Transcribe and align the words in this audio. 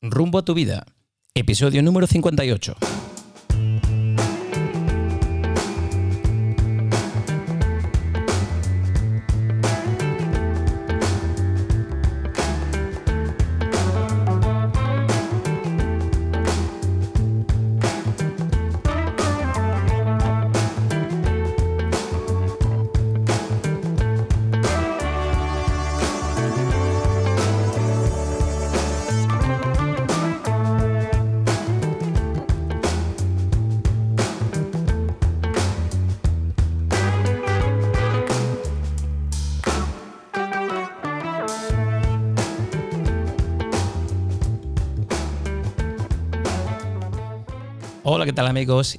Rumbo 0.00 0.38
a 0.38 0.42
tu 0.42 0.54
vida, 0.54 0.86
episodio 1.34 1.82
número 1.82 2.06
58. 2.06 3.07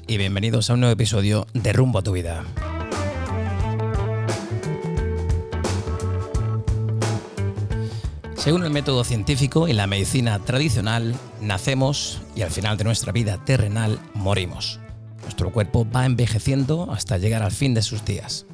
Y 0.07 0.17
bienvenidos 0.17 0.69
a 0.69 0.75
un 0.75 0.79
nuevo 0.79 0.93
episodio 0.93 1.45
de 1.53 1.73
Rumbo 1.73 1.99
a 1.99 2.01
tu 2.01 2.13
vida. 2.13 2.45
Según 8.37 8.63
el 8.63 8.69
método 8.69 9.03
científico 9.03 9.67
y 9.67 9.73
la 9.73 9.85
medicina 9.85 10.39
tradicional, 10.39 11.13
nacemos 11.41 12.21
y 12.37 12.43
al 12.43 12.51
final 12.51 12.77
de 12.77 12.85
nuestra 12.85 13.11
vida 13.11 13.43
terrenal 13.43 13.99
morimos. 14.13 14.79
Nuestro 15.23 15.51
cuerpo 15.51 15.85
va 15.93 16.05
envejeciendo 16.05 16.89
hasta 16.93 17.17
llegar 17.17 17.43
al 17.43 17.51
fin 17.51 17.73
de 17.73 17.81
sus 17.81 18.05
días. 18.05 18.45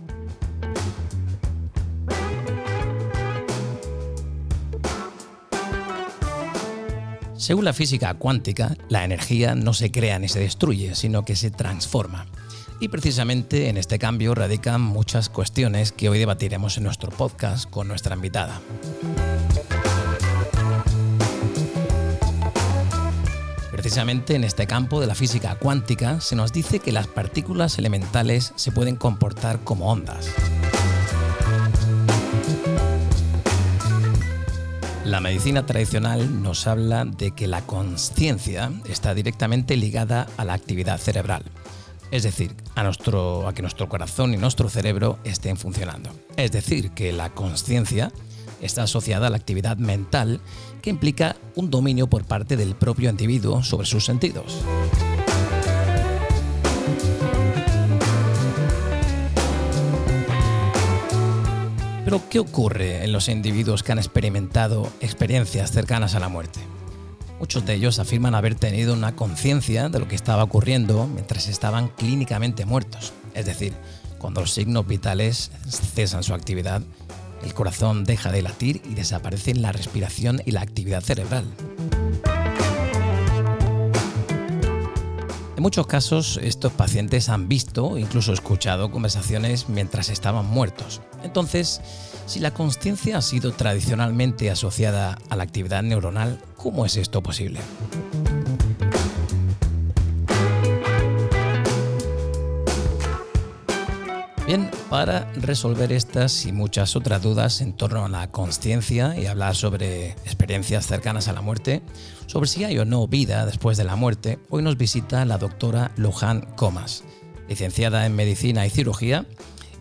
Según 7.46 7.64
la 7.64 7.74
física 7.74 8.12
cuántica, 8.16 8.76
la 8.90 9.04
energía 9.04 9.54
no 9.54 9.74
se 9.74 9.92
crea 9.92 10.18
ni 10.18 10.28
se 10.28 10.40
destruye, 10.40 10.96
sino 10.96 11.26
que 11.26 11.36
se 11.36 11.52
transforma. 11.52 12.26
Y 12.80 12.88
precisamente 12.88 13.70
en 13.70 13.78
este 13.78 14.00
cambio 14.00 14.34
radican 14.34 14.82
muchas 14.82 15.30
cuestiones 15.30 15.92
que 15.92 16.10
hoy 16.10 16.18
debatiremos 16.18 16.78
en 16.78 16.86
nuestro 16.86 17.12
podcast 17.12 17.70
con 17.70 17.88
nuestra 17.88 18.16
invitada. 18.16 18.60
Precisamente 23.72 24.34
en 24.34 24.44
este 24.44 24.66
campo 24.66 25.00
de 25.00 25.06
la 25.06 25.14
física 25.14 25.54
cuántica 25.54 26.22
se 26.22 26.36
nos 26.36 26.52
dice 26.52 26.80
que 26.80 26.92
las 26.92 27.06
partículas 27.06 27.78
elementales 27.78 28.54
se 28.56 28.72
pueden 28.72 28.96
comportar 28.96 29.60
como 29.60 29.92
ondas. 29.92 30.32
La 35.06 35.22
medicina 35.22 35.68
tradicional 35.68 36.42
nos 36.42 36.66
habla 36.66 37.06
de 37.06 37.30
que 37.30 37.46
la 37.46 37.62
conciencia 37.62 38.72
está 38.90 39.14
directamente 39.14 39.78
ligada 39.78 40.26
a 40.36 40.44
la 40.46 40.54
actividad 40.54 40.98
cerebral, 40.98 41.44
es 42.10 42.24
decir, 42.24 42.56
a, 42.74 42.84
nuestro, 42.84 43.48
que 43.54 43.62
nuestro 43.62 43.88
corazón 43.88 44.34
y 44.34 44.38
nuestro 44.38 44.68
cerebro 44.68 45.20
estén 45.24 45.58
funcionando. 45.58 46.10
Es 46.38 46.52
decir, 46.52 46.90
que 46.90 47.14
la 47.14 47.30
conciencia 47.30 48.12
está 48.62 48.82
asociada 48.82 49.28
a 49.28 49.30
la 49.30 49.38
actividad 49.38 49.78
mental 49.78 50.42
que 50.82 50.90
implica 50.90 51.36
un 51.54 51.70
dominio 51.70 52.08
por 52.08 52.26
parte 52.26 52.58
del 52.58 52.76
propio 52.76 53.12
individuo 53.12 53.62
sobre 53.62 53.86
sus 53.86 54.04
sentidos. 54.04 54.64
¿Qué 62.30 62.40
ocurre 62.40 63.04
en 63.04 63.12
los 63.12 63.30
individuos 63.30 63.84
que 63.84 63.92
han 63.92 63.98
experimentado 63.98 64.92
experiencias 65.02 65.72
cercanas 65.72 66.16
a 66.16 66.20
la 66.20 66.30
muerte? 66.30 66.60
Muchos 67.40 67.66
de 67.66 67.74
ellos 67.74 68.00
afirman 68.00 68.36
haber 68.36 68.56
tenido 68.56 68.94
una 68.94 69.16
conciencia 69.16 69.90
de 69.90 70.00
lo 70.00 70.08
que 70.08 70.16
estaba 70.16 70.44
ocurriendo 70.44 71.08
mientras 71.08 71.48
estaban 71.48 71.90
clínicamente 71.90 72.66
muertos, 72.66 73.14
es 73.34 73.46
decir, 73.46 73.74
cuando 74.20 74.42
los 74.42 74.52
signos 74.52 74.88
vitales 74.88 75.52
cesan 75.94 76.24
su 76.24 76.34
actividad, 76.34 76.82
el 77.44 77.54
corazón 77.54 78.06
deja 78.06 78.32
de 78.32 78.42
latir 78.42 78.82
y 78.90 78.96
desaparecen 78.96 79.62
la 79.62 79.72
respiración 79.72 80.42
y 80.46 80.52
la 80.52 80.62
actividad 80.62 81.02
cerebral. 81.02 81.46
En 85.56 85.62
muchos 85.62 85.88
casos, 85.88 86.38
estos 86.44 86.74
pacientes 86.74 87.30
han 87.30 87.48
visto 87.48 87.98
incluso 87.98 88.34
escuchado 88.34 88.92
conversaciones 88.92 89.70
mientras 89.70 90.10
estaban 90.10 90.46
muertos. 90.46 91.02
Entonces, 91.24 91.80
si 92.26 92.40
la 92.40 92.54
conciencia 92.54 93.18
ha 93.18 93.22
sido 93.22 93.54
tradicionalmente 93.54 94.52
asociada 94.52 95.18
a 95.30 95.36
la 95.38 95.44
actividad 95.44 95.82
neuronal, 95.82 96.42
¿cómo 96.58 96.86
es 96.86 96.98
esto 96.98 97.24
posible? 97.24 97.62
Bien, 104.46 104.70
para 104.92 105.28
resolver 105.34 105.92
estas 105.92 106.46
y 106.46 106.52
muchas 106.52 106.96
otras 106.96 107.24
dudas 107.24 107.62
en 107.62 107.74
torno 107.74 108.06
a 108.06 108.10
la 108.10 108.30
conciencia 108.30 109.20
y 109.20 109.26
hablar 109.26 109.56
sobre 109.56 110.10
experiencias 110.10 110.86
cercanas 110.86 111.28
a 111.28 111.34
la 111.34 111.42
muerte, 111.42 111.82
sobre 112.28 112.48
si 112.48 112.64
hay 112.64 112.78
o 112.78 112.86
no 112.86 113.08
vida 113.08 113.48
después 113.48 113.76
de 113.76 113.86
la 113.86 113.96
muerte, 113.96 114.38
hoy 114.52 114.62
nos 114.62 114.78
visita 114.78 115.26
la 115.26 115.40
doctora 115.40 115.90
Luján 115.96 116.42
Comas, 116.56 117.04
licenciada 117.50 118.06
en 118.06 118.16
Medicina 118.16 118.68
y 118.68 118.70
Cirugía, 118.70 119.26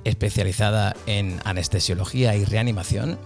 especializada 0.04 0.96
en 1.04 1.42
anestesiología 1.44 2.34
y 2.34 2.46
reanimación, 2.46 3.18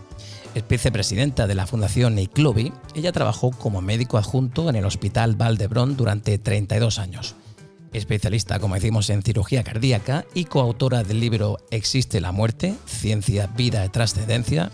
es 0.57 0.67
vicepresidenta 0.67 1.47
de 1.47 1.55
la 1.55 1.69
Fundación 1.69 2.19
ICLOBI. 2.19 2.73
Ella 2.97 3.13
trabajó 3.13 3.53
como 3.53 3.81
médico 3.81 4.19
adjunto 4.19 4.69
en 4.69 4.75
el 4.75 4.87
Hospital 4.87 5.37
Valdebrón 5.37 5.97
durante 5.97 6.37
32 6.39 6.99
años 6.99 7.37
especialista, 7.93 8.59
como 8.59 8.75
decimos, 8.75 9.11
en 9.11 9.23
cirugía 9.23 9.65
cardíaca 9.65 10.27
y 10.35 10.45
coautora 10.45 11.05
del 11.05 11.21
libro 11.21 11.59
Existe 11.71 12.21
la 12.21 12.33
muerte, 12.33 12.75
ciencia, 12.87 13.47
vida 13.47 13.85
y 13.85 13.89
trascendencia. 13.89 14.71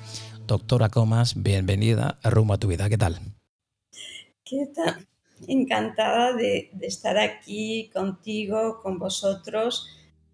Doctora 0.47 0.89
Comas, 0.89 1.43
bienvenida 1.43 2.19
a 2.23 2.31
Rumbo 2.31 2.55
a 2.55 2.59
tu 2.59 2.69
vida. 2.69 2.89
¿Qué 2.89 2.99
tal? 2.99 3.21
¿Qué 4.45 4.69
tal? 4.75 5.07
Encantada 5.47 6.33
de, 6.35 6.71
estar 6.83 7.19
aquí 7.19 7.91
contigo, 7.93 8.81
con 8.83 8.99
vosotros 8.99 9.89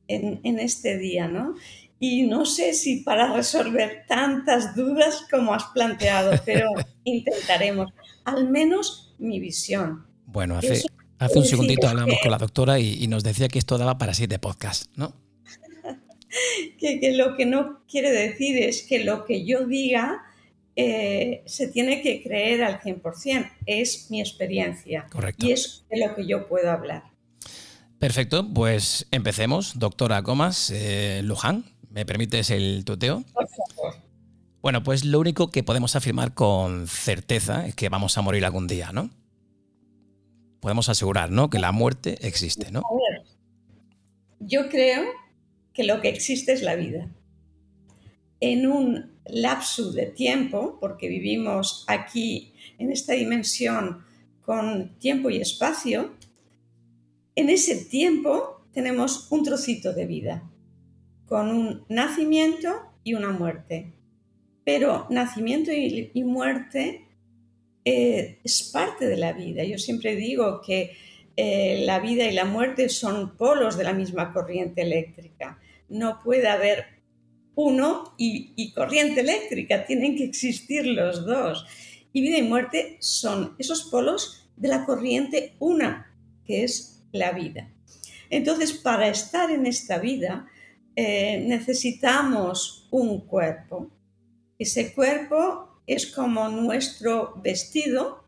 en, 0.09 0.41
en 0.45 0.59
este 0.59 0.99
día, 0.99 1.29
¿no? 1.29 1.55
Y 1.99 2.23
no 2.23 2.47
sé 2.47 2.73
si 2.73 3.03
para 3.03 3.33
resolver 3.35 4.05
tantas 4.09 4.75
dudas 4.75 5.27
como 5.31 5.53
has 5.53 5.65
planteado, 5.75 6.33
pero 6.47 6.71
intentaremos, 7.05 7.93
al 8.25 8.49
menos 8.49 9.15
mi 9.19 9.39
visión. 9.39 10.07
Bueno, 10.25 10.57
hace, 10.57 10.83
Hace 11.21 11.39
un 11.39 11.45
segundito 11.45 11.87
hablamos 11.87 12.17
con 12.23 12.31
la 12.31 12.39
doctora 12.39 12.81
y, 12.81 13.07
nos 13.07 13.23
decía 13.23 13.49
que 13.49 13.59
esto 13.59 13.77
daba 13.77 13.99
para 13.99 14.15
siete 14.15 14.39
podcasts, 14.39 14.89
¿no? 14.97 15.15
que, 16.79 17.13
lo 17.15 17.37
que 17.37 17.45
no 17.45 17.83
quiere 17.87 18.11
decir 18.11 18.57
es 18.57 18.83
que 18.83 19.05
lo 19.05 19.27
que 19.27 19.45
yo 19.45 19.67
diga 19.67 20.23
eh, 20.77 21.43
se 21.45 21.69
tiene 21.69 22.01
que 22.01 22.23
creer 22.23 22.65
al 22.65 22.81
100%. 22.81 23.51
Es 23.67 24.11
mi 24.11 24.21
experiencia. 24.21 25.09
Correcto. 25.13 25.47
Y 25.47 25.53
es 25.53 25.85
de 25.91 25.99
lo 25.99 26.15
que 26.15 26.27
yo 26.27 26.49
puedo 26.49 26.71
hablar. 26.71 27.03
Perfecto, 27.99 28.49
pues 28.55 29.07
empecemos. 29.11 29.79
Doctora 29.79 30.23
Comas, 30.23 30.71
eh, 30.75 31.21
Luján, 31.23 31.67
¿me 31.91 32.07
permites 32.07 32.49
el 32.49 32.83
tuteo? 32.87 33.25
Por 33.35 33.47
favor. 33.47 33.97
Bueno, 34.63 34.83
pues 34.83 35.05
lo 35.05 35.21
único 35.21 35.51
que 35.51 35.63
podemos 35.63 35.97
afirmar 35.97 36.33
con 36.33 36.87
certeza 36.87 37.67
es 37.67 37.75
que 37.75 37.91
vamos 37.91 38.17
a 38.17 38.23
morir 38.23 38.47
algún 38.47 38.67
día, 38.67 38.91
¿no? 38.93 39.11
Podemos 40.61 40.89
asegurar, 40.89 41.31
¿no? 41.31 41.51
Que 41.51 41.59
la 41.59 41.73
muerte 41.73 42.19
existe, 42.27 42.71
¿no? 42.71 42.83
yo 44.41 44.69
creo 44.69 45.05
que 45.73 45.85
lo 45.85 46.01
que 46.01 46.09
existe 46.09 46.53
es 46.53 46.63
la 46.63 46.75
vida. 46.75 47.09
En 48.41 48.67
un 48.67 49.19
lapso 49.27 49.93
de 49.93 50.07
tiempo, 50.07 50.79
porque 50.81 51.09
vivimos 51.09 51.85
aquí 51.87 52.55
en 52.79 52.91
esta 52.91 53.13
dimensión 53.13 54.03
con 54.41 54.99
tiempo 54.99 55.31
y 55.31 55.37
espacio, 55.37 56.15
en 57.37 57.51
ese 57.51 57.85
tiempo 57.85 58.65
tenemos 58.73 59.31
un 59.31 59.45
trocito 59.45 59.93
de 59.93 60.07
vida, 60.07 60.51
con 61.27 61.51
un 61.51 61.85
nacimiento 61.89 62.75
y 63.05 63.15
una 63.15 63.31
muerte. 63.31 63.93
Pero 64.65 65.07
nacimiento 65.11 65.71
y, 65.71 66.11
y 66.13 66.25
muerte 66.25 67.07
eh, 67.85 68.41
es 68.45 68.71
parte 68.73 69.07
de 69.07 69.17
la 69.17 69.33
vida. 69.33 69.65
Yo 69.65 69.79
siempre 69.79 70.17
digo 70.17 70.61
que 70.61 70.97
eh, 71.37 71.83
la 71.87 72.01
vida 72.01 72.27
y 72.27 72.33
la 72.33 72.45
muerte 72.45 72.89
son 72.89 73.37
polos 73.37 73.77
de 73.77 73.85
la 73.85 73.93
misma 73.93 74.33
corriente 74.33 74.83
eléctrica. 74.83 75.59
No 75.89 76.21
puede 76.23 76.49
haber 76.49 76.85
uno 77.55 78.15
y, 78.19 78.73
corriente 78.73 79.21
eléctrica, 79.21 79.85
tienen 79.87 80.17
que 80.17 80.25
existir 80.25 80.87
los 80.87 81.27
dos. 81.27 81.67
y 82.13 82.23
vida 82.23 82.39
y 82.39 82.43
muerte 82.43 82.97
son 83.01 83.55
esos 83.59 83.85
polos 83.85 84.51
de 84.57 84.69
la 84.69 84.85
corriente 84.85 85.55
una, 85.59 86.15
que 86.45 86.65
es 86.65 87.03
la 87.13 87.33
vida. 87.33 87.71
Entonces, 88.29 88.73
para 88.73 89.09
estar 89.09 89.51
en 89.51 89.67
esta 89.67 89.99
vida, 89.99 90.47
eh, 90.97 91.43
necesitamos 91.47 92.89
un 92.91 93.27
cuerpo. 93.27 93.91
Ese 94.59 94.93
cuerpo 94.93 95.70
es 95.91 96.07
como 96.07 96.49
nuestro 96.49 97.35
vestido 97.43 98.25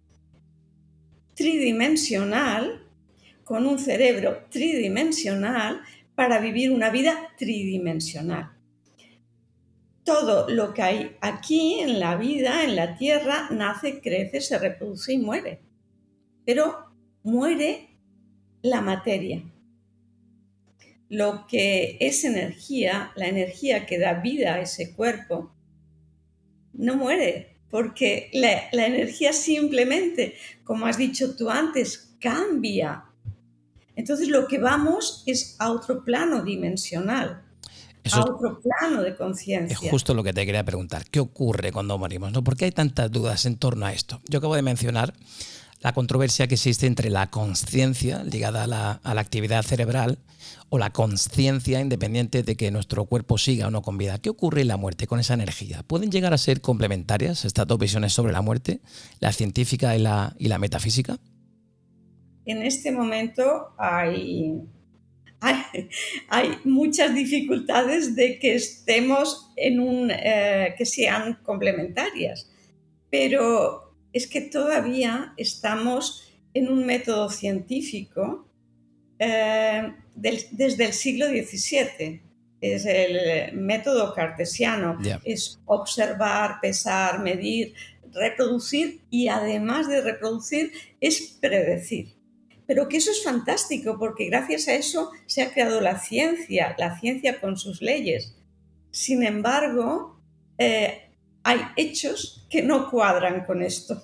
tridimensional, 1.35 2.89
con 3.45 3.67
un 3.67 3.79
cerebro 3.79 4.47
tridimensional, 4.51 5.81
para 6.17 6.41
vivir 6.41 6.73
una 6.73 6.91
vida 6.91 7.17
tridimensional. 7.39 8.51
Todo 10.03 10.49
lo 10.49 10.75
que 10.75 10.83
hay 10.83 11.17
aquí 11.21 11.79
en 11.79 12.01
la 12.01 12.17
vida, 12.17 12.65
en 12.65 12.75
la 12.75 12.97
tierra, 12.97 13.49
nace, 13.53 14.01
crece, 14.01 14.41
se 14.41 14.59
reproduce 14.59 15.13
y 15.13 15.19
muere. 15.19 15.61
Pero 16.45 16.93
muere 17.23 17.91
la 18.63 18.81
materia. 18.81 19.41
Lo 21.09 21.47
que 21.47 21.97
es 22.01 22.25
energía, 22.25 23.13
la 23.15 23.29
energía 23.29 23.87
que 23.87 24.01
da 24.01 24.15
vida 24.15 24.55
a 24.55 24.61
ese 24.61 24.97
cuerpo, 24.97 25.55
no 26.73 26.97
muere, 26.97 27.52
porque 27.73 28.29
la, 28.35 28.69
energía 28.87 29.33
simplemente, 29.33 30.35
como 30.63 30.85
has 30.85 30.99
dicho 30.99 31.35
tú 31.35 31.49
antes, 31.49 32.15
cambia. 32.21 33.05
Entonces 33.97 34.29
lo 34.29 34.47
que 34.47 34.59
vamos 34.59 35.23
es 35.25 35.57
a 35.59 35.73
otro 35.73 36.05
plano 36.05 36.45
dimensional. 36.45 37.43
a 38.13 38.21
otro 38.21 38.61
plano 38.61 39.01
de 39.03 39.17
conciencia. 39.17 39.79
Es 39.81 39.91
justo 39.91 40.13
lo 40.13 40.23
que 40.23 40.35
te 40.35 40.45
quería 40.45 40.65
preguntar. 40.65 41.07
¿Qué 41.11 41.19
ocurre 41.19 41.73
cuando 41.73 41.97
morimos? 41.97 42.31
¿No? 42.31 42.45
¿Por 42.45 42.59
qué 42.59 42.67
hay 42.67 42.73
tantas 42.73 43.11
dudas 43.11 43.47
en 43.47 43.57
torno 43.57 43.87
a 43.87 43.95
esto? 43.95 44.21
Yo 44.29 44.41
acabo 44.41 44.55
de 44.55 44.63
mencionar 44.63 45.15
la 45.83 45.93
controversia 45.93 46.47
que 46.47 46.55
existe 46.55 46.87
entre 46.87 47.11
la 47.11 47.29
conciencia 47.29 48.23
ligada 48.23 48.65
a 48.65 48.67
la, 48.69 49.21
actividad 49.21 49.65
cerebral 49.65 50.19
o 50.69 50.79
la 50.79 50.91
conciencia 50.91 51.81
independiente 51.81 52.45
de 52.45 52.57
que 52.57 52.71
nuestro 52.71 53.05
cuerpo 53.07 53.37
siga 53.37 53.67
o 53.67 53.71
no 53.71 53.83
con 53.83 53.99
vida. 53.99 54.19
¿Qué 54.21 54.31
ocurre 54.31 54.61
en 54.63 54.69
la 54.69 54.77
muerte 54.77 55.09
con 55.09 55.19
esa 55.19 55.35
energía? 55.35 55.83
¿Pueden 55.83 56.11
llegar 56.11 56.33
a 56.33 56.39
ser 56.39 56.61
complementarias 56.61 57.45
estas 57.45 57.67
dos 57.67 57.79
visiones 57.79 58.13
sobre 58.13 58.33
la 58.33 58.43
muerte, 58.43 58.81
la 59.19 59.33
científica 59.33 59.97
y 59.97 59.99
la, 59.99 60.37
y 60.39 60.47
la 60.47 60.59
metafísica? 60.59 61.19
En 62.45 62.63
este 62.63 62.93
momento 62.93 63.75
hay, 63.77 64.63
hay, 66.29 66.59
muchas 66.65 67.13
dificultades 67.13 68.15
de 68.15 68.39
que 68.39 68.55
estemos 68.55 69.51
en 69.57 69.81
un, 69.81 70.13
eh, 70.13 70.75
que 70.79 70.87
sean 70.87 71.41
complementarias, 71.43 72.49
pero 73.11 73.92
es 74.13 74.27
que 74.27 74.41
todavía 74.41 75.33
estamos 75.37 76.33
en 76.55 76.69
un 76.69 76.85
método 76.85 77.31
científico 77.31 78.47
eh, 79.19 79.95
desde 80.15 80.85
el 80.85 80.93
siglo 80.93 81.27
XVII. 81.27 82.21
Es 82.61 82.87
el 82.87 83.57
método 83.57 84.15
cartesiano, 84.15 84.99
es 85.25 85.61
observar, 85.67 86.61
pesar, 86.61 87.21
medir, 87.21 87.75
reproducir 88.13 89.01
y 89.11 89.29
además 89.29 89.89
de 89.89 90.01
reproducir 90.01 90.73
es 91.01 91.39
predecir. 91.41 92.15
Pero 92.67 92.89
que 92.89 92.99
eso 92.99 93.11
es 93.11 93.25
fantástico 93.25 93.99
porque 93.99 94.27
gracias 94.27 94.69
a 94.69 94.75
eso 94.75 95.11
se 95.27 95.43
ha 95.43 95.53
creado 95.53 95.81
la 95.81 95.99
ciencia, 95.99 96.77
la 96.79 96.99
ciencia 97.01 97.41
con 97.41 97.57
sus 97.57 97.83
leyes. 97.83 98.37
Sin 98.93 99.25
embargo, 99.25 100.21
eh, 100.59 101.12
hay 101.45 101.61
hechos 101.77 102.47
que 102.51 102.63
no 102.63 102.91
cuadran 102.91 103.45
con 103.45 103.63
esto, 103.63 104.03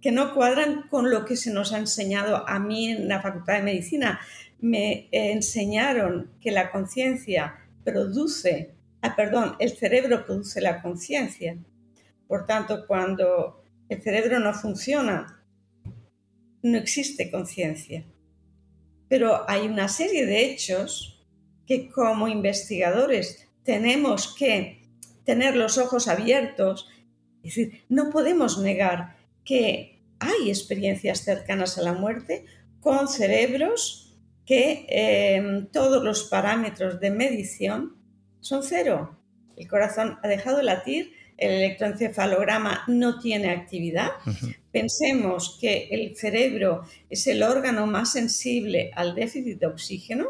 que 0.00 0.12
no 0.12 0.34
cuadran 0.34 0.88
con 0.88 1.10
lo 1.10 1.24
que 1.24 1.36
se 1.36 1.52
nos 1.52 1.72
ha 1.72 1.78
enseñado 1.78 2.48
a 2.48 2.58
mí 2.58 2.90
en 2.90 3.08
la 3.08 3.20
Facultad 3.20 3.54
de 3.54 3.62
Medicina. 3.62 4.20
Me 4.60 5.08
enseñaron 5.12 6.30
que 6.40 6.50
la 6.50 6.70
conciencia 6.70 7.58
produce, 7.84 8.74
ah, 9.02 9.14
perdón, 9.16 9.56
el 9.58 9.76
cerebro 9.76 10.24
produce 10.24 10.60
la 10.60 10.80
conciencia. 10.80 11.58
Por 12.26 12.46
tanto, 12.46 12.86
cuando 12.86 13.62
el 13.88 14.02
cerebro 14.02 14.40
no 14.40 14.54
funciona, 14.54 15.42
no 16.62 16.78
existe 16.78 17.30
conciencia. 17.30 18.04
Pero 19.08 19.48
hay 19.48 19.66
una 19.66 19.88
serie 19.88 20.26
de 20.26 20.46
hechos 20.46 21.24
que 21.66 21.88
como 21.90 22.28
investigadores 22.28 23.48
tenemos 23.62 24.34
que 24.34 24.85
tener 25.26 25.56
los 25.56 25.76
ojos 25.76 26.08
abiertos. 26.08 26.88
Es 27.42 27.54
decir, 27.56 27.84
no 27.90 28.08
podemos 28.08 28.58
negar 28.58 29.16
que 29.44 30.00
hay 30.18 30.48
experiencias 30.48 31.20
cercanas 31.20 31.76
a 31.76 31.82
la 31.82 31.92
muerte 31.92 32.46
con 32.80 33.08
cerebros 33.08 34.16
que 34.46 34.86
eh, 34.88 35.66
todos 35.72 36.02
los 36.02 36.24
parámetros 36.24 37.00
de 37.00 37.10
medición 37.10 37.96
son 38.40 38.62
cero. 38.62 39.18
El 39.56 39.68
corazón 39.68 40.18
ha 40.22 40.28
dejado 40.28 40.58
de 40.58 40.62
latir, 40.62 41.12
el 41.36 41.50
electroencefalograma 41.50 42.84
no 42.86 43.18
tiene 43.18 43.50
actividad. 43.50 44.10
Pensemos 44.70 45.58
que 45.60 45.88
el 45.90 46.16
cerebro 46.16 46.84
es 47.10 47.26
el 47.26 47.42
órgano 47.42 47.86
más 47.86 48.12
sensible 48.12 48.90
al 48.94 49.14
déficit 49.14 49.58
de 49.58 49.66
oxígeno 49.66 50.26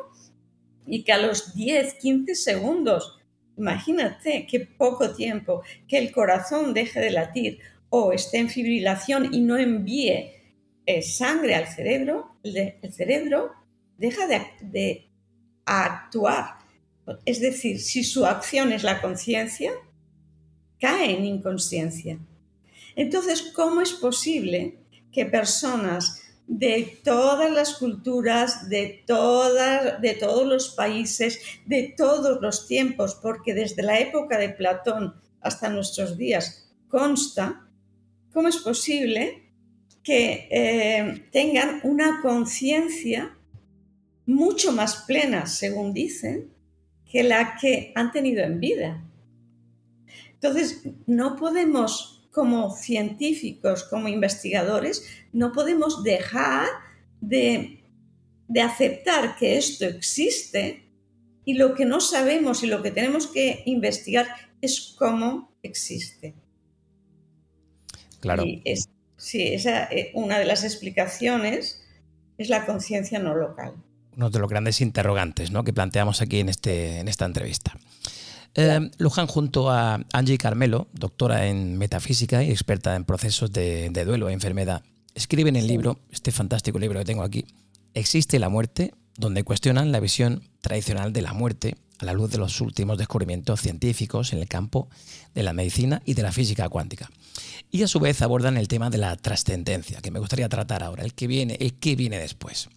y 0.87 1.05
que 1.05 1.13
a 1.13 1.19
los 1.19 1.55
10, 1.55 1.95
15 1.95 2.35
segundos 2.35 3.16
Imagínate 3.57 4.47
qué 4.47 4.61
poco 4.61 5.15
tiempo 5.15 5.63
que 5.89 5.99
el 5.99 6.13
corazón 6.13 6.75
deje 6.75 7.01
de 7.01 7.11
latir 7.11 7.59
o 7.89 8.13
esté 8.13 8.39
en 8.39 8.51
fibrilación 8.51 9.33
y 9.33 9.41
no 9.41 9.57
envíe 9.57 10.33
eh, 10.85 11.03
sangre 11.03 11.55
al 11.55 11.67
cerebro, 11.67 12.37
el 12.43 12.93
cerebro 12.93 13.53
deja 13.99 14.27
de, 14.27 15.09
actuar. 15.65 16.59
Es 17.25 17.41
decir, 17.41 17.81
si 17.81 18.05
su 18.05 18.25
acción 18.25 18.73
es 18.73 18.85
la 18.85 19.01
conciencia, 19.01 19.73
cae 20.79 21.17
en 21.17 21.25
inconsciencia. 21.25 22.19
Entonces, 22.95 23.51
¿cómo 23.55 23.81
es 23.81 23.93
posible 23.93 24.79
que 25.11 25.27
personas 25.27 26.23
de 26.47 27.01
todas 27.03 27.51
las 27.51 27.75
culturas, 27.75 28.69
de, 28.69 29.05
de 29.07 30.17
todos 30.19 30.47
los 30.47 30.69
países, 30.71 31.41
de 31.67 31.95
todos 31.97 32.41
los 32.41 32.67
tiempos, 32.67 33.17
porque 33.17 33.53
desde 33.55 33.83
la 33.83 33.99
época 33.99 34.39
de 34.39 34.51
Platón 34.51 35.15
hasta 35.41 35.69
nuestros 35.69 36.17
días 36.17 36.73
consta, 36.89 37.69
¿cómo 38.33 38.49
es 38.49 38.59
posible 38.59 39.51
que 40.03 40.49
eh, 40.51 41.29
tengan 41.33 41.81
una 41.83 42.21
conciencia 42.23 43.37
mucho 44.25 44.73
más 44.73 45.05
plena, 45.07 45.47
según 45.47 45.93
dicen, 45.93 46.53
que 47.11 47.25
la 47.25 47.57
que 47.61 47.93
han 47.97 48.13
tenido 48.13 48.45
en 48.45 48.61
vida? 48.61 49.03
Entonces, 50.35 50.83
no 51.07 51.35
podemos 51.35 52.16
como 52.37 52.77
científicos, 52.77 53.83
como 53.85 54.09
investigadores, 54.09 55.09
no 55.33 55.53
podemos 55.53 56.05
dejar 56.05 56.69
de, 57.23 57.83
aceptar 58.63 59.37
que 59.37 59.57
esto 59.57 59.87
existe 59.87 60.87
y 61.47 61.55
lo 61.55 61.75
que 61.75 61.87
no 61.87 61.99
sabemos 61.99 62.63
y 62.63 62.67
lo 62.67 62.83
que 62.83 62.91
tenemos 62.91 63.27
que 63.27 63.63
investigar 63.65 64.27
es 64.61 64.95
cómo 64.99 65.57
existe. 65.63 66.35
Claro. 68.21 68.45
sí, 69.17 69.55
esa, 69.55 69.85
eh, 69.85 70.11
una 70.13 70.39
de 70.39 70.45
las 70.45 70.63
explicaciones 70.63 71.83
es 72.37 72.51
la 72.51 72.67
conciencia 72.67 73.19
no 73.19 73.35
local. 73.35 73.83
Uno 74.15 74.29
de 74.29 74.39
los 74.39 74.51
grandes 74.51 74.83
interrogantes 74.83 75.51
¿no? 75.51 75.65
que 75.65 75.73
planteamos 75.73 76.21
aquí 76.21 76.41
en, 76.41 76.51
este, 76.51 76.99
en 76.99 77.09
esta 77.09 77.25
entrevista. 77.25 77.79
Eh, 78.59 78.91
Luján 78.97 79.27
junto 79.27 79.71
a 79.71 80.01
Angie 80.13 80.39
Carmelo, 80.39 80.89
doctora 80.93 81.47
en 81.47 81.77
metafísica 81.77 82.43
y 82.43 82.51
experta 82.51 82.97
en 82.97 83.05
procesos 83.05 83.53
de, 83.53 83.91
duelo 83.91 84.31
e 84.31 84.33
enfermedad, 84.33 84.83
escriben 85.15 85.57
el 85.57 85.67
libro, 85.67 86.01
este 86.11 86.33
fantástico 86.33 86.79
libro 86.79 86.99
que 86.99 87.05
tengo 87.05 87.23
aquí, 87.23 87.45
Existe 87.97 88.39
la 88.39 88.51
muerte, 88.51 88.93
donde 89.17 89.43
cuestionan 89.43 89.91
la 89.91 90.01
visión 90.01 90.43
tradicional 90.61 91.15
de 91.15 91.23
la 91.23 91.33
muerte 91.33 91.77
a 91.99 92.05
la 92.05 92.13
luz 92.13 92.31
de 92.31 92.37
los 92.37 92.61
últimos 92.61 92.99
descubrimientos 92.99 93.63
científicos 93.63 94.35
en 94.35 94.39
el 94.39 94.49
campo 94.49 94.91
de 95.35 95.43
la 95.43 95.55
medicina 95.55 96.03
y 96.05 96.13
de 96.13 96.23
la 96.23 96.31
física 96.31 96.69
cuántica. 96.69 97.11
Y 97.71 97.83
a 97.83 97.89
su 97.89 97.99
vez 97.99 98.21
abordan 98.21 98.59
el 98.59 98.69
tema 98.69 98.91
de 98.91 98.99
la 98.99 99.17
trascendencia, 99.17 100.03
que 100.03 100.11
me 100.11 100.19
gustaría 100.19 100.51
tratar 100.51 100.83
ahora, 100.83 101.05
el 101.05 101.15
que 101.15 101.27
viene, 101.27 101.57
el 101.59 101.79
que 101.79 101.97
viene 101.97 102.19
después. 102.19 102.69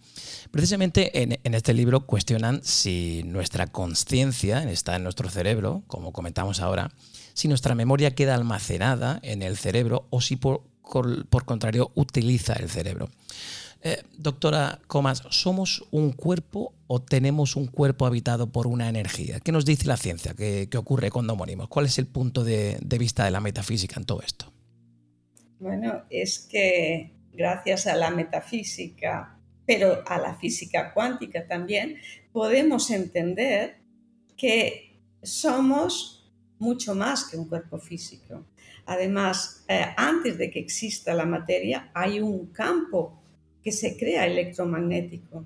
Precisamente 0.50 1.22
en, 1.22 1.54
este 1.54 1.74
libro 1.74 2.06
cuestionan 2.06 2.60
si 2.64 3.22
nuestra 3.24 3.68
conciencia 3.68 4.68
está 4.68 4.96
en 4.96 5.04
nuestro 5.04 5.30
cerebro, 5.30 5.84
como 5.86 6.12
comentamos 6.12 6.60
ahora, 6.60 6.90
si 7.34 7.46
nuestra 7.46 7.76
memoria 7.76 8.16
queda 8.16 8.34
almacenada 8.34 9.20
en 9.22 9.42
el 9.42 9.56
cerebro 9.56 10.06
o 10.10 10.20
si 10.20 10.34
por, 10.34 10.62
contrario 10.82 11.92
utiliza 11.94 12.54
el 12.54 12.68
cerebro. 12.68 13.10
Eh, 13.82 14.02
doctora 14.18 14.80
Comas, 14.88 15.22
¿somos 15.30 15.86
un 15.92 16.12
cuerpo 16.12 16.74
o 16.88 17.00
tenemos 17.00 17.54
un 17.54 17.66
cuerpo 17.66 18.04
habitado 18.04 18.50
por 18.50 18.66
una 18.66 18.88
energía? 18.88 19.38
¿Qué 19.40 19.52
nos 19.52 19.64
dice 19.64 19.86
la 19.86 19.96
ciencia 19.96 20.34
que, 20.34 20.68
ocurre 20.76 21.10
cuando 21.10 21.36
morimos? 21.36 21.68
¿Cuál 21.68 21.86
es 21.86 21.96
el 21.98 22.06
punto 22.06 22.42
de, 22.42 22.78
vista 22.98 23.24
de 23.24 23.30
la 23.30 23.40
metafísica 23.40 24.00
en 24.00 24.04
todo 24.04 24.20
esto? 24.20 24.52
Bueno, 25.60 26.02
es 26.10 26.40
que 26.40 27.12
gracias 27.32 27.86
a 27.86 27.94
la 27.94 28.10
metafísica, 28.10 29.39
pero 29.70 30.02
a 30.04 30.18
la 30.18 30.34
física 30.34 30.92
cuántica 30.92 31.46
también, 31.46 31.98
podemos 32.32 32.90
entender 32.90 33.76
que 34.36 34.98
somos 35.22 36.28
mucho 36.58 36.96
más 36.96 37.26
que 37.26 37.36
un 37.36 37.48
cuerpo 37.48 37.78
físico. 37.78 38.46
Además, 38.86 39.64
eh, 39.68 39.94
antes 39.96 40.38
de 40.38 40.50
que 40.50 40.58
exista 40.58 41.14
la 41.14 41.24
materia, 41.24 41.88
hay 41.94 42.18
un 42.18 42.46
campo 42.46 43.22
que 43.62 43.70
se 43.70 43.96
crea 43.96 44.26
electromagnético 44.26 45.44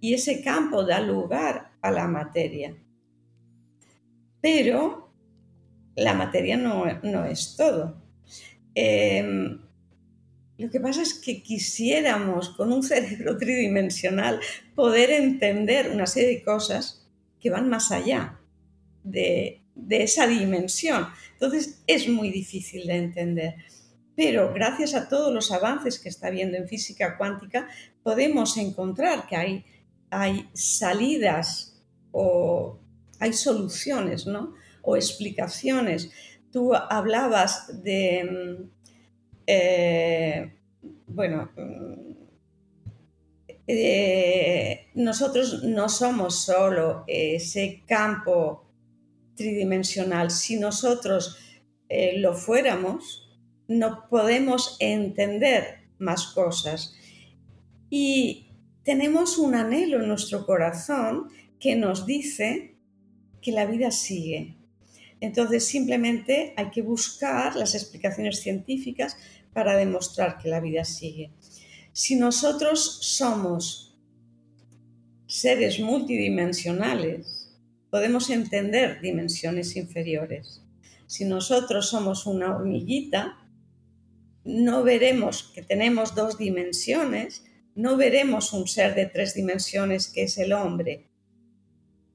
y 0.00 0.14
ese 0.14 0.42
campo 0.42 0.82
da 0.82 1.00
lugar 1.00 1.72
a 1.82 1.90
la 1.90 2.08
materia. 2.08 2.74
Pero 4.40 5.12
la 5.96 6.14
materia 6.14 6.56
no, 6.56 6.86
es 7.26 7.56
todo. 7.58 8.02
Em, 8.74 9.63
lo 10.56 10.70
que 10.70 10.78
pasa 10.78 11.02
es 11.02 11.14
que 11.14 11.42
quisiéramos 11.42 12.50
con 12.50 12.72
un 12.72 12.82
cerebro 12.82 13.36
tridimensional 13.38 14.40
poder 14.74 15.10
entender 15.10 15.90
una 15.90 16.06
serie 16.06 16.36
de 16.36 16.42
cosas 16.42 17.06
que 17.40 17.50
van 17.50 17.68
más 17.68 17.90
allá 17.90 18.38
de, 19.02 19.60
esa 19.90 20.26
dimensión. 20.26 21.08
Entonces 21.32 21.82
es 21.86 22.08
muy 22.08 22.30
difícil 22.30 22.86
de 22.86 22.96
entender. 22.96 23.54
Pero 24.16 24.52
gracias 24.54 24.94
a 24.94 25.08
todos 25.08 25.34
los 25.34 25.50
avances 25.50 25.98
que 25.98 26.08
está 26.08 26.28
habiendo 26.28 26.56
en 26.56 26.68
física 26.68 27.18
cuántica, 27.18 27.68
podemos 28.04 28.56
encontrar 28.56 29.26
que 29.26 29.36
hay, 29.36 29.64
hay 30.10 30.48
salidas 30.52 31.82
o 32.12 32.78
hay 33.18 33.32
soluciones, 33.32 34.26
¿no? 34.26 34.54
O 34.82 34.94
explicaciones. 34.94 36.10
Tú 36.52 36.72
hablabas 36.74 37.82
de, 37.82 38.24
mm, 38.24 38.73
eh, 39.46 40.52
bueno, 41.06 41.50
mm, 41.56 42.14
eh, 43.66 44.90
nosotros 44.94 45.62
no 45.64 45.88
somos 45.88 46.44
solo 46.44 47.04
ese 47.06 47.82
campo 47.86 48.70
tridimensional. 49.36 50.30
Si 50.30 50.58
nosotros 50.58 51.38
eh, 51.88 52.18
lo 52.18 52.34
fuéramos, 52.34 53.38
no 53.68 54.08
podemos 54.08 54.76
entender 54.80 55.88
más 55.98 56.26
cosas. 56.26 56.94
Y 57.90 58.50
tenemos 58.82 59.38
un 59.38 59.54
anhelo 59.54 60.00
en 60.00 60.08
nuestro 60.08 60.44
corazón 60.44 61.28
que 61.58 61.76
nos 61.76 62.06
dice 62.06 62.76
que 63.40 63.52
la 63.52 63.66
vida 63.66 63.90
sigue, 63.90 64.56
entonces 65.20 65.66
simplemente 65.66 66.54
hay 66.56 66.70
que 66.70 66.82
buscar 66.82 67.56
las 67.56 67.74
explicaciones 67.74 68.40
científicas 68.40 69.16
para 69.52 69.76
demostrar 69.76 70.38
que 70.38 70.48
la 70.48 70.60
vida 70.60 70.84
sigue. 70.84 71.30
Si 71.92 72.16
nosotros 72.16 72.98
somos 73.02 73.96
seres 75.26 75.80
multidimensionales, 75.80 77.56
podemos 77.90 78.30
entender 78.30 79.00
dimensiones 79.00 79.76
inferiores. 79.76 80.62
Si 81.06 81.24
nosotros 81.24 81.88
somos 81.88 82.26
una 82.26 82.54
hormiguita, 82.54 83.38
no 84.44 84.82
veremos 84.82 85.52
que 85.54 85.62
tenemos 85.62 86.14
dos 86.14 86.36
dimensiones, 86.36 87.44
no 87.74 87.96
veremos 87.96 88.52
un 88.52 88.68
ser 88.68 88.94
de 88.94 89.06
tres 89.06 89.34
dimensiones 89.34 90.08
que 90.08 90.24
es 90.24 90.38
el 90.38 90.52
hombre. 90.52 91.08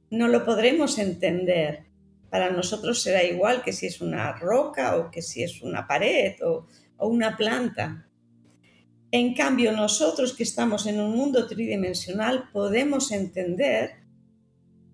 No 0.10 0.28
lo 0.28 0.46
podremos 0.46 0.98
entender 0.98 1.89
para 2.30 2.50
nosotros 2.50 3.02
será 3.02 3.24
igual 3.24 3.62
que 3.64 3.74
si 3.74 3.88
es 3.88 4.02
una 4.02 4.34
roca 4.34 4.98
o 4.98 5.12
que 5.12 5.22
si 5.22 5.44
es 5.44 5.62
una 5.62 5.88
pared 5.88 6.36
o, 6.44 6.68
una 7.00 7.38
planta. 7.38 8.06
En 9.12 9.34
cambio, 9.34 9.72
nosotros 9.72 10.34
que 10.34 10.44
estamos 10.44 10.86
en 10.86 11.00
un 11.00 11.16
mundo 11.16 11.48
tridimensional 11.48 12.50
podemos 12.52 13.12
entender 13.12 14.00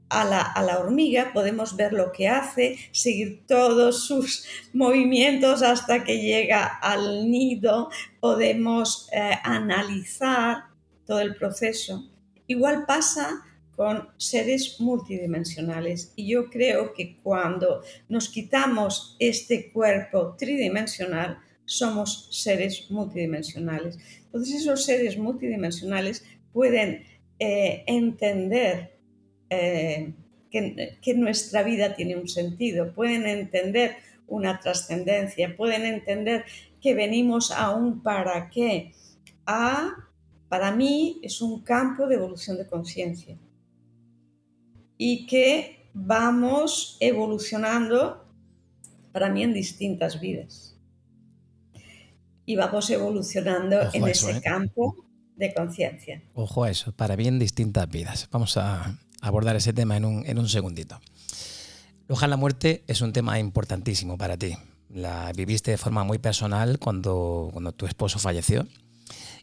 a 0.09 0.23
la, 0.23 0.79
hormiga, 0.79 1.31
podemos 1.33 1.75
ver 1.75 1.91
lo 1.91 2.11
que 2.11 2.27
hace, 2.27 2.77
seguir 2.91 3.45
todos 3.47 4.05
sus 4.05 4.45
movimientos 4.73 5.63
hasta 5.63 6.03
que 6.03 6.19
llega 6.19 6.65
al 6.65 7.29
nido, 7.29 7.89
podemos 8.19 9.09
eh, 9.11 9.31
analizar 9.43 10.65
todo 11.05 11.19
el 11.19 11.35
proceso. 11.35 12.07
Igual 12.47 12.85
pasa 12.85 13.43
con 13.75 14.09
seres 14.17 14.79
multidimensionales. 14.79 16.13
Y 16.15 16.27
yo 16.27 16.49
creo 16.49 16.93
que 16.93 17.17
cuando 17.21 17.81
nos 18.09 18.29
quitamos 18.29 19.15
este 19.19 19.71
cuerpo 19.71 20.35
tridimensional, 20.37 21.39
somos 21.65 22.29
seres 22.31 22.89
multidimensionales. 22.89 23.97
Entonces 24.25 24.61
esos 24.61 24.85
seres 24.85 25.17
multidimensionales 25.17 26.23
pueden 26.53 27.03
eh, 27.39 27.83
entender 27.87 28.97
eh, 29.49 30.13
que, 30.49 30.97
que 31.01 31.13
nuestra 31.15 31.63
vida 31.63 31.95
tiene 31.95 32.15
un 32.15 32.27
sentido, 32.27 32.93
pueden 32.93 33.25
entender 33.25 33.97
una 34.27 34.59
trascendencia, 34.59 35.55
pueden 35.55 35.85
entender 35.85 36.45
que 36.81 36.93
venimos 36.93 37.51
a 37.51 37.71
un 37.75 38.01
para 38.01 38.49
qué. 38.49 38.93
A, 39.45 39.91
para 40.49 40.71
mí, 40.71 41.19
es 41.21 41.41
un 41.41 41.63
campo 41.63 42.07
de 42.07 42.15
evolución 42.15 42.57
de 42.57 42.67
conciencia 42.67 43.37
y 44.97 45.25
que 45.25 45.89
vamos 45.93 46.97
evolucionando 46.99 48.25
para 49.11 49.29
mí 49.29 49.43
en 49.43 49.53
distintas 49.53 50.19
vidas. 50.19 50.77
Y 52.45 52.55
vamos 52.55 52.89
evolucionando 52.89 53.77
en 53.93 54.07
ese 54.07 54.31
¿eh? 54.31 54.41
campo 54.41 54.95
de 55.35 55.53
conciencia. 55.53 56.21
Ojo 56.33 56.63
a 56.63 56.69
eso, 56.69 56.91
para 56.91 57.15
bien 57.15 57.39
distintas 57.39 57.89
vidas. 57.89 58.27
Vamos 58.31 58.57
a 58.57 58.99
abordar 59.21 59.55
ese 59.55 59.73
tema 59.73 59.97
en 59.97 60.05
un, 60.05 60.25
en 60.25 60.37
un 60.37 60.47
segundito. 60.47 60.99
Loja 62.07 62.27
la 62.27 62.37
muerte 62.37 62.83
es 62.87 63.01
un 63.01 63.13
tema 63.13 63.39
importantísimo 63.39 64.17
para 64.17 64.37
ti. 64.37 64.55
La 64.89 65.31
viviste 65.33 65.71
de 65.71 65.77
forma 65.77 66.03
muy 66.03 66.19
personal 66.19 66.77
cuando, 66.77 67.49
cuando 67.51 67.71
tu 67.71 67.87
esposo 67.87 68.19
falleció 68.19 68.67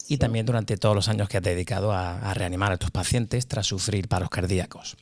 y 0.06 0.18
también 0.18 0.46
durante 0.46 0.76
todos 0.76 0.94
los 0.94 1.08
años 1.08 1.28
que 1.28 1.38
has 1.38 1.42
dedicado 1.42 1.92
a, 1.92 2.18
a 2.18 2.34
reanimar 2.34 2.72
a 2.72 2.76
tus 2.76 2.90
pacientes 2.90 3.48
tras 3.48 3.66
sufrir 3.66 4.06
paros 4.06 4.30
cardíacos. 4.30 4.96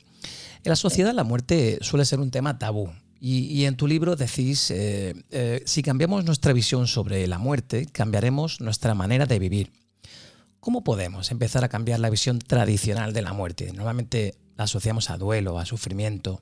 En 0.63 0.69
la 0.69 0.75
sociedad 0.75 1.13
la 1.13 1.23
muerte 1.23 1.79
suele 1.81 2.05
ser 2.05 2.19
un 2.19 2.29
tema 2.29 2.59
tabú. 2.59 2.91
Y, 3.23 3.65
en 3.65 3.77
tu 3.77 3.85
libro 3.85 4.15
decís, 4.15 4.71
eh, 4.71 5.13
eh, 5.29 5.61
si 5.65 5.83
cambiamos 5.83 6.25
nuestra 6.25 6.53
visión 6.53 6.87
sobre 6.87 7.27
la 7.27 7.37
muerte, 7.37 7.85
cambiaremos 7.85 8.61
nuestra 8.61 8.95
manera 8.95 9.27
de 9.27 9.37
vivir. 9.37 9.71
¿Cómo 10.59 10.83
podemos 10.83 11.29
empezar 11.29 11.63
a 11.63 11.69
cambiar 11.69 11.99
la 11.99 12.09
visión 12.09 12.39
tradicional 12.39 13.13
de 13.13 13.21
la 13.21 13.33
muerte? 13.33 13.73
Normalmente 13.73 14.33
la 14.57 14.63
asociamos 14.63 15.11
a 15.11 15.17
duelo, 15.17 15.59
a 15.59 15.65
sufrimiento, 15.65 16.41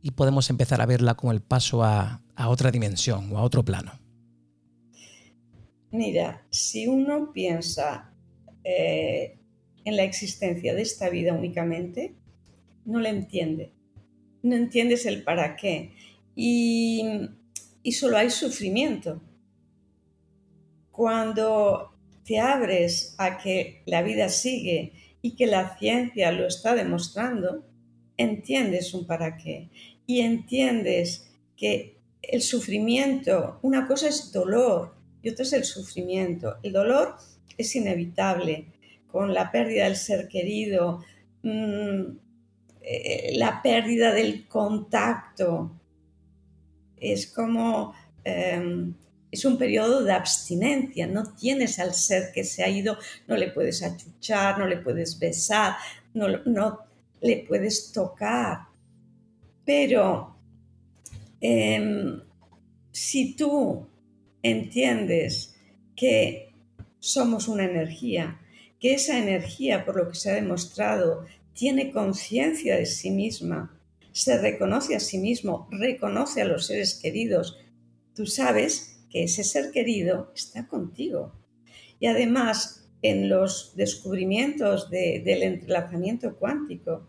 y 0.00 0.12
podemos 0.12 0.48
empezar 0.48 0.80
a 0.80 0.86
verla 0.86 1.14
como 1.14 1.32
el 1.32 1.42
paso 1.42 1.84
a, 1.84 2.22
otra 2.46 2.70
dimensión 2.70 3.30
o 3.30 3.38
a 3.38 3.42
otro 3.42 3.62
plano. 3.62 3.92
Mira, 5.90 6.46
si 6.48 6.86
uno 6.86 7.32
piensa 7.34 8.14
eh, 8.64 9.38
en 9.84 9.96
la 9.96 10.04
existencia 10.04 10.74
de 10.74 10.80
esta 10.80 11.10
vida 11.10 11.34
únicamente, 11.34 12.16
no 12.84 13.00
le 13.00 13.08
entiende, 13.08 13.72
no 14.42 14.56
entiendes 14.56 15.06
el 15.06 15.22
para 15.22 15.56
qué 15.56 15.92
y, 16.34 17.02
y 17.82 17.92
solo 17.92 18.16
hay 18.16 18.30
sufrimiento. 18.30 19.22
Cuando 20.90 21.92
te 22.24 22.38
abres 22.38 23.14
a 23.18 23.38
que 23.38 23.82
la 23.86 24.02
vida 24.02 24.28
sigue 24.28 24.92
y 25.22 25.36
que 25.36 25.46
la 25.46 25.76
ciencia 25.78 26.32
lo 26.32 26.46
está 26.46 26.74
demostrando, 26.74 27.64
entiendes 28.16 28.94
un 28.94 29.06
para 29.06 29.36
qué 29.36 29.70
y 30.06 30.20
entiendes 30.20 31.30
que 31.56 31.96
el 32.22 32.42
sufrimiento, 32.42 33.58
una 33.62 33.86
cosa 33.86 34.08
es 34.08 34.32
dolor 34.32 34.94
y 35.22 35.30
otra 35.30 35.44
es 35.44 35.52
el 35.52 35.64
sufrimiento. 35.64 36.56
El 36.62 36.72
dolor 36.72 37.16
es 37.56 37.74
inevitable, 37.74 38.66
con 39.06 39.34
la 39.34 39.50
pérdida 39.50 39.84
del 39.84 39.96
ser 39.96 40.28
querido, 40.28 41.04
mm, 41.42 42.02
eh, 42.84 43.32
la 43.36 43.62
pérdida 43.62 44.12
del 44.12 44.46
contacto. 44.48 45.70
Es 46.96 47.26
como, 47.26 47.94
em, 48.24 48.94
es 49.30 49.44
un 49.44 49.56
periodo 49.56 50.02
de 50.04 50.12
abstinencia, 50.12 51.06
no 51.06 51.34
tienes 51.34 51.78
al 51.78 51.94
ser 51.94 52.32
que 52.32 52.44
se 52.44 52.62
ha 52.62 52.68
ido, 52.68 52.98
no 53.26 53.36
le 53.36 53.50
puedes 53.50 53.82
achuchar, 53.82 54.58
no 54.58 54.66
le 54.66 54.76
puedes 54.78 55.18
besar, 55.18 55.76
no, 56.14 56.28
no 56.44 56.80
le 57.20 57.44
puedes 57.48 57.92
tocar. 57.92 58.66
Pero 59.64 60.36
em, 61.40 62.20
si 62.90 63.34
tú 63.34 63.86
entiendes 64.42 65.56
que 65.94 66.52
somos 66.98 67.48
una 67.48 67.64
energía, 67.64 68.38
que 68.78 68.94
esa 68.94 69.18
energía, 69.18 69.84
por 69.84 69.96
lo 69.96 70.08
que 70.08 70.16
se 70.16 70.30
ha 70.30 70.34
demostrado, 70.34 71.24
tiene 71.54 71.90
conciencia 71.90 72.76
de 72.76 72.86
sí 72.86 73.10
misma, 73.10 73.78
se 74.12 74.38
reconoce 74.38 74.94
a 74.94 75.00
sí 75.00 75.18
mismo, 75.18 75.68
reconoce 75.70 76.42
a 76.42 76.44
los 76.44 76.66
seres 76.66 76.94
queridos, 76.94 77.58
tú 78.14 78.26
sabes 78.26 79.04
que 79.10 79.24
ese 79.24 79.44
ser 79.44 79.70
querido 79.70 80.32
está 80.34 80.66
contigo. 80.68 81.34
Y 81.98 82.06
además, 82.06 82.90
en 83.02 83.28
los 83.28 83.74
descubrimientos 83.76 84.90
del 84.90 85.42
entrelazamiento 85.42 86.36
cuántico, 86.36 87.08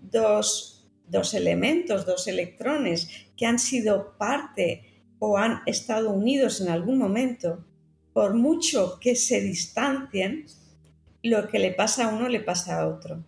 dos, 0.00 0.90
dos 1.08 1.34
elementos, 1.34 2.06
dos 2.06 2.26
electrones 2.28 3.08
que 3.36 3.46
han 3.46 3.58
sido 3.58 4.16
parte 4.18 5.04
o 5.18 5.38
han 5.38 5.60
estado 5.66 6.10
unidos 6.10 6.60
en 6.60 6.68
algún 6.68 6.98
momento, 6.98 7.64
por 8.12 8.34
mucho 8.34 8.98
que 9.00 9.16
se 9.16 9.40
distancien, 9.40 10.46
lo 11.22 11.48
que 11.48 11.58
le 11.58 11.72
pasa 11.72 12.06
a 12.06 12.14
uno 12.14 12.28
le 12.28 12.40
pasa 12.40 12.80
a 12.80 12.88
otro. 12.88 13.24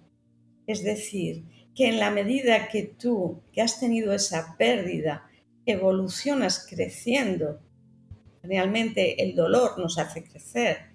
Es 0.67 0.83
decir, 0.83 1.45
que 1.75 1.89
en 1.89 1.99
la 1.99 2.11
medida 2.11 2.69
que 2.69 2.83
tú, 2.83 3.43
que 3.53 3.61
has 3.61 3.81
tenido 3.81 4.13
esa 4.13 4.57
pérdida, 4.57 5.29
evolucionas 5.67 6.67
creciendo, 6.69 7.61
realmente 8.43 9.23
el 9.23 9.35
dolor 9.35 9.79
nos 9.79 9.99
hace 9.99 10.25
crecer, 10.25 10.95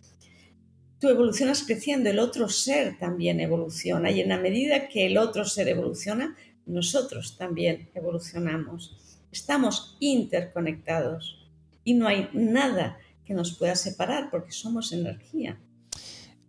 tú 0.99 1.09
evolucionas 1.09 1.63
creciendo, 1.63 2.09
el 2.09 2.19
otro 2.19 2.49
ser 2.49 2.97
también 2.97 3.39
evoluciona 3.39 4.11
y 4.11 4.21
en 4.21 4.29
la 4.29 4.37
medida 4.37 4.87
que 4.87 5.05
el 5.05 5.17
otro 5.17 5.45
ser 5.45 5.67
evoluciona, 5.67 6.35
nosotros 6.65 7.37
también 7.37 7.89
evolucionamos. 7.95 8.97
Estamos 9.31 9.97
interconectados 9.99 11.49
y 11.83 11.93
no 11.93 12.07
hay 12.07 12.29
nada 12.33 12.97
que 13.25 13.33
nos 13.33 13.57
pueda 13.57 13.75
separar 13.75 14.29
porque 14.29 14.51
somos 14.51 14.91
energía. 14.91 15.59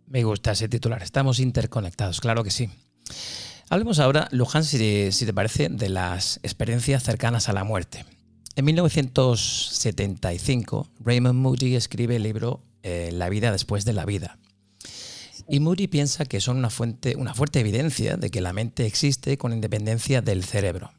Me 0.07 0.23
gusta 0.23 0.51
ese 0.51 0.67
titular, 0.67 1.01
estamos 1.01 1.39
interconectados, 1.39 2.19
claro 2.19 2.43
que 2.43 2.51
sí. 2.51 2.69
Hablemos 3.69 3.99
ahora, 3.99 4.27
Luján, 4.31 4.65
si 4.65 4.77
te, 4.77 5.33
parece, 5.33 5.69
de 5.69 5.89
las 5.89 6.39
experiencias 6.43 7.03
cercanas 7.03 7.47
a 7.47 7.53
la 7.53 7.63
muerte. 7.63 8.03
En 8.57 8.65
1975, 8.65 10.89
Raymond 10.99 11.39
Moody 11.39 11.75
escribe 11.75 12.17
el 12.17 12.23
libro 12.23 12.61
eh, 12.83 13.11
La 13.13 13.29
vida 13.29 13.49
después 13.51 13.85
de 13.85 13.93
la 13.93 14.05
vida. 14.05 14.37
Y 15.47 15.61
Moody 15.61 15.87
piensa 15.87 16.25
que 16.25 16.41
son 16.41 16.57
una, 16.57 16.69
fuente, 16.69 17.15
una 17.15 17.33
fuerte 17.33 17.61
evidencia 17.61 18.17
de 18.17 18.29
que 18.29 18.41
la 18.41 18.51
mente 18.51 18.85
existe 18.85 19.37
con 19.37 19.53
independencia 19.53 20.21
del 20.21 20.43
cerebro. 20.43 20.91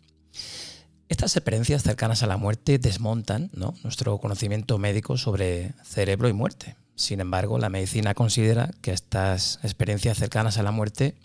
Estas 1.11 1.37
experiencias 1.37 1.83
cercanas 1.83 2.23
a 2.23 2.27
la 2.27 2.39
muerte 2.39 2.79
desmontan 2.79 3.51
nuestro 3.53 4.17
conocimiento 4.17 4.79
médico 4.79 5.19
sobre 5.19 5.75
cerebro 5.85 6.31
y 6.31 6.33
muerte. 6.33 6.77
Sin 6.95 7.21
embargo, 7.21 7.59
la 7.59 7.69
medicina 7.69 8.15
considera 8.15 8.71
que 8.81 8.93
estas 8.93 9.59
experiencias 9.63 10.17
cercanas 10.17 10.57
a 10.57 10.63
la 10.63 10.71
muerte 10.71 11.17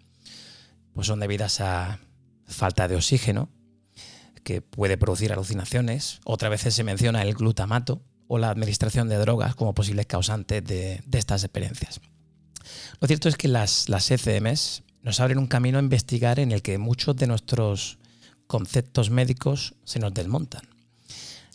pues 0.98 1.06
son 1.06 1.20
debidas 1.20 1.62
a 1.62 2.00
falta 2.48 2.88
de 2.88 2.96
oxígeno, 2.96 3.50
que 4.44 4.64
puede 4.64 4.98
producir 4.98 5.32
alucinaciones. 5.32 6.22
Otras 6.26 6.50
veces 6.50 6.74
se 6.74 6.84
menciona 6.84 7.22
el 7.22 7.36
glutamato 7.36 8.02
o 8.28 8.40
la 8.40 8.50
administración 8.50 9.08
de 9.08 9.18
drogas 9.18 9.54
como 9.54 9.76
posibles 9.76 10.08
causantes 10.08 10.64
de, 10.66 11.04
estas 11.12 11.44
experiencias. 11.44 12.02
Lo 13.00 13.08
cierto 13.08 13.30
es 13.30 13.38
que 13.38 13.48
las, 13.48 13.90
las 13.90 14.10
ECMs 14.10 14.82
nos 15.04 15.20
abren 15.20 15.38
un 15.38 15.46
camino 15.46 15.78
a 15.78 15.84
investigar 15.84 16.40
en 16.40 16.52
el 16.52 16.64
que 16.64 16.80
muchos 16.80 17.16
de 17.16 17.28
nuestros 17.28 18.00
conceptos 18.48 19.12
médicos 19.12 19.76
se 19.84 20.00
nos 20.00 20.16
desmontan. 20.16 20.64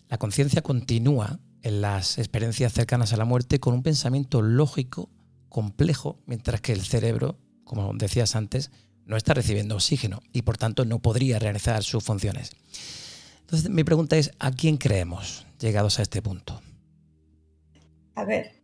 La 0.07 0.19
conciencia 0.19 0.61
continúa 0.61 1.41
en 1.63 1.81
las 1.81 2.17
experiencias 2.17 2.71
cercanas 2.71 3.11
a 3.11 3.17
la 3.17 3.25
muerte 3.25 3.59
con 3.59 3.73
un 3.73 3.83
pensamiento 3.83 4.41
lógico, 4.41 5.09
complejo, 5.49 6.21
mientras 6.27 6.61
que 6.61 6.71
el 6.71 6.79
cerebro, 6.85 7.37
como 7.65 7.93
decías 7.93 8.37
antes, 8.37 8.71
no 9.05 9.17
está 9.17 9.33
recibiendo 9.33 9.75
oxígeno 9.75 10.21
y 10.31 10.43
por 10.43 10.57
tanto 10.57 10.85
no 10.85 10.99
podría 10.99 11.39
realizar 11.39 11.83
sus 11.83 12.03
funciones. 12.03 12.51
Entonces 13.41 13.69
mi 13.69 13.83
pregunta 13.83 14.17
es, 14.17 14.31
¿a 14.39 14.51
quién 14.51 14.77
creemos 14.77 15.45
llegados 15.59 15.99
a 15.99 16.01
este 16.01 16.21
punto? 16.21 16.61
A 18.15 18.25
ver, 18.25 18.61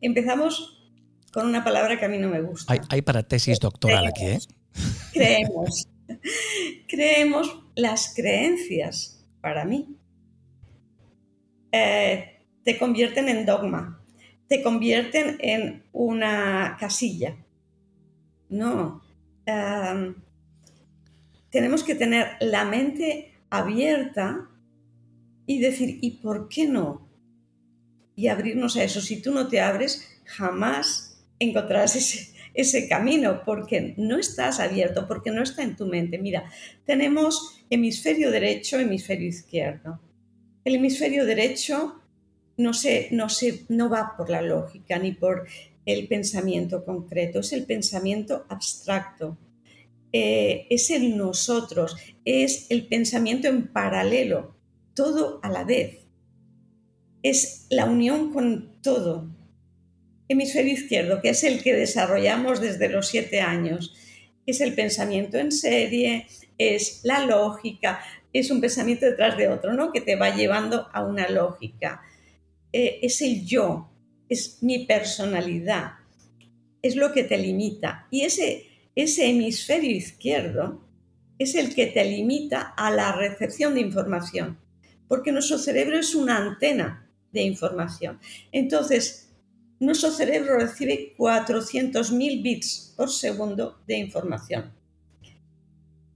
empezamos 0.00 0.92
con 1.32 1.46
una 1.46 1.62
palabra 1.62 1.98
que 1.98 2.04
a 2.04 2.08
mí 2.08 2.18
no 2.18 2.28
me 2.28 2.40
gusta. 2.40 2.74
Hay, 2.88 3.02
para 3.02 3.22
tesis 3.22 3.60
doctoral 3.60 4.06
aquí, 4.06 4.26
¿eh? 4.26 4.38
Creemos. 5.12 5.88
creemos 6.88 7.60
las 7.74 8.12
creencias, 8.14 9.24
para 9.40 9.64
mí, 9.64 9.96
eh, 11.72 12.44
te 12.64 12.78
convierten 12.78 13.28
en 13.28 13.46
dogma, 13.46 14.02
te 14.48 14.62
convierten 14.62 15.38
en 15.40 15.84
una 15.92 16.76
casilla. 16.78 17.36
No, 18.48 19.02
tenemos 21.50 21.82
que 21.82 21.94
tener 21.94 22.28
la 22.40 22.64
mente 22.64 23.34
abierta 23.50 24.48
y 25.46 25.60
decir, 25.60 25.98
¿y 26.00 26.12
por 26.22 26.48
qué 26.48 26.66
no? 26.66 27.08
Y 28.14 28.28
abrirnos 28.28 28.76
a 28.76 28.84
eso. 28.84 29.00
Si 29.00 29.20
tú 29.20 29.32
no 29.32 29.48
te 29.48 29.60
abres, 29.60 30.20
jamás 30.24 31.24
encontrarás 31.38 31.96
ese, 31.96 32.34
ese 32.54 32.88
camino 32.88 33.42
porque 33.44 33.94
no 33.96 34.18
estás 34.18 34.60
abierto, 34.60 35.06
porque 35.08 35.30
no 35.30 35.42
está 35.42 35.62
en 35.62 35.76
tu 35.76 35.86
mente. 35.86 36.18
Mira, 36.18 36.44
tenemos 36.84 37.60
hemisferio 37.70 38.30
derecho, 38.30 38.78
hemisferio 38.78 39.28
izquierdo. 39.28 40.00
El 40.64 40.76
hemisferio 40.76 41.24
derecho 41.24 42.00
no, 42.56 42.74
se, 42.74 43.08
no, 43.12 43.28
se, 43.28 43.64
no 43.68 43.88
va 43.88 44.14
por 44.16 44.30
la 44.30 44.42
lógica 44.42 44.98
ni 44.98 45.12
por 45.12 45.46
el 45.92 46.08
pensamiento 46.08 46.84
concreto, 46.84 47.40
es 47.40 47.52
el 47.52 47.64
pensamiento 47.64 48.46
abstracto, 48.48 49.38
eh, 50.12 50.66
es 50.70 50.90
el 50.90 51.16
nosotros, 51.16 51.96
es 52.24 52.66
el 52.70 52.86
pensamiento 52.86 53.48
en 53.48 53.68
paralelo, 53.68 54.56
todo 54.94 55.40
a 55.42 55.48
la 55.50 55.64
vez. 55.64 55.98
Es 57.22 57.66
la 57.70 57.84
unión 57.84 58.32
con 58.32 58.80
todo. 58.82 59.28
Hemisferio 60.28 60.72
izquierdo, 60.72 61.20
que 61.20 61.30
es 61.30 61.44
el 61.44 61.62
que 61.62 61.74
desarrollamos 61.74 62.60
desde 62.60 62.88
los 62.88 63.08
siete 63.08 63.40
años, 63.40 63.94
es 64.46 64.60
el 64.60 64.74
pensamiento 64.74 65.38
en 65.38 65.52
serie, 65.52 66.26
es 66.58 67.00
la 67.04 67.24
lógica, 67.26 68.00
es 68.32 68.50
un 68.50 68.60
pensamiento 68.60 69.06
detrás 69.06 69.36
de 69.36 69.48
otro, 69.48 69.74
¿no? 69.74 69.92
Que 69.92 70.00
te 70.00 70.16
va 70.16 70.34
llevando 70.34 70.88
a 70.92 71.04
una 71.04 71.28
lógica. 71.28 72.02
Eh, 72.72 73.00
es 73.02 73.20
el 73.22 73.44
yo, 73.44 73.89
es 74.30 74.62
mi 74.62 74.86
personalidad, 74.86 75.94
es 76.80 76.96
lo 76.96 77.12
que 77.12 77.24
te 77.24 77.36
limita. 77.36 78.06
Y 78.10 78.22
ese, 78.22 78.66
ese 78.94 79.28
hemisferio 79.28 79.90
izquierdo 79.90 80.82
es 81.38 81.54
el 81.54 81.74
que 81.74 81.86
te 81.86 82.04
limita 82.04 82.60
a 82.76 82.90
la 82.90 83.12
recepción 83.12 83.74
de 83.74 83.80
información, 83.80 84.58
porque 85.08 85.32
nuestro 85.32 85.58
cerebro 85.58 85.98
es 85.98 86.14
una 86.14 86.38
antena 86.38 87.10
de 87.32 87.42
información. 87.42 88.18
Entonces, 88.52 89.28
nuestro 89.80 90.10
cerebro 90.10 90.58
recibe 90.58 91.14
400.000 91.16 92.42
bits 92.42 92.94
por 92.96 93.10
segundo 93.10 93.80
de 93.86 93.96
información. 93.96 94.72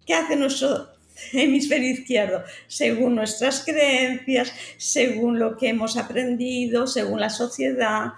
¿Qué 0.07 0.15
hace 0.15 0.37
nuestro 0.37 0.94
hemisferio 1.33 1.91
izquierdo, 1.91 2.43
según 2.67 3.15
nuestras 3.15 3.65
creencias, 3.65 4.53
según 4.77 5.39
lo 5.39 5.57
que 5.57 5.69
hemos 5.69 5.97
aprendido, 5.97 6.87
según 6.87 7.21
la 7.21 7.31
sociedad, 7.31 8.13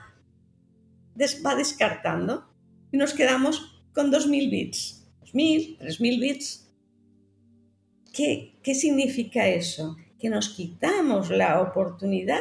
va 1.45 1.55
descartando 1.55 2.49
y 2.93 2.97
nos 2.97 3.15
quedamos 3.15 3.83
con 3.93 4.13
2.000 4.13 4.51
bits, 4.51 5.07
2.000, 5.33 5.79
3.000 5.79 6.21
bits. 6.21 6.71
¿Qué, 8.13 8.59
¿Qué 8.63 8.75
significa 8.75 9.47
eso? 9.49 9.97
Que 10.19 10.31
nos 10.31 10.51
quitamos 10.51 11.31
la 11.31 11.61
oportunidad 11.61 12.41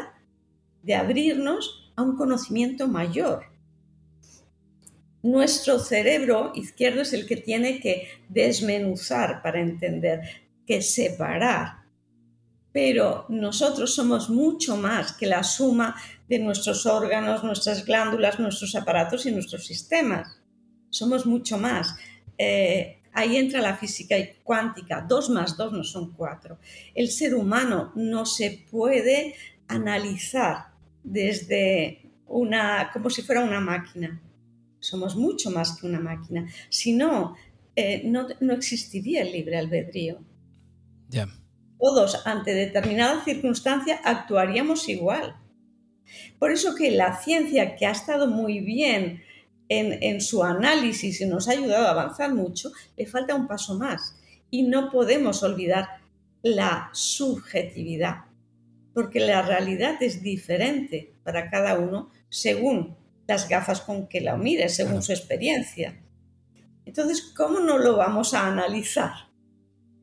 de 0.83 0.95
abrirnos 0.95 1.91
a 1.95 2.03
un 2.03 2.15
conocimiento 2.15 2.87
mayor. 2.87 3.45
Nuestro 5.23 5.79
cerebro 5.79 6.51
izquierdo 6.53 7.01
es 7.01 7.11
el 7.13 7.25
que 7.25 7.37
tiene 7.37 7.79
que 7.79 8.07
desmenuzar 8.29 9.41
para 9.41 9.59
entender 9.59 10.44
que 10.65 10.81
separar. 10.81 11.85
Pero 12.71 13.25
nosotros 13.29 13.95
somos 13.95 14.29
mucho 14.29 14.75
más 14.75 15.13
que 15.13 15.27
la 15.27 15.43
suma 15.43 15.95
de 16.27 16.39
nuestros 16.39 16.85
órganos, 16.85 17.43
nuestras 17.43 17.85
glándulas, 17.85 18.39
nuestros 18.39 18.75
aparatos 18.75 19.25
y 19.25 19.31
nuestros 19.31 19.65
sistemas. 19.65 20.41
Somos 20.89 21.25
mucho 21.25 21.57
más. 21.57 21.95
Eh, 22.37 23.01
ahí 23.13 23.37
entra 23.37 23.61
la 23.61 23.77
física 23.77 24.15
cuántica. 24.43 25.05
Dos 25.07 25.29
más 25.29 25.55
dos 25.55 25.71
no 25.71 25.83
son 25.83 26.13
cuatro. 26.13 26.59
El 26.93 27.09
ser 27.09 27.33
humano 27.33 27.91
no 27.95 28.25
se 28.25 28.65
puede 28.69 29.35
analizar 29.67 30.67
desde 31.03 32.11
una, 32.27 32.89
como 32.91 33.09
si 33.09 33.21
fuera 33.21 33.41
una 33.41 33.61
máquina. 33.61 34.21
Somos 34.79 35.15
mucho 35.15 35.49
más 35.49 35.79
que 35.79 35.87
una 35.87 35.99
máquina. 35.99 36.47
Si 36.69 36.91
no, 36.93 37.35
eh, 37.75 38.03
no, 38.05 38.27
no 38.41 38.53
existiría 38.53 39.21
el 39.21 39.31
libre 39.31 39.57
albedrío. 39.57 40.19
Todos, 41.79 42.25
ante 42.25 42.53
determinada 42.53 43.23
circunstancia, 43.23 43.99
actuaríamos 44.03 44.87
igual. 44.89 45.35
Por 46.39 46.51
eso 46.51 46.75
que 46.75 46.91
la 46.91 47.17
ciencia, 47.17 47.75
que 47.75 47.85
ha 47.85 47.91
estado 47.91 48.27
muy 48.27 48.59
bien 48.59 49.21
en, 49.67 50.21
su 50.21 50.43
análisis 50.43 51.21
y 51.21 51.25
nos 51.25 51.47
ha 51.47 51.53
ayudado 51.53 51.87
a 51.87 51.91
avanzar 51.91 52.33
mucho, 52.33 52.71
le 52.95 53.05
falta 53.05 53.35
un 53.35 53.47
paso 53.47 53.77
más. 53.77 54.17
Y 54.49 54.63
no 54.63 54.91
podemos 54.91 55.43
olvidar 55.43 55.87
la 56.41 56.89
subjetividad. 56.93 58.25
porque 58.93 59.19
la 59.19 59.41
realidad 59.41 60.01
es 60.01 60.23
diferente 60.23 61.17
para 61.25 61.49
cada 61.49 61.77
uno 61.77 62.11
según 62.29 62.95
las 63.27 63.49
gafas 63.49 63.81
con 63.81 64.07
que 64.07 64.21
la 64.21 64.37
mire, 64.37 64.69
según 64.69 65.03
su 65.03 65.11
experiencia. 65.11 66.01
Entonces, 66.85 67.21
¿cómo 67.35 67.59
no 67.59 67.77
lo 67.77 67.97
vamos 67.97 68.33
a 68.33 68.47
analizar? 68.47 69.11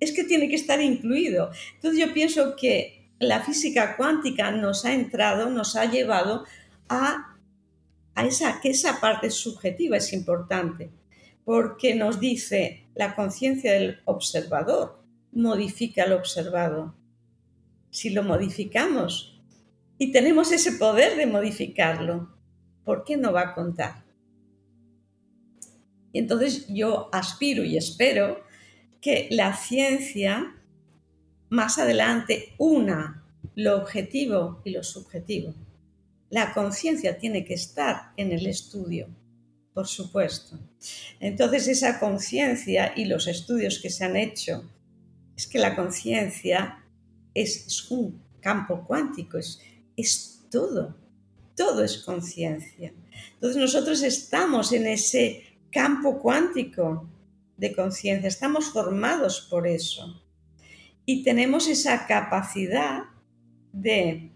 Es 0.02 0.10
que 0.10 0.24
tiene 0.24 0.48
que 0.48 0.56
estar 0.56 0.80
incluido. 0.80 1.52
Entonces 1.74 2.00
yo 2.00 2.12
pienso 2.12 2.56
que 2.56 3.08
la 3.20 3.40
física 3.40 3.96
cuántica 3.96 4.50
nos 4.50 4.84
ha 4.84 4.92
entrado, 4.92 5.48
nos 5.48 5.76
ha 5.76 5.84
llevado 5.84 6.44
a, 6.88 7.36
esa, 8.16 8.60
que 8.60 8.70
esa 8.70 9.00
parte 9.00 9.30
subjetiva 9.30 9.96
es 9.96 10.12
importante, 10.12 10.90
porque 11.44 11.94
nos 11.94 12.18
dice 12.18 12.88
la 12.96 13.14
conciencia 13.14 13.74
del 13.74 14.00
observador 14.04 15.00
modifica 15.30 16.04
lo 16.06 16.16
observado. 16.16 16.96
Si 17.90 18.10
lo 18.10 18.24
modificamos 18.24 19.40
y 19.98 20.10
tenemos 20.10 20.50
ese 20.50 20.72
poder 20.72 21.16
de 21.16 21.26
modificarlo, 21.26 22.34
¿por 22.84 23.04
qué 23.04 23.16
no 23.16 23.32
va 23.32 23.42
a 23.42 23.54
contar? 23.54 24.02
Y 26.12 26.18
entonces 26.18 26.66
yo 26.68 27.08
aspiro 27.12 27.62
y 27.62 27.76
espero 27.76 28.42
que 29.02 29.26
la 29.30 29.54
ciencia 29.54 30.54
más 31.50 31.78
adelante 31.78 32.54
una 32.56 33.26
lo 33.56 33.76
objetivo 33.76 34.62
y 34.64 34.70
lo 34.70 34.82
subjetivo. 34.82 35.54
La 36.30 36.54
conciencia 36.54 37.18
tiene 37.18 37.44
que 37.44 37.54
estar 37.54 38.12
en 38.16 38.32
el 38.32 38.46
estudio, 38.46 39.08
por 39.74 39.86
supuesto. 39.88 40.58
Entonces 41.20 41.68
esa 41.68 41.98
conciencia 42.00 42.94
y 42.96 43.04
los 43.04 43.26
estudios 43.26 43.80
que 43.80 43.90
se 43.90 44.04
han 44.04 44.16
hecho, 44.16 44.70
es 45.36 45.46
que 45.46 45.58
la 45.58 45.74
conciencia 45.74 46.82
es, 47.34 47.90
un 47.90 48.22
campo 48.40 48.84
cuántico, 48.86 49.36
es, 49.36 49.60
es 49.96 50.42
todo, 50.50 50.96
todo 51.56 51.82
es 51.82 51.98
conciencia. 51.98 52.94
Entonces 53.34 53.60
nosotros 53.60 54.02
estamos 54.02 54.72
en 54.72 54.86
ese 54.86 55.58
campo 55.70 56.20
cuántico 56.20 57.08
de 57.56 57.74
conciencia, 57.74 58.28
estamos 58.28 58.70
formados 58.70 59.46
por 59.50 59.66
eso. 59.66 60.22
Y 61.04 61.22
tenemos 61.22 61.68
esa 61.68 62.06
capacidad 62.06 63.02
de, 63.72 64.32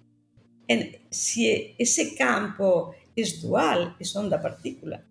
si 1.11 1.75
ese 1.79 2.15
campo 2.17 2.95
es 3.15 3.41
dual, 3.41 3.97
es 3.99 4.15
onda-partícula, 4.17 5.05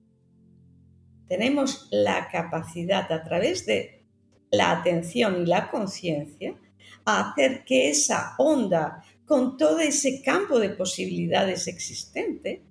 tenemos 1.27 1.87
la 1.91 2.29
capacidad 2.29 3.11
a 3.11 3.23
través 3.23 3.65
de 3.65 4.05
la 4.51 4.71
atención 4.71 5.41
y 5.41 5.45
la 5.45 5.69
conciencia 5.69 6.55
a 7.03 7.31
hacer 7.31 7.65
que 7.65 7.89
esa 7.89 8.35
onda, 8.37 9.03
con 9.25 9.57
todo 9.57 9.79
ese 9.79 10.21
campo 10.21 10.59
de 10.59 10.69
posibilidades 10.69 11.67
existente, 11.67 12.63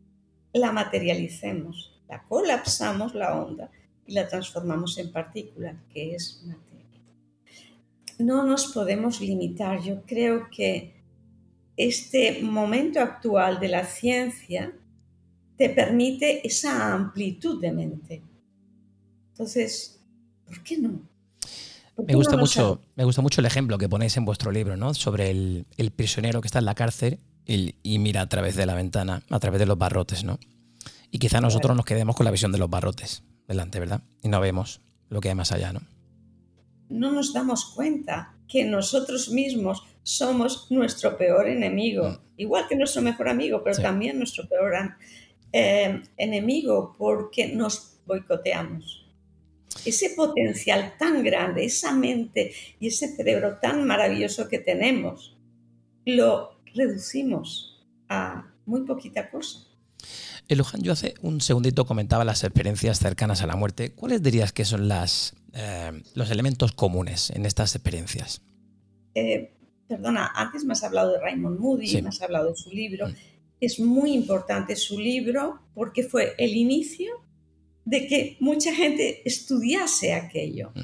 la 0.52 0.70
materialicemos, 0.70 2.00
la 2.08 2.22
colapsamos 2.22 3.14
la 3.14 3.42
onda 3.42 3.70
y 4.06 4.12
la 4.12 4.28
transformamos 4.28 4.98
en 4.98 5.10
partícula, 5.10 5.76
que 5.92 6.14
es 6.14 6.42
materia. 6.44 6.64
No 8.18 8.44
nos 8.44 8.68
podemos 8.68 9.20
limitar. 9.20 9.82
Yo 9.82 10.02
creo 10.02 10.48
que 10.50 10.94
este 11.76 12.42
momento 12.42 13.00
actual 13.00 13.58
de 13.58 13.68
la 13.68 13.84
ciencia 13.84 14.72
te 15.56 15.70
permite 15.70 16.46
esa 16.46 16.94
amplitud 16.94 17.60
de 17.60 17.72
mente. 17.72 18.22
Entonces, 19.30 20.00
¿por 20.46 20.62
qué 20.62 20.78
no? 20.78 21.00
Me 21.96 22.14
gusta, 22.14 22.36
mucho, 22.36 22.80
me 22.96 23.04
gusta 23.04 23.22
mucho 23.22 23.40
el 23.40 23.46
ejemplo 23.46 23.78
que 23.78 23.88
ponéis 23.88 24.16
en 24.16 24.24
vuestro 24.24 24.50
libro, 24.50 24.76
¿no? 24.76 24.94
Sobre 24.94 25.30
el, 25.30 25.92
prisionero 25.94 26.40
que 26.40 26.48
está 26.48 26.58
en 26.58 26.64
la 26.64 26.74
cárcel 26.74 27.20
y, 27.46 27.98
mira 27.98 28.22
a 28.22 28.28
través 28.28 28.56
de 28.56 28.66
la 28.66 28.74
ventana, 28.74 29.22
a 29.30 29.38
través 29.38 29.60
de 29.60 29.66
los 29.66 29.78
barrotes, 29.78 30.24
¿no? 30.24 30.40
Y 31.12 31.18
quizá 31.18 31.40
nosotros 31.40 31.76
nos 31.76 31.84
quedemos 31.84 32.16
con 32.16 32.24
la 32.24 32.32
visión 32.32 32.50
de 32.50 32.58
los 32.58 32.68
barrotes 32.68 33.22
delante, 33.46 33.80
¿verdad? 33.80 34.02
Y 34.22 34.28
no 34.28 34.40
vemos 34.40 34.80
lo 35.08 35.20
que 35.20 35.28
hay 35.28 35.34
más 35.34 35.52
allá, 35.52 35.72
¿no? 35.72 35.80
No 36.88 37.12
nos 37.12 37.32
damos 37.32 37.66
cuenta 37.66 38.36
que 38.48 38.64
nosotros 38.64 39.30
mismos 39.30 39.84
somos 40.02 40.70
nuestro 40.70 41.16
peor 41.16 41.48
enemigo, 41.48 42.10
mm. 42.10 42.18
igual 42.36 42.66
que 42.68 42.76
nuestro 42.76 43.02
mejor 43.02 43.28
amigo, 43.28 43.62
pero 43.64 43.80
también 43.80 44.18
nuestro 44.18 44.48
peor 44.48 44.74
eh, 45.52 46.02
enemigo, 46.16 46.94
porque 46.98 47.48
nos 47.48 47.98
boicoteamos 48.06 49.04
ese 49.84 50.10
potencial 50.10 50.94
tan 50.98 51.22
grande, 51.22 51.64
esa 51.64 51.92
mente 51.92 52.52
y 52.80 52.88
ese 52.88 53.08
cerebro 53.08 53.58
tan 53.60 53.84
maravilloso 53.86 54.48
que 54.48 54.58
tenemos, 54.58 55.36
lo 56.04 56.60
reducimos 56.74 57.84
a 58.08 58.52
muy 58.66 58.82
poquita 58.82 59.30
cosa. 59.30 59.60
Elujan, 60.48 60.82
yo 60.82 60.92
hace 60.92 61.14
un 61.22 61.40
segundito 61.40 61.86
comentaba 61.86 62.24
las 62.24 62.44
experiencias 62.44 62.98
cercanas 62.98 63.42
a 63.42 63.46
la 63.46 63.56
muerte. 63.56 63.92
¿Cuáles 63.92 64.22
dirías 64.22 64.52
que 64.52 64.64
son 64.64 64.88
las, 64.88 65.34
eh, 65.54 66.02
los 66.14 66.30
elementos 66.30 66.72
comunes 66.72 67.30
en 67.30 67.46
estas 67.46 67.74
experiencias? 67.74 68.42
Eh, 69.14 69.54
perdona, 69.88 70.30
antes 70.34 70.64
me 70.64 70.72
has 70.72 70.84
hablado 70.84 71.12
de 71.12 71.20
Raymond 71.20 71.58
Moody, 71.58 72.02
me 72.02 72.08
has 72.08 72.20
hablado 72.20 72.50
de 72.50 72.56
su 72.56 72.70
libro. 72.70 73.08
Mm. 73.08 73.14
Es 73.60 73.80
muy 73.80 74.12
importante 74.12 74.76
su 74.76 74.98
libro 74.98 75.60
porque 75.74 76.02
fue 76.02 76.34
el 76.36 76.54
inicio 76.56 77.24
de 77.86 78.06
que 78.06 78.36
mucha 78.40 78.74
gente 78.74 79.22
estudiase 79.24 80.12
aquello. 80.12 80.72
Mm. 80.74 80.82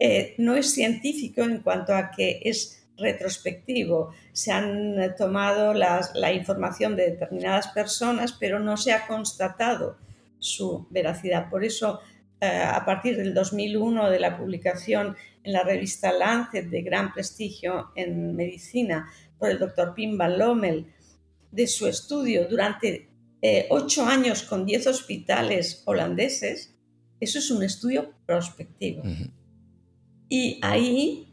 Eh, 0.00 0.34
no 0.38 0.56
es 0.56 0.72
científico 0.72 1.42
en 1.42 1.58
cuanto 1.58 1.94
a 1.94 2.10
que 2.10 2.40
es 2.44 2.77
retrospectivo. 2.98 4.12
Se 4.32 4.52
han 4.52 5.00
eh, 5.00 5.10
tomado 5.10 5.74
la 5.74 6.32
información 6.32 6.96
de 6.96 7.10
determinadas 7.10 7.68
personas, 7.68 8.32
pero 8.32 8.58
no 8.58 8.76
se 8.76 8.92
ha 8.92 9.06
constatado 9.06 9.96
su 10.38 10.86
veracidad. 10.90 11.50
Por 11.50 11.64
eso, 11.64 12.00
eh, 12.40 12.46
a 12.46 12.84
partir 12.84 13.16
del 13.16 13.34
2001, 13.34 14.10
de 14.10 14.20
la 14.20 14.36
publicación 14.36 15.16
en 15.42 15.52
la 15.52 15.62
revista 15.62 16.12
Lancet, 16.12 16.68
de 16.68 16.82
gran 16.82 17.12
prestigio 17.12 17.90
en 17.94 18.34
medicina, 18.34 19.10
por 19.38 19.50
el 19.50 19.58
doctor 19.58 19.94
Pim 19.94 20.16
Van 20.18 20.38
Lommel, 20.38 20.86
de 21.50 21.66
su 21.66 21.86
estudio 21.86 22.46
durante 22.48 23.08
eh, 23.40 23.66
ocho 23.70 24.04
años 24.04 24.42
con 24.42 24.66
diez 24.66 24.86
hospitales 24.86 25.82
holandeses, 25.86 26.74
eso 27.20 27.38
es 27.38 27.50
un 27.50 27.62
estudio 27.62 28.12
prospectivo. 28.26 29.02
Y 30.28 30.60
ahí 30.62 31.27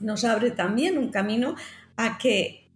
nos 0.00 0.24
abre 0.24 0.50
también 0.50 0.98
un 0.98 1.10
camino 1.10 1.54
a 1.96 2.18
que, 2.18 2.68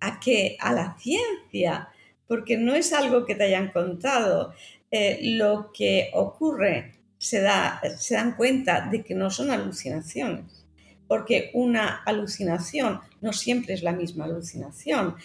a 0.00 0.20
que 0.20 0.56
a 0.60 0.72
la 0.72 0.96
ciencia, 0.98 1.88
porque 2.26 2.56
no 2.56 2.74
es 2.74 2.92
algo 2.92 3.24
que 3.24 3.34
te 3.34 3.44
hayan 3.44 3.70
contado, 3.70 4.52
eh, 4.90 5.20
lo 5.22 5.70
que 5.72 6.10
ocurre 6.12 6.92
se, 7.18 7.40
da, 7.40 7.80
se 7.98 8.14
dan 8.14 8.36
cuenta 8.36 8.88
de 8.90 9.02
que 9.02 9.14
no 9.14 9.30
son 9.30 9.50
alucinaciones, 9.50 10.66
porque 11.06 11.50
una 11.54 12.02
alucinación 12.04 13.00
no 13.20 13.32
siempre 13.32 13.74
es 13.74 13.82
la 13.82 13.92
misma 13.92 14.24
alucinación. 14.24 15.16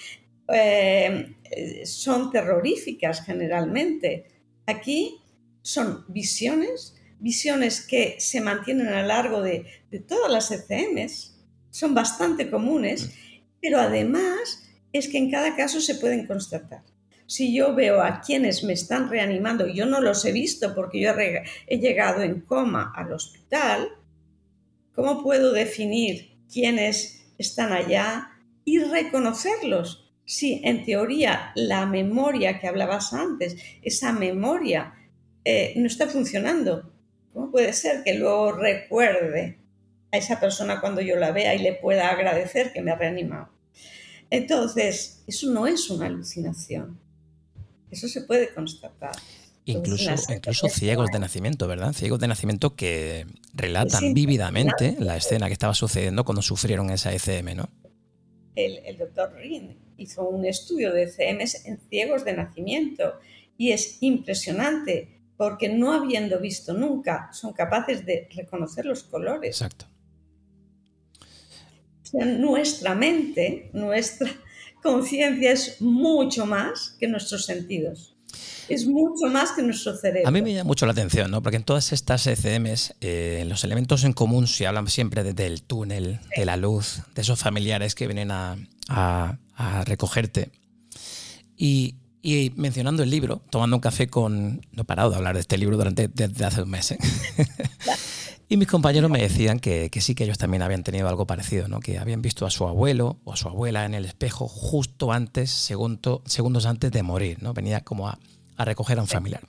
Eh, 0.54 1.34
son 1.86 2.32
terroríficas 2.32 3.24
generalmente. 3.26 4.26
Aquí 4.66 5.20
son 5.62 6.06
visiones, 6.08 6.96
visiones 7.20 7.82
que 7.82 8.16
se 8.20 8.42
mantienen 8.42 8.88
a 8.88 9.02
lo 9.02 9.08
largo 9.08 9.42
de, 9.42 9.66
todas 10.08 10.32
las 10.32 10.52
ECMs, 10.52 11.37
son 11.78 11.94
bastante 11.94 12.50
comunes, 12.50 13.12
pero 13.62 13.80
además 13.80 14.68
es 14.94 15.08
que 15.08 15.20
en 15.20 15.30
cada 15.30 15.56
caso 15.56 15.80
se 15.80 15.94
pueden 15.94 16.26
constatar. 16.26 16.82
Si 17.28 17.54
yo 17.54 17.76
veo 17.76 18.02
a 18.02 18.22
quienes 18.22 18.64
me 18.64 18.74
están 18.74 19.10
reanimando, 19.12 19.68
yo 19.68 19.86
no 19.86 20.02
los 20.02 20.26
he 20.26 20.32
visto 20.32 20.74
porque 20.74 21.00
yo 21.00 21.12
he 21.12 21.78
llegado 21.78 22.24
en 22.24 22.42
coma 22.42 22.92
al 22.96 23.14
hospital, 23.14 23.90
¿cómo 24.96 25.22
puedo 25.22 25.54
definir 25.54 26.40
quiénes 26.52 27.28
están 27.38 27.72
allá 27.72 28.32
y 28.66 28.80
reconocerlos? 28.80 30.12
Sí, 30.26 30.62
en 30.64 30.84
teoría 30.84 31.52
la 31.54 31.86
memoria 31.86 32.60
que 32.60 32.68
hablabas 32.68 33.14
antes, 33.14 33.56
esa 33.84 34.14
memoria 34.14 34.96
eh, 35.46 35.74
no 35.76 35.86
está 35.86 36.08
funcionando. 36.08 36.92
¿Cómo 37.34 37.52
puede 37.52 37.72
ser 37.74 38.04
que 38.04 38.16
luego 38.16 38.54
recuerde 38.54 39.67
a 40.18 40.20
esa 40.20 40.40
persona 40.40 40.82
cuando 40.82 41.02
yo 41.02 41.16
la 41.16 41.32
vea 41.32 41.56
y 41.56 41.60
le 41.60 41.74
pueda 41.74 42.10
agradecer 42.10 42.74
que 42.74 42.82
me 42.82 42.92
ha 42.92 42.96
reanimado? 42.96 43.50
Entonces, 44.30 45.24
eso 45.28 45.50
no 45.50 45.68
es 45.68 45.90
una 45.90 46.08
alucinación. 46.08 47.00
Eso 47.90 48.08
se 48.08 48.22
puede 48.22 48.54
constatar. 48.54 49.16
Incluso, 49.66 50.12
incluso 50.30 50.70
ciegos 50.70 51.10
de 51.12 51.20
nacimiento, 51.20 51.68
¿verdad? 51.68 51.94
Ciegos 51.94 52.20
de 52.20 52.28
nacimiento 52.28 52.76
que 52.76 53.26
relatan 53.54 54.14
vívidamente 54.14 54.96
la 55.00 55.18
escena 55.18 55.48
que 55.48 55.54
estaba 55.54 55.74
sucediendo 55.74 56.24
cuando 56.24 56.42
sufrieron 56.42 56.90
esa 56.90 57.14
ECM, 57.14 57.56
¿no? 57.56 57.70
El, 58.56 58.80
el 58.86 58.98
doctor 58.98 59.34
Rin 59.36 59.78
hizo 59.98 60.28
un 60.28 60.46
estudio 60.46 60.94
de 60.94 61.08
CMS 61.08 61.66
en 61.66 61.80
ciegos 61.90 62.24
de 62.24 62.34
nacimiento 62.34 63.20
y 63.58 63.72
es 63.72 63.98
impresionante 64.02 65.22
porque 65.36 65.70
no 65.70 65.94
habiendo 65.94 66.40
visto 66.40 66.74
nunca 66.74 67.30
son 67.32 67.54
capaces 67.54 68.06
de 68.06 68.28
reconocer 68.34 68.86
los 68.86 69.04
colores. 69.04 69.62
Exacto. 69.62 69.86
Nuestra 72.14 72.96
mente, 72.96 73.70
nuestra 73.74 74.30
conciencia 74.82 75.52
es 75.52 75.82
mucho 75.82 76.46
más 76.46 76.96
que 77.00 77.08
nuestros 77.08 77.46
sentidos. 77.46 78.14
Es 78.70 78.86
mucho 78.86 79.28
más 79.28 79.54
que 79.54 79.64
nuestro 79.64 79.96
cerebro. 79.96 80.28
A 80.28 80.32
mí 80.32 80.42
me 80.42 80.54
llama 80.54 80.68
mucho 80.68 80.86
la 80.86 80.92
atención, 80.92 81.32
¿no? 81.32 81.42
Porque 81.42 81.56
en 81.56 81.64
todas 81.64 81.94
estas 81.94 82.28
ECMs, 82.28 82.96
eh, 83.00 83.46
los 83.48 83.64
elementos 83.64 84.04
en 84.04 84.12
común 84.12 84.48
se 84.48 84.68
hablan 84.68 84.88
siempre 84.88 85.24
del 85.24 85.64
túnel, 85.64 86.20
de 86.36 86.46
la 86.46 86.58
luz, 86.58 87.02
de 87.16 87.22
esos 87.22 87.40
familiares 87.40 87.96
que 87.96 88.08
vienen 88.08 88.32
a, 88.32 88.58
recogerte. 89.86 90.52
Y, 91.56 91.96
mencionando 92.56 93.04
el 93.04 93.10
libro, 93.10 93.42
tomando 93.50 93.78
un 93.78 93.82
café 93.82 94.08
con... 94.08 94.62
No 94.74 94.82
he 94.82 94.86
parado 94.86 95.12
de 95.12 95.16
hablar 95.16 95.36
de 95.36 95.42
este 95.42 95.58
libro 95.58 95.78
durante 95.78 96.10
desde 96.10 96.44
hace 96.44 96.62
un 96.62 96.70
mes. 96.70 96.92
¿eh? 96.92 96.98
Y 98.50 98.56
mis 98.56 98.68
compañeros 98.70 99.12
me 99.12 99.22
decían 99.22 99.60
que, 99.60 99.90
sí, 100.00 100.16
que 100.16 100.24
ellos 100.24 100.38
también 100.38 100.62
habían 100.62 100.84
tenido 100.84 101.10
algo 101.10 101.28
parecido, 101.28 101.68
¿no? 101.68 101.82
que 101.82 101.98
habían 101.98 102.22
visto 102.22 102.46
a 102.46 102.50
su 102.50 102.66
abuelo 102.66 103.18
o 103.26 103.34
a 103.34 103.36
su 103.36 103.50
abuela 103.50 103.84
en 103.84 103.94
el 103.94 104.06
espejo 104.06 104.48
justo 104.48 105.12
antes, 105.12 105.52
segundo, 105.52 106.22
segundos 106.26 106.66
antes 106.66 106.92
de 106.92 107.04
morir. 107.04 107.44
¿no? 107.44 107.54
Venía 107.54 107.82
como 107.82 108.08
a, 108.08 108.18
recoger 108.58 109.00
a 109.00 109.02
un 109.02 109.08
familiar. 109.08 109.42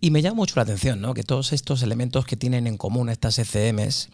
Y 0.00 0.12
me 0.12 0.22
llama 0.22 0.36
mucho 0.36 0.54
la 0.56 0.62
atención 0.62 1.00
¿no? 1.00 1.12
que 1.12 1.24
todos 1.24 1.52
estos 1.52 1.82
elementos 1.82 2.24
que 2.24 2.36
tienen 2.36 2.68
en 2.68 2.76
común 2.76 3.08
estas 3.08 3.36
ECMs 3.38 4.10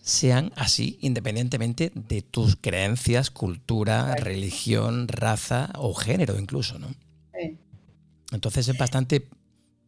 sean 0.00 0.50
así, 0.56 0.98
independientemente 1.02 1.92
de 1.94 2.22
tus 2.22 2.56
creencias, 2.56 3.30
cultura, 3.30 4.16
religión, 4.16 5.08
raza 5.08 5.70
o 5.76 5.92
género 5.94 6.38
incluso. 6.38 6.78
¿no? 6.78 6.88
Entonces 8.32 8.66
es 8.66 8.78
bastante 8.78 9.28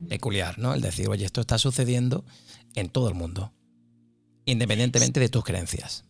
peculiar, 0.06 0.58
¿no? 0.58 0.74
El 0.74 0.82
decir, 0.82 1.08
oye, 1.08 1.24
esto 1.24 1.40
está 1.40 1.56
sucediendo 1.56 2.24
en 2.74 2.88
todo 2.88 3.08
el 3.08 3.14
mundo, 3.14 3.52
independientemente 4.44 5.20
de 5.20 5.28
tus 5.28 5.44
creencias. 5.44 6.04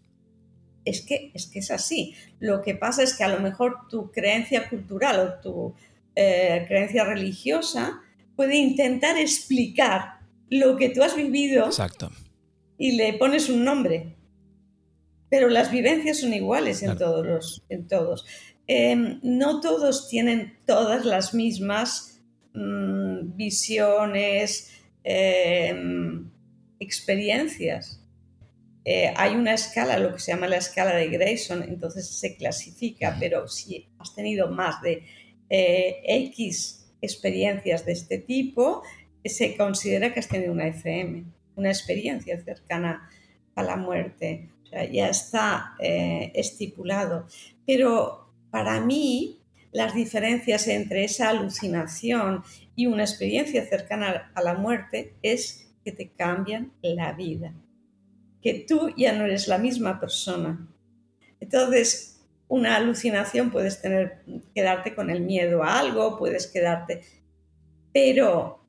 Es 0.84 1.00
que, 1.00 1.30
es 1.34 1.46
que 1.46 1.60
es 1.60 1.70
así. 1.70 2.14
Lo 2.40 2.62
que 2.62 2.74
pasa 2.74 3.02
es 3.02 3.14
que 3.14 3.24
a 3.24 3.28
lo 3.28 3.40
mejor 3.40 3.88
tu 3.88 4.10
creencia 4.10 4.68
cultural 4.68 5.20
o 5.20 5.40
tu 5.40 5.74
eh, 6.14 6.64
creencia 6.68 7.04
religiosa 7.04 8.00
puede 8.36 8.56
intentar 8.56 9.16
explicar 9.16 10.20
lo 10.50 10.76
que 10.76 10.90
tú 10.90 11.02
has 11.02 11.16
vivido 11.16 11.66
Exacto. 11.66 12.10
y 12.78 12.92
le 12.92 13.14
pones 13.14 13.48
un 13.48 13.64
nombre. 13.64 14.14
Pero 15.30 15.48
las 15.48 15.70
vivencias 15.70 16.20
son 16.20 16.34
iguales 16.34 16.82
en 16.82 16.96
todos. 16.96 17.26
Los, 17.26 17.62
en 17.68 17.88
todos. 17.88 18.26
Em, 18.66 19.20
no 19.22 19.60
todos 19.60 20.08
tienen 20.08 20.56
todas 20.66 21.04
las 21.04 21.34
mismas 21.34 22.22
mm, 22.54 23.36
visiones, 23.36 24.70
em, 25.02 26.30
experiencias. 26.84 28.00
Eh, 28.84 29.12
hay 29.16 29.34
una 29.34 29.54
escala, 29.54 29.98
lo 29.98 30.12
que 30.12 30.20
se 30.20 30.32
llama 30.32 30.46
la 30.46 30.58
escala 30.58 30.94
de 30.94 31.08
Grayson, 31.08 31.62
entonces 31.62 32.06
se 32.06 32.36
clasifica, 32.36 33.16
pero 33.18 33.48
si 33.48 33.88
has 33.98 34.14
tenido 34.14 34.50
más 34.50 34.82
de 34.82 35.04
eh, 35.48 36.02
X 36.04 36.92
experiencias 37.00 37.86
de 37.86 37.92
este 37.92 38.18
tipo, 38.18 38.82
se 39.24 39.56
considera 39.56 40.12
que 40.12 40.20
has 40.20 40.28
tenido 40.28 40.52
una 40.52 40.68
FM, 40.68 41.24
una 41.56 41.70
experiencia 41.70 42.38
cercana 42.42 43.08
a 43.54 43.62
la 43.62 43.76
muerte. 43.76 44.50
ya 44.92 45.08
está 45.08 45.74
eh, 45.78 46.32
estipulado. 46.34 47.26
Pero 47.66 48.32
para 48.50 48.80
mí, 48.80 49.40
las 49.72 49.94
diferencias 49.94 50.68
entre 50.68 51.04
esa 51.04 51.30
alucinación 51.30 52.42
y 52.76 52.86
una 52.86 53.02
experiencia 53.02 53.64
cercana 53.66 54.30
a 54.34 54.42
la 54.42 54.54
muerte 54.54 55.14
es 55.22 55.63
que 55.84 55.92
te 55.92 56.10
cambian 56.10 56.72
la 56.82 57.12
vida, 57.12 57.54
que 58.42 58.64
tú 58.66 58.90
ya 58.96 59.12
no 59.12 59.24
eres 59.24 59.48
la 59.48 59.58
misma 59.58 60.00
persona. 60.00 60.68
Entonces, 61.40 62.14
una 62.48 62.76
alucinación 62.76 63.50
puedes 63.50 63.80
tener, 63.80 64.22
quedarte 64.54 64.94
con 64.94 65.10
el 65.10 65.20
miedo 65.20 65.62
a 65.62 65.78
algo, 65.78 66.18
puedes 66.18 66.46
quedarte, 66.46 67.02
pero 67.92 68.64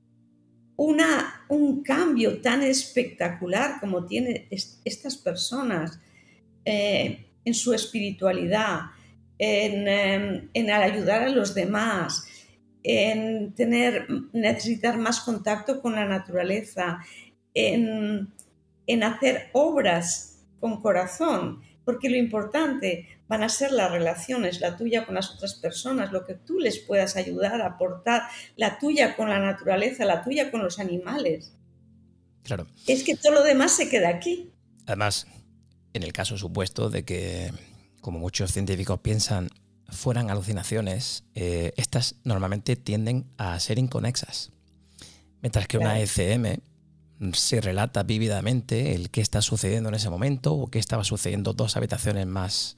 una, 0.78 1.46
un 1.50 1.84
cambio 1.84 2.42
tan 2.42 2.62
espectacular 2.64 3.80
como 3.80 4.06
tienen 4.06 4.48
estas 4.50 5.18
personas 5.18 6.00
eh, 6.66 7.26
en 7.46 7.54
su 7.54 7.74
espiritualidad, 7.74 8.82
en, 9.38 9.88
em, 9.88 10.50
en 10.54 10.72
ayudar 10.72 11.24
a 11.24 11.30
los 11.30 11.54
demás, 11.54 12.28
en 12.88 13.54
tener, 13.56 14.08
necesitar 14.32 14.98
más 15.00 15.20
contacto 15.22 15.82
con 15.82 15.96
la 15.96 16.06
naturaleza, 16.06 17.00
en, 17.56 18.32
hacer 19.04 19.50
obras 19.54 20.44
con 20.60 20.82
corazón, 20.82 21.62
porque 21.84 22.10
lo 22.10 22.18
importante 22.18 23.08
van 23.28 23.42
a 23.42 23.50
ser 23.50 23.72
las 23.72 23.92
relaciones, 23.92 24.62
la 24.62 24.78
tuya 24.78 25.06
con 25.06 25.16
las 25.16 25.32
otras 25.32 25.56
personas, 25.56 26.12
lo 26.12 26.26
que 26.26 26.36
tú 26.36 26.60
les 26.60 26.78
puedas 26.78 27.16
ayudar, 27.16 27.62
aportar, 27.62 28.24
la 28.56 28.78
tuya 28.78 29.16
con 29.16 29.30
la 29.30 29.40
naturaleza, 29.40 30.06
la 30.06 30.24
tuya 30.24 30.52
con 30.52 30.62
los 30.62 30.78
animales. 30.78 31.54
Claro. 32.44 32.68
Es 32.86 33.04
que 33.04 33.16
todo 33.16 33.34
lo 33.34 33.44
demás 33.44 33.72
se 33.76 33.90
queda 33.90 34.10
aquí. 34.10 34.52
Además, 34.86 35.26
en 35.94 36.04
el 36.04 36.14
caso 36.14 36.38
supuesto 36.38 36.92
de 36.92 37.04
que, 37.04 37.52
como 38.02 38.20
muchos 38.20 38.52
científicos 38.52 39.00
piensan, 39.00 39.50
fueran 39.90 40.30
alucinaciones, 40.30 41.24
eh, 41.36 41.74
estas 41.78 42.16
normalmente 42.24 42.76
tienden 42.76 43.26
a 43.38 43.60
ser 43.60 43.80
inconexas. 43.80 44.52
Mientras 45.42 45.68
que 45.68 45.78
una 45.78 46.00
ECM 46.00 46.60
se 47.34 47.62
relata 47.62 48.04
vívidamente 48.04 48.94
el 48.96 49.10
qué 49.10 49.22
está 49.22 49.42
sucediendo 49.42 49.90
en 49.90 49.96
ese 49.96 50.10
momento 50.10 50.54
o 50.54 50.68
qué 50.68 50.80
estaba 50.80 51.04
sucediendo 51.04 51.54
dos 51.54 51.78
habitaciones 51.78 52.28
más 52.28 52.76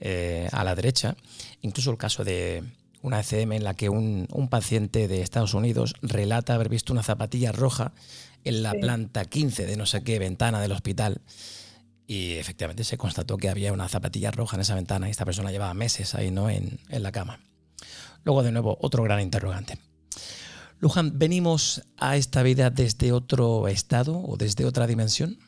eh, 0.00 0.48
a 0.52 0.64
la 0.64 0.74
derecha. 0.74 1.16
Incluso 1.60 1.90
el 1.90 1.98
caso 1.98 2.24
de 2.24 2.62
una 3.02 3.20
ECM 3.20 3.52
en 3.52 3.64
la 3.64 3.74
que 3.74 3.88
un, 3.88 4.26
paciente 4.50 5.08
de 5.08 5.22
Estados 5.22 5.54
Unidos 5.54 5.94
relata 6.02 6.54
haber 6.54 6.68
visto 6.68 6.92
una 6.92 7.02
zapatilla 7.02 7.52
roja 7.52 7.92
en 8.44 8.62
la 8.62 8.72
planta 8.72 9.24
15 9.24 9.66
de 9.66 9.76
no 9.76 9.86
sé 9.86 10.02
qué 10.02 10.18
ventana 10.18 10.60
del 10.60 10.72
hospital 10.72 11.20
y 12.10 12.32
efectivamente 12.32 12.82
se 12.82 12.98
constató 12.98 13.36
que 13.36 13.48
había 13.48 13.72
una 13.72 13.88
zapatilla 13.88 14.32
roja 14.32 14.56
en 14.56 14.62
esa 14.62 14.74
ventana 14.74 15.06
y 15.06 15.12
esta 15.12 15.24
persona 15.24 15.52
llevaba 15.52 15.74
meses 15.74 16.16
ahí 16.16 16.32
¿no? 16.32 16.50
en, 16.50 16.80
la 16.88 17.12
cama. 17.12 17.38
Luego, 18.24 18.42
de 18.42 18.50
nuevo, 18.50 18.76
otro 18.80 19.04
gran 19.04 19.20
interrogante. 19.20 19.78
Luján, 20.80 21.20
¿venimos 21.20 21.84
a 21.98 22.16
esta 22.16 22.42
vida 22.42 22.68
desde 22.68 23.12
otro 23.12 23.68
estado 23.68 24.20
o 24.20 24.36
desde 24.36 24.64
otra 24.64 24.88
dimensión? 24.88 25.38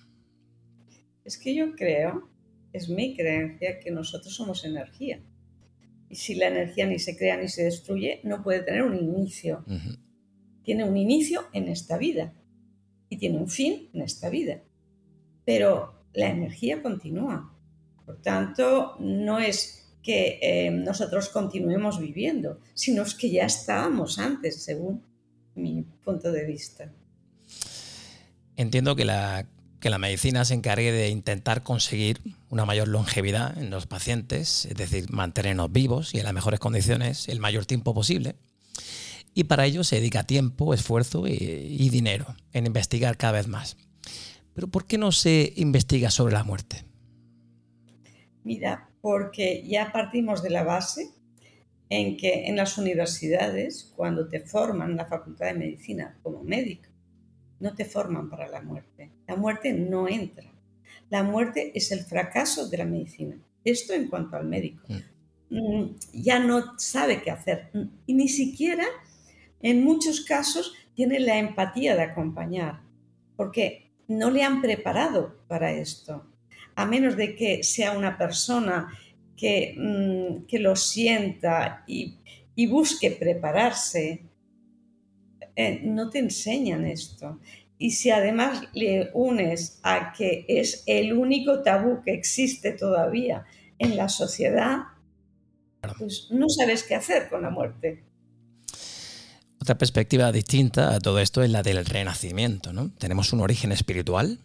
Es 1.24 1.36
que 1.36 1.52
yo 1.52 1.74
creo, 1.74 2.30
es 2.72 2.88
mi 2.88 3.16
creencia, 3.16 3.80
que 3.80 3.90
nosotros 3.90 4.32
somos 4.32 4.64
energía. 4.64 5.20
Y 6.08 6.14
si 6.14 6.36
la 6.36 6.46
energía 6.46 6.86
ni 6.86 7.00
se 7.00 7.16
crea 7.16 7.38
ni 7.38 7.48
se 7.48 7.64
destruye, 7.64 8.20
no 8.22 8.44
puede 8.44 8.62
tener 8.62 8.84
un 8.84 8.94
inicio. 8.94 9.64
Tiene 10.62 10.84
un 10.84 10.96
inicio 10.96 11.48
en 11.54 11.66
esta 11.66 11.98
vida 11.98 12.34
y 13.08 13.16
tiene 13.16 13.38
un 13.38 13.48
fin 13.48 13.90
en 13.94 14.02
esta 14.02 14.30
vida. 14.30 14.62
Pero 15.44 16.01
la 16.14 16.28
energía 16.28 16.82
continúa. 16.82 17.52
Por 18.04 18.20
tanto, 18.20 18.96
no 18.98 19.38
es 19.38 19.82
que 20.02 20.38
eh, 20.42 20.70
nosotros 20.70 21.28
continuemos 21.28 22.00
viviendo, 22.00 22.58
sino 22.74 23.04
que 23.18 23.30
ya 23.30 23.44
estábamos 23.44 24.18
antes, 24.18 24.62
según 24.62 25.02
mi 25.54 25.82
punto 26.04 26.32
de 26.32 26.44
vista. 26.44 26.90
Entiendo 28.56 28.96
que 28.96 29.04
la, 29.04 29.46
que 29.80 29.90
la 29.90 29.98
medicina 29.98 30.44
se 30.44 30.54
encargue 30.54 30.92
de 30.92 31.08
intentar 31.08 31.62
conseguir 31.62 32.20
una 32.50 32.64
mayor 32.64 32.88
longevidad 32.88 33.56
en 33.56 33.70
los 33.70 33.86
pacientes, 33.86 34.66
es 34.66 34.74
decir, 34.74 35.10
mantenernos 35.10 35.70
vivos 35.70 36.14
y 36.14 36.18
en 36.18 36.24
las 36.24 36.34
mejores 36.34 36.60
condiciones 36.60 37.28
el 37.28 37.38
mayor 37.38 37.64
tiempo 37.64 37.94
posible. 37.94 38.34
Y 39.34 39.44
para 39.44 39.64
ello 39.64 39.82
se 39.84 39.96
dedica 39.96 40.24
tiempo, 40.24 40.74
esfuerzo 40.74 41.26
y 41.26 41.88
dinero 41.88 42.36
en 42.52 42.66
investigar 42.66 43.16
cada 43.16 43.32
vez 43.32 43.48
más. 43.48 43.78
Pero 44.54 44.68
¿por 44.68 44.86
qué 44.86 44.98
no 44.98 45.12
se 45.12 45.52
investiga 45.56 46.10
sobre 46.10 46.34
la 46.34 46.44
muerte? 46.44 46.84
Mira, 48.44 48.90
porque 49.00 49.64
ya 49.66 49.92
partimos 49.92 50.42
de 50.42 50.50
la 50.50 50.64
base 50.64 51.10
en 51.88 52.16
que 52.16 52.46
en 52.46 52.56
las 52.56 52.78
universidades, 52.78 53.92
cuando 53.96 54.28
te 54.28 54.40
forman 54.40 54.92
en 54.92 54.96
la 54.96 55.06
Facultad 55.06 55.46
de 55.46 55.54
Medicina 55.54 56.18
como 56.22 56.42
médico, 56.42 56.88
no 57.60 57.74
te 57.74 57.84
forman 57.84 58.28
para 58.28 58.48
la 58.48 58.62
muerte. 58.62 59.10
La 59.26 59.36
muerte 59.36 59.72
no 59.72 60.08
entra. 60.08 60.50
La 61.10 61.22
muerte 61.22 61.72
es 61.74 61.92
el 61.92 62.00
fracaso 62.00 62.68
de 62.68 62.78
la 62.78 62.84
medicina. 62.84 63.36
Esto 63.64 63.92
en 63.92 64.08
cuanto 64.08 64.36
al 64.36 64.46
médico. 64.46 64.82
Mm. 64.88 65.12
Mm, 65.56 65.96
ya 66.14 66.38
no 66.38 66.78
sabe 66.78 67.22
qué 67.22 67.30
hacer. 67.30 67.70
Y 68.06 68.14
ni 68.14 68.28
siquiera, 68.28 68.86
en 69.60 69.84
muchos 69.84 70.22
casos, 70.22 70.74
tiene 70.94 71.20
la 71.20 71.38
empatía 71.38 71.94
de 71.94 72.02
acompañar. 72.02 72.80
Porque 73.36 73.81
no 74.08 74.30
le 74.30 74.42
han 74.42 74.60
preparado 74.60 75.36
para 75.48 75.72
esto, 75.72 76.26
a 76.74 76.86
menos 76.86 77.16
de 77.16 77.34
que 77.34 77.62
sea 77.62 77.92
una 77.92 78.16
persona 78.18 78.92
que, 79.36 79.74
mm, 79.76 80.46
que 80.46 80.58
lo 80.58 80.76
sienta 80.76 81.84
y, 81.86 82.18
busque 82.68 83.10
prepararse, 83.10 84.22
eh, 85.56 85.80
no 85.82 86.10
te 86.10 86.20
enseñan 86.20 86.86
esto. 86.86 87.40
Y 87.76 87.90
si 87.90 88.10
además 88.10 88.68
le 88.72 89.10
unes 89.14 89.80
a 89.82 90.12
que 90.12 90.44
es 90.46 90.84
el 90.86 91.12
único 91.12 91.62
tabú 91.62 92.02
que 92.04 92.12
existe 92.12 92.72
todavía 92.72 93.44
en 93.78 93.96
la 93.96 94.08
sociedad, 94.08 94.78
pues 95.98 96.28
no 96.30 96.48
sabes 96.48 96.84
qué 96.84 96.94
hacer 96.94 97.28
con 97.28 97.42
la 97.42 97.50
muerte. 97.50 98.04
Otra 99.62 99.78
perspectiva 99.78 100.32
distinta 100.32 100.92
a 100.92 100.98
todo 100.98 101.20
esto 101.20 101.40
es 101.40 101.48
la 101.48 101.62
del 101.62 101.86
renacimiento. 101.86 102.72
¿no? 102.72 102.90
Tenemos 102.98 103.32
un 103.32 103.38
origen 103.38 103.70
espiritual. 103.70 104.40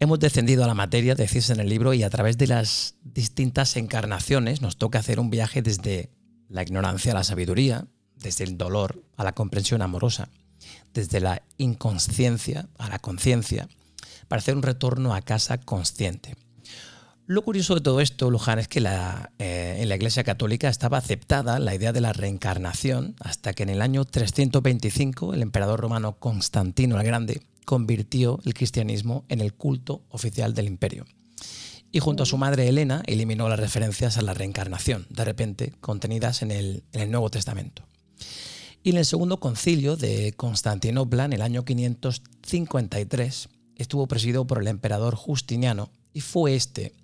Hemos 0.00 0.20
descendido 0.20 0.64
a 0.64 0.66
la 0.66 0.74
materia, 0.74 1.14
decís 1.14 1.48
en 1.48 1.60
el 1.60 1.70
libro, 1.70 1.94
y 1.94 2.02
a 2.02 2.10
través 2.10 2.36
de 2.36 2.46
las 2.46 2.96
distintas 3.02 3.74
encarnaciones 3.78 4.60
nos 4.60 4.76
toca 4.76 4.98
hacer 4.98 5.18
un 5.18 5.30
viaje 5.30 5.62
desde 5.62 6.10
la 6.50 6.60
ignorancia 6.60 7.12
a 7.12 7.14
la 7.14 7.24
sabiduría, 7.24 7.86
desde 8.16 8.44
el 8.44 8.58
dolor 8.58 9.02
a 9.16 9.24
la 9.24 9.32
comprensión 9.32 9.80
amorosa, 9.80 10.28
desde 10.92 11.20
la 11.20 11.40
inconsciencia 11.56 12.68
a 12.76 12.90
la 12.90 12.98
conciencia, 12.98 13.66
para 14.28 14.40
hacer 14.40 14.56
un 14.56 14.62
retorno 14.62 15.14
a 15.14 15.22
casa 15.22 15.56
consciente. 15.56 16.36
Lo 17.28 17.42
curioso 17.42 17.74
de 17.74 17.82
todo 17.82 18.00
esto, 18.00 18.30
Luján, 18.30 18.58
es 18.58 18.68
que 18.68 18.78
eh, 18.78 19.76
en 19.82 19.88
la 19.90 19.96
Iglesia 19.96 20.24
Católica 20.24 20.70
estaba 20.70 20.96
aceptada 20.96 21.58
la 21.58 21.74
idea 21.74 21.92
de 21.92 22.00
la 22.00 22.14
reencarnación 22.14 23.16
hasta 23.20 23.52
que 23.52 23.64
en 23.64 23.68
el 23.68 23.82
año 23.82 24.06
325 24.06 25.34
el 25.34 25.42
emperador 25.42 25.78
romano 25.78 26.18
Constantino 26.18 26.98
el 26.98 27.06
Grande 27.06 27.42
convirtió 27.66 28.40
el 28.46 28.54
cristianismo 28.54 29.26
en 29.28 29.42
el 29.42 29.52
culto 29.52 30.06
oficial 30.08 30.54
del 30.54 30.68
imperio. 30.68 31.04
Y 31.92 31.98
junto 31.98 32.22
a 32.22 32.26
su 32.26 32.38
madre 32.38 32.66
Elena 32.66 33.02
eliminó 33.04 33.46
las 33.50 33.60
referencias 33.60 34.16
a 34.16 34.22
la 34.22 34.32
reencarnación, 34.32 35.06
de 35.10 35.26
repente 35.26 35.74
contenidas 35.82 36.40
en 36.40 36.50
el, 36.50 36.82
en 36.94 37.02
el 37.02 37.10
Nuevo 37.10 37.28
Testamento. 37.28 37.82
Y 38.82 38.88
en 38.88 38.96
el 38.96 39.04
segundo 39.04 39.38
concilio 39.38 39.96
de 39.96 40.32
Constantinopla, 40.32 41.26
en 41.26 41.34
el 41.34 41.42
año 41.42 41.66
553, 41.66 43.50
estuvo 43.76 44.06
presidido 44.06 44.46
por 44.46 44.62
el 44.62 44.68
emperador 44.68 45.14
Justiniano 45.14 45.90
y 46.14 46.22
fue 46.22 46.54
este 46.54 46.94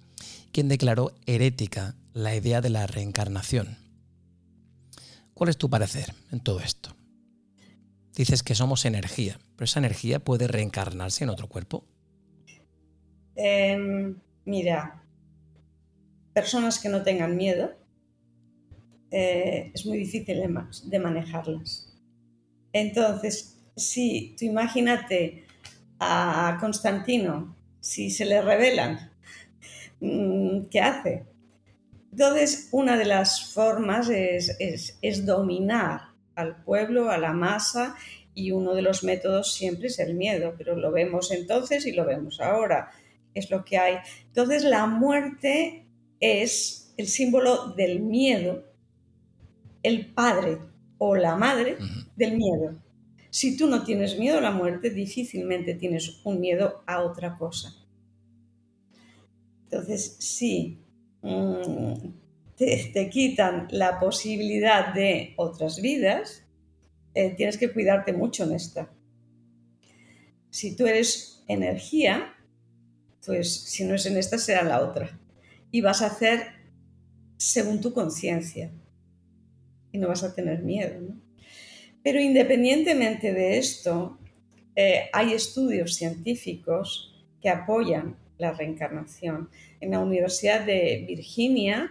quien 0.55 0.69
declaró 0.69 1.17
herética 1.27 1.97
la 2.13 2.37
idea 2.37 2.61
de 2.61 2.71
la 2.71 2.87
reencarnación. 2.87 3.77
¿Cuál 5.35 5.51
es 5.51 5.59
tu 5.59 5.69
parecer 5.69 6.15
en 6.31 6.39
todo 6.39 6.61
esto? 6.61 6.95
Dices 8.15 8.45
que 8.45 8.55
somos 8.55 8.85
energía, 8.85 9.41
pero 9.57 9.65
esa 9.65 9.81
energía 9.81 10.21
puede 10.21 10.47
reencarnarse 10.47 11.25
en 11.25 11.31
otro 11.31 11.49
cuerpo. 11.49 11.85
Em, 13.35 14.17
mira, 14.45 15.03
personas 16.33 16.79
que 16.79 16.89
no 16.89 17.03
tengan 17.03 17.37
miedo, 17.37 17.73
eh, 19.11 19.73
es 19.75 19.85
muy 19.87 19.99
difícil 19.99 20.41
de, 20.85 20.99
manejarlas. 21.01 21.99
Entonces, 22.73 23.59
si 23.75 24.37
tú 24.39 24.45
imagínate 24.45 25.49
a 25.99 26.59
Constantino, 26.61 27.57
si 27.81 28.11
se 28.11 28.25
le 28.25 28.41
revelan 28.41 29.14
Mm, 30.05 30.67
¿qué 30.71 30.81
hace? 30.81 31.25
Entonces, 32.13 32.69
una 32.73 32.99
de 32.99 33.07
las 33.07 33.53
formas 33.55 34.11
es, 34.11 35.25
dominar 35.25 36.13
al 36.35 36.63
pueblo, 36.63 37.11
a 37.11 37.17
la 37.17 37.33
masa, 37.33 37.97
y 38.35 38.51
uno 38.51 38.75
de 38.75 38.83
los 38.83 39.03
métodos 39.03 39.55
siempre 39.55 39.87
es 39.87 39.99
el 39.99 40.15
miedo, 40.15 40.55
pero 40.59 40.77
lo 40.77 40.93
vemos 40.93 41.31
entonces 41.31 41.87
y 41.87 41.93
lo 41.93 42.05
vemos 42.05 42.41
ahora, 42.41 42.91
es 43.33 43.51
lo 43.51 43.65
que 43.65 43.79
hay. 43.79 43.97
Entonces, 44.27 44.65
la 44.65 44.87
muerte 44.87 45.87
es 46.21 46.93
el 46.99 47.09
símbolo 47.09 47.69
del 47.69 48.01
miedo, 48.01 48.63
el 49.83 50.13
padre 50.13 50.59
o 50.99 51.17
la 51.17 51.35
madre 51.35 51.79
del 52.15 52.37
miedo. 52.37 52.77
Si 53.31 53.57
tú 53.57 53.69
no 53.69 53.85
tienes 53.85 54.19
miedo 54.19 54.39
a 54.39 54.43
la 54.43 54.51
muerte, 54.51 54.91
difícilmente 54.91 55.75
tienes 55.75 56.21
un 56.25 56.41
miedo 56.41 56.83
a 56.87 57.03
otra 57.03 57.37
cosa. 57.39 57.84
Entonces, 59.75 60.15
si 60.21 60.79
mm, 61.21 61.95
te, 62.57 63.11
quitan 63.11 63.67
la 63.73 63.99
posibilidad 63.99 64.95
de 64.95 65.35
otras 65.37 65.83
vidas, 65.83 66.45
eh, 67.13 67.31
tienes 67.31 67.59
que 67.59 67.73
cuidarte 67.73 68.13
mucho 68.13 68.45
en 68.45 68.53
esta. 68.53 68.89
Si 70.49 70.77
tú 70.77 70.87
eres 70.87 71.43
energía, 71.49 72.37
pues 73.27 73.53
si 73.53 73.85
no 73.85 73.97
es 73.97 74.07
en 74.07 74.17
esta, 74.17 74.39
será 74.39 74.61
en 74.61 74.69
la 74.69 74.81
otra. 74.81 75.19
Y 75.73 75.81
vas 75.81 76.03
a 76.03 76.07
hacer 76.07 76.43
según 77.37 77.81
tu 77.81 77.93
conciencia. 77.93 78.71
Y 79.91 79.99
no 79.99 80.07
vas 80.07 80.23
a 80.23 80.37
tener 80.37 80.63
miedo. 80.63 81.01
Pero 82.05 82.21
independientemente 82.21 83.33
de 83.33 83.59
esto, 83.59 84.21
eh, 84.77 85.11
hay 85.13 85.33
estudios 85.33 85.97
científicos 85.97 87.13
que 87.43 87.49
apoyan 87.49 88.23
la 88.39 88.53
reencarnación. 88.53 89.49
En 89.81 89.93
la 89.93 90.01
Universidad 90.01 90.65
de 90.65 91.05
Virginia, 91.07 91.91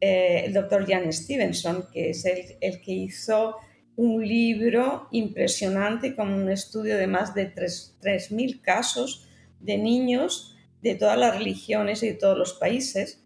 eh, 0.00 0.44
el 0.46 0.54
doctor 0.54 0.86
Jan 0.88 1.12
Stevenson, 1.12 1.86
que 1.92 2.10
es 2.10 2.24
el, 2.24 2.80
que 2.80 2.92
hizo 2.92 3.56
un 3.96 4.26
libro 4.26 5.08
impresionante 5.10 6.14
con 6.16 6.32
un 6.32 6.48
estudio 6.50 6.96
de 6.96 7.06
más 7.06 7.34
de 7.34 7.54
3.000 7.54 8.60
casos 8.62 9.28
de 9.60 9.76
niños 9.76 10.56
de 10.80 10.94
todas 10.94 11.18
las 11.18 11.36
religiones 11.36 12.02
y 12.02 12.08
de 12.08 12.14
todos 12.14 12.38
los 12.38 12.54
países 12.54 13.22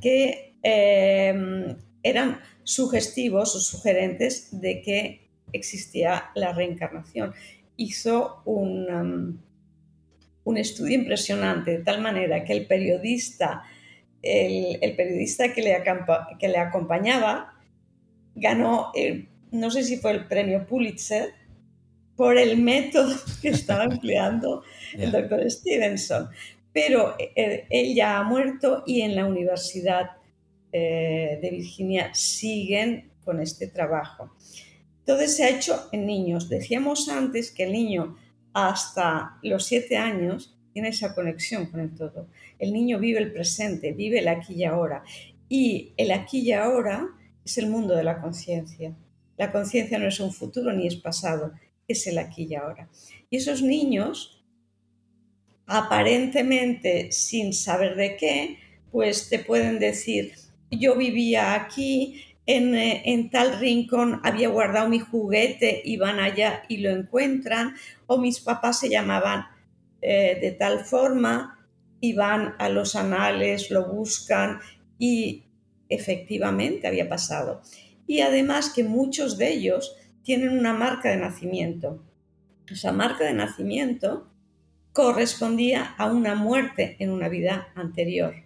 que 0.00 0.54
em, 0.62 1.76
eran 2.02 2.40
sugestivos 2.62 3.54
o 3.54 3.60
sugerentes 3.60 4.60
de 4.60 4.80
que 4.80 5.28
existía 5.52 6.30
la 6.34 6.52
reencarnación. 6.52 7.34
Hizo 7.76 8.42
un, 8.46 8.88
em, 8.88 9.38
un 10.46 10.56
estudio 10.56 10.94
impresionante, 10.94 11.78
de 11.78 11.84
tal 11.84 12.00
manera 12.00 12.44
que 12.44 12.52
el 12.52 12.66
periodista, 12.66 13.64
el, 14.22 14.94
periodista 14.96 15.52
que 15.52 15.60
le, 15.60 15.82
que 16.38 16.48
le, 16.48 16.58
acompañaba 16.58 17.52
ganó, 18.36 18.92
no 19.50 19.70
sé 19.72 19.82
si 19.82 19.96
fue 19.96 20.12
el 20.12 20.28
premio 20.28 20.64
Pulitzer, 20.64 21.34
por 22.14 22.38
el 22.38 22.58
método 22.58 23.12
que 23.42 23.48
estaba 23.48 23.84
empleando 23.84 24.62
el 24.94 25.10
doctor 25.10 25.50
Stevenson. 25.50 26.28
Pero 26.72 27.16
eh, 27.18 27.66
él 27.68 27.94
ya 27.94 28.18
ha 28.18 28.22
muerto 28.22 28.84
y 28.86 29.00
en 29.00 29.16
la 29.16 29.26
Universidad 29.26 30.12
eh, 30.72 31.40
de 31.42 31.50
Virginia 31.50 32.14
siguen 32.14 33.10
con 33.24 33.40
este 33.40 33.66
trabajo. 33.66 34.30
Entonces 35.00 35.36
se 35.36 35.44
ha 35.44 35.48
hecho 35.48 35.88
en 35.90 36.06
niños. 36.06 36.48
Decíamos 36.48 37.08
antes 37.08 37.50
que 37.50 37.64
el 37.64 37.72
niño 37.72 38.16
hasta 38.56 39.36
los 39.42 39.66
siete 39.66 39.98
años 39.98 40.56
tiene 40.72 40.88
esa 40.88 41.14
conexión 41.14 41.66
con 41.66 41.78
el 41.78 41.94
todo. 41.94 42.26
El 42.58 42.72
niño 42.72 42.98
vive 42.98 43.18
el 43.18 43.30
presente, 43.30 43.92
vive 43.92 44.20
el 44.20 44.28
aquí 44.28 44.54
y 44.54 44.64
ahora. 44.64 45.04
Y 45.46 45.92
el 45.98 46.10
aquí 46.10 46.38
y 46.38 46.52
ahora 46.52 47.06
es 47.44 47.58
el 47.58 47.66
mundo 47.66 47.94
de 47.94 48.02
la 48.02 48.18
conciencia. 48.18 48.96
La 49.36 49.52
conciencia 49.52 49.98
no 49.98 50.08
es 50.08 50.20
un 50.20 50.32
futuro 50.32 50.72
ni 50.72 50.86
es 50.86 50.96
pasado, 50.96 51.52
es 51.86 52.06
el 52.06 52.16
aquí 52.16 52.46
y 52.48 52.54
ahora. 52.54 52.88
Y 53.28 53.36
esos 53.36 53.60
niños, 53.60 54.42
aparentemente 55.66 57.12
sin 57.12 57.52
saber 57.52 57.94
de 57.94 58.16
qué, 58.16 58.58
pues 58.90 59.28
te 59.28 59.38
pueden 59.38 59.78
decir, 59.78 60.32
yo 60.70 60.96
vivía 60.96 61.52
aquí, 61.52 62.22
eh, 62.46 63.02
en, 63.06 63.30
tal 63.30 63.58
rincón 63.58 64.20
había 64.22 64.48
guardado 64.48 64.88
mi 64.88 65.00
juguete 65.00 65.82
y 65.84 65.96
van 65.96 66.20
allá 66.20 66.62
y 66.68 66.78
lo 66.78 66.90
encuentran, 66.90 67.74
o 68.06 68.18
mis 68.18 68.40
papás 68.40 68.80
se 68.80 68.88
llamaban 68.88 69.46
eh, 70.00 70.38
de 70.40 70.52
tal 70.52 70.84
forma 70.84 71.66
y 72.00 72.12
van 72.12 72.54
a 72.58 72.68
los 72.68 72.94
anales, 72.94 73.70
lo 73.70 73.92
buscan 73.92 74.60
y 74.98 75.44
efectivamente 75.88 76.86
había 76.86 77.08
pasado. 77.08 77.62
Y 78.06 78.20
además 78.20 78.70
que 78.70 78.84
muchos 78.84 79.38
de 79.38 79.52
ellos 79.52 79.96
tienen 80.22 80.56
una 80.56 80.72
marca 80.72 81.10
de 81.10 81.16
nacimiento. 81.16 82.04
Esa 82.68 82.92
marca 82.92 83.24
de 83.24 83.34
nacimiento 83.34 84.28
correspondía 84.92 85.94
a 85.98 86.12
una 86.12 86.34
muerte 86.34 86.96
en 87.00 87.10
una 87.10 87.28
vida 87.28 87.68
anterior. 87.74 88.45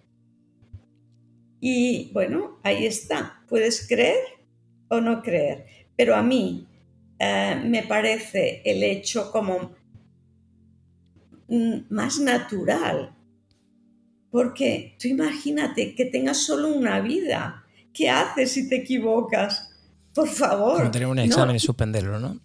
Y 1.61 2.11
bueno, 2.13 2.59
ahí 2.63 2.87
está. 2.87 3.43
Puedes 3.49 3.87
creer 3.87 4.19
o 4.89 5.01
no 5.01 5.23
creer. 5.23 5.67
Pero 5.97 6.17
a 6.17 6.23
mí 6.23 6.67
eh, 7.19 7.61
me 7.63 7.83
parece 7.83 8.63
el 8.65 8.83
hecho 8.83 9.31
como 9.31 9.73
mm, 11.49 11.79
más 11.91 12.19
natural. 12.19 13.15
Porque 14.31 14.97
tú 14.99 15.09
imagínate 15.09 15.95
que 15.95 16.07
tengas 16.07 16.39
solo 16.39 16.69
una 16.69 17.01
vida. 17.01 17.65
¿Qué 17.93 18.09
haces 18.09 18.53
si 18.53 18.69
te 18.69 18.77
equivocas? 18.77 19.71
Por 20.15 20.29
favor. 20.29 20.79
Como 20.79 20.91
tener 20.91 21.09
un 21.09 21.19
examen 21.19 21.57
y 21.57 21.61
suspenderlo, 21.61 22.19
¿no? 22.19 22.41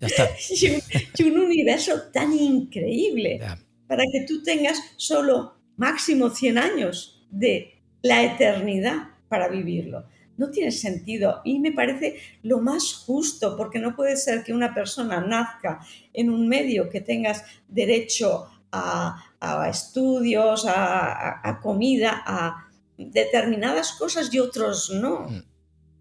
Ya 0.00 0.06
está. 0.06 0.28
y, 1.18 1.22
un, 1.24 1.38
universo 1.38 2.02
tan 2.12 2.32
increíble 2.32 3.40
para 3.86 4.02
que 4.12 4.24
tú 4.26 4.42
tengas 4.42 4.78
solo 4.96 5.54
máximo 5.76 6.30
100 6.30 6.58
años 6.58 7.26
de 7.30 7.73
la 8.04 8.22
eternidad 8.22 9.08
para 9.28 9.48
vivirlo. 9.48 10.04
No 10.36 10.50
tiene 10.50 10.70
sentido 10.72 11.40
y 11.42 11.58
me 11.58 11.72
parece 11.72 12.18
lo 12.42 12.60
más 12.60 12.92
justo 12.92 13.56
porque 13.56 13.78
no 13.78 13.96
puede 13.96 14.18
ser 14.18 14.44
que 14.44 14.52
una 14.52 14.74
persona 14.74 15.22
nazca 15.22 15.80
en 16.12 16.28
un 16.28 16.46
medio 16.46 16.90
que 16.90 17.00
tengas 17.00 17.42
derecho 17.66 18.46
a, 18.70 19.30
estudios, 19.70 20.66
a, 20.68 21.60
comida, 21.62 22.22
a 22.26 22.68
determinadas 22.98 23.92
cosas 23.92 24.32
y 24.34 24.38
otros 24.38 24.90
no. 24.90 25.20
Mm. 25.20 25.42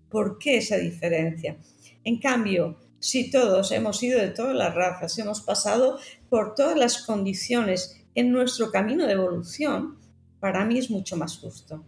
¿Por 0.10 0.38
qué 0.38 0.58
esa 0.58 0.76
diferencia? 0.78 1.56
En 2.04 2.20
cambio, 2.20 2.80
si 2.99 3.32
todos 3.32 3.72
hemos 3.72 4.04
ido 4.04 4.20
de 4.20 4.30
todas 4.30 4.56
las 4.56 4.76
razas, 4.76 5.18
hemos 5.20 5.41
pasado 5.41 5.99
por 6.30 6.54
todas 6.54 6.78
las 6.78 7.04
condiciones 7.06 8.04
en 8.14 8.34
nuestro 8.34 8.72
camino 8.72 9.06
de 9.06 9.14
evolución, 9.14 9.99
para 10.41 10.66
mí 10.66 10.78
es 10.78 10.89
mucho 10.89 11.16
más 11.16 11.38
justo. 11.38 11.86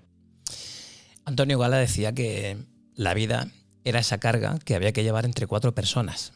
Antonio 1.26 1.58
Gala 1.58 1.78
decía 1.78 2.14
que 2.14 2.58
la 2.96 3.14
vida 3.14 3.48
era 3.84 4.00
esa 4.00 4.20
carga 4.20 4.58
que 4.64 4.76
había 4.76 4.94
que 4.94 5.04
llevar 5.04 5.26
entre 5.26 5.48
cuatro 5.48 5.74
personas. 5.74 6.34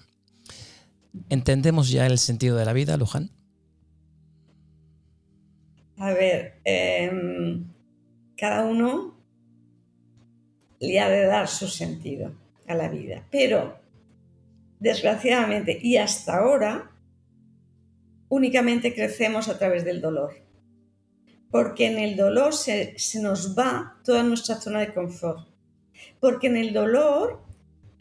¿Entendemos 1.30 1.90
ya 1.90 2.06
el 2.06 2.18
sentido 2.18 2.58
de 2.58 2.66
la 2.66 2.74
vida, 2.74 2.98
Luján? 2.98 3.32
A 5.98 6.12
ver, 6.14 6.60
em, 6.64 7.66
cada 8.38 8.66
uno 8.66 9.16
le 10.80 11.00
ha 11.00 11.10
de 11.10 11.26
dar 11.26 11.48
su 11.48 11.68
sentido 11.68 12.34
a 12.68 12.76
la 12.76 12.88
vida, 12.88 13.26
pero 13.32 13.78
desgraciadamente 14.80 15.78
y 15.82 15.98
hasta 15.98 16.38
ahora 16.38 16.92
únicamente 18.30 18.94
crecemos 18.94 19.50
a 19.50 19.58
través 19.58 19.84
del 19.84 20.00
dolor, 20.00 20.36
porque 21.52 21.88
en 21.88 21.98
el 21.98 22.16
dolor 22.16 22.54
se, 22.54 22.96
nos 23.22 23.58
va 23.58 24.00
toda 24.04 24.24
nuestra 24.24 24.56
zona 24.62 24.82
de 24.82 24.94
confort, 24.94 25.48
porque 26.20 26.48
en 26.48 26.58
el 26.58 26.74
dolor 26.74 27.42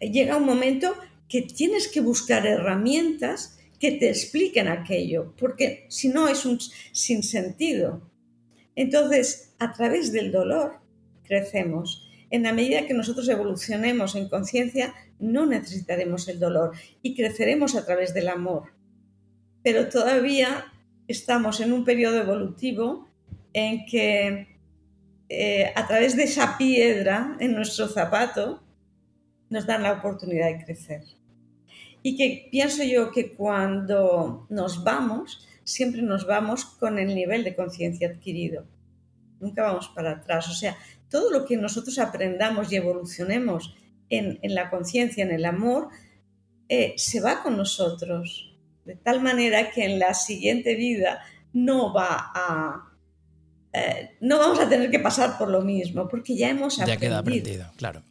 llega 0.00 0.36
un 0.36 0.44
momento 0.44 0.94
que 1.28 1.42
tienes 1.42 1.88
que 1.88 2.00
buscar 2.00 2.46
herramientas 2.46 3.58
que 3.78 3.92
te 3.92 4.08
expliquen 4.08 4.68
aquello, 4.68 5.34
porque 5.38 5.86
si 5.88 6.08
no 6.08 6.28
es 6.28 6.44
un 6.44 6.58
sinsentido. 6.92 8.02
Entonces, 8.74 9.54
a 9.58 9.72
través 9.72 10.12
del 10.12 10.32
dolor 10.32 10.80
crecemos. 11.24 12.04
En 12.30 12.42
la 12.42 12.52
medida 12.52 12.86
que 12.86 12.94
nosotros 12.94 13.28
evolucionemos 13.28 14.14
en 14.14 14.28
conciencia, 14.28 14.94
no 15.18 15.46
necesitaremos 15.46 16.28
el 16.28 16.38
dolor 16.40 16.72
y 17.02 17.14
creceremos 17.14 17.74
a 17.74 17.86
través 17.86 18.14
del 18.14 18.28
amor. 18.28 18.72
Pero 19.62 19.88
todavía 19.88 20.66
estamos 21.06 21.60
en 21.60 21.72
un 21.72 21.84
periodo 21.84 22.18
evolutivo 22.18 23.07
en 23.52 23.86
que 23.86 24.58
eh, 25.28 25.72
a 25.74 25.86
través 25.86 26.16
de 26.16 26.24
esa 26.24 26.56
piedra 26.56 27.36
en 27.40 27.54
nuestro 27.54 27.88
zapato 27.88 28.62
nos 29.50 29.66
dan 29.66 29.82
la 29.82 29.92
oportunidad 29.92 30.46
de 30.46 30.64
crecer. 30.64 31.02
Y 32.02 32.16
que 32.16 32.48
pienso 32.50 32.84
yo 32.84 33.10
que 33.10 33.32
cuando 33.32 34.46
nos 34.48 34.84
vamos, 34.84 35.46
siempre 35.64 36.02
nos 36.02 36.26
vamos 36.26 36.64
con 36.64 36.98
el 36.98 37.14
nivel 37.14 37.44
de 37.44 37.54
conciencia 37.54 38.08
adquirido. 38.08 38.66
Nunca 39.40 39.64
vamos 39.64 39.88
para 39.88 40.12
atrás. 40.12 40.48
O 40.48 40.54
sea, 40.54 40.76
todo 41.10 41.30
lo 41.30 41.44
que 41.44 41.56
nosotros 41.56 41.98
aprendamos 41.98 42.72
y 42.72 42.76
evolucionemos 42.76 43.74
en, 44.10 44.38
la 44.42 44.70
conciencia, 44.70 45.24
en 45.24 45.30
el 45.30 45.44
amor, 45.44 45.88
eh, 46.68 46.94
se 46.96 47.20
va 47.20 47.42
con 47.42 47.56
nosotros. 47.56 48.56
De 48.84 48.96
tal 48.96 49.20
manera 49.20 49.70
que 49.70 49.84
en 49.84 49.98
la 49.98 50.14
siguiente 50.14 50.74
vida 50.74 51.20
no 51.52 51.92
va 51.92 52.30
a... 52.34 52.87
Eh, 53.78 54.16
no 54.20 54.38
vamos 54.38 54.58
a 54.58 54.68
tener 54.68 54.90
que 54.90 54.98
pasar 54.98 55.38
por 55.38 55.48
lo 55.48 55.62
mismo, 55.62 56.08
porque 56.08 56.36
ya 56.36 56.48
hemos 56.48 56.80
aprendido. 56.80 56.94
Ya 56.94 57.00
queda 57.00 57.18
aprendido, 57.18 57.72
claro. 57.76 58.02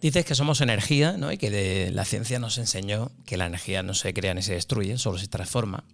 Dices 0.00 0.24
que 0.24 0.34
somos 0.34 0.60
energía, 0.60 1.16
¿no? 1.16 1.32
Y 1.32 1.38
que 1.38 1.90
la 1.92 2.04
ciencia 2.04 2.38
nos 2.38 2.58
enseñó 2.58 3.12
que 3.24 3.36
la 3.36 3.46
energía 3.46 3.82
no 3.82 3.94
se 3.94 4.12
crea 4.12 4.34
ni 4.34 4.42
se 4.42 4.54
destruye, 4.54 4.98
solo 4.98 5.18
se 5.18 5.28
transforma. 5.28 5.84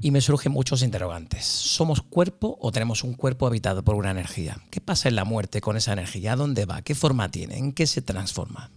Y 0.00 0.10
me 0.10 0.20
surgen 0.20 0.52
muchos 0.52 0.82
interrogantes. 0.82 1.44
¿Somos 1.44 2.02
cuerpo 2.02 2.56
o 2.60 2.70
tenemos 2.70 3.02
un 3.02 3.14
cuerpo 3.14 3.46
habitado 3.46 3.82
por 3.82 3.96
una 3.96 4.10
energía? 4.10 4.58
¿Qué 4.70 4.80
pasa 4.80 5.08
en 5.08 5.16
la 5.16 5.24
muerte 5.24 5.60
con 5.60 5.76
esa 5.76 5.92
energía? 5.92 6.34
¿A 6.34 6.36
dónde 6.36 6.64
va? 6.64 6.82
¿Qué 6.82 6.94
forma 6.94 7.30
tiene? 7.30 7.58
¿En 7.58 7.72
qué 7.72 7.86
se 7.86 8.02
transforma? 8.02 8.70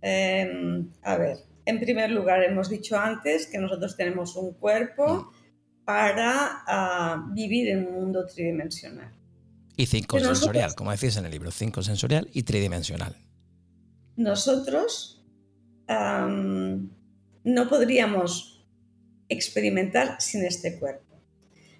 Em, 0.00 0.88
a 1.02 1.16
ver, 1.16 1.38
en 1.64 1.80
primer 1.80 2.10
lugar, 2.10 2.42
hemos 2.42 2.68
dicho 2.68 2.98
antes 2.98 3.46
que 3.46 3.58
nosotros 3.58 3.96
tenemos 3.96 4.36
un 4.36 4.52
cuerpo 4.54 5.30
mm. 5.30 5.43
Para 5.84 6.64
ah, 6.66 7.30
vivir 7.32 7.68
en 7.68 7.86
un 7.86 7.92
mundo 7.94 8.26
tridimensional. 8.26 9.12
Y 9.76 9.86
cinco 9.86 10.20
sensorial, 10.20 10.74
como 10.74 10.92
decís 10.92 11.16
en 11.16 11.24
el 11.24 11.32
libro, 11.32 11.50
cinco 11.50 11.82
sensorial 11.82 12.28
y 12.32 12.44
tridimensional. 12.44 13.16
Nosotros 14.16 15.10
no 15.88 17.68
podríamos 17.68 18.64
experimentar 19.28 20.20
sin 20.20 20.44
este 20.44 20.78
cuerpo, 20.78 21.20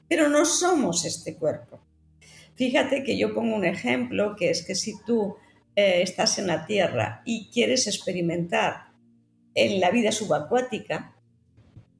pero 0.08 0.28
no 0.28 0.44
somos 0.44 1.04
este 1.04 1.36
cuerpo. 1.36 1.80
Fíjate 2.54 3.02
que 3.02 3.16
yo 3.16 3.34
pongo 3.34 3.56
un 3.56 3.64
ejemplo 3.64 4.36
que 4.36 4.50
es 4.50 4.64
que 4.64 4.74
si 4.74 4.94
tú 5.06 5.36
eh, 5.76 6.02
estás 6.02 6.38
en 6.38 6.48
la 6.48 6.66
Tierra 6.66 7.22
y 7.24 7.50
quieres 7.50 7.86
experimentar 7.86 8.92
en 9.54 9.80
la 9.80 9.90
vida 9.90 10.12
subacuática, 10.12 11.13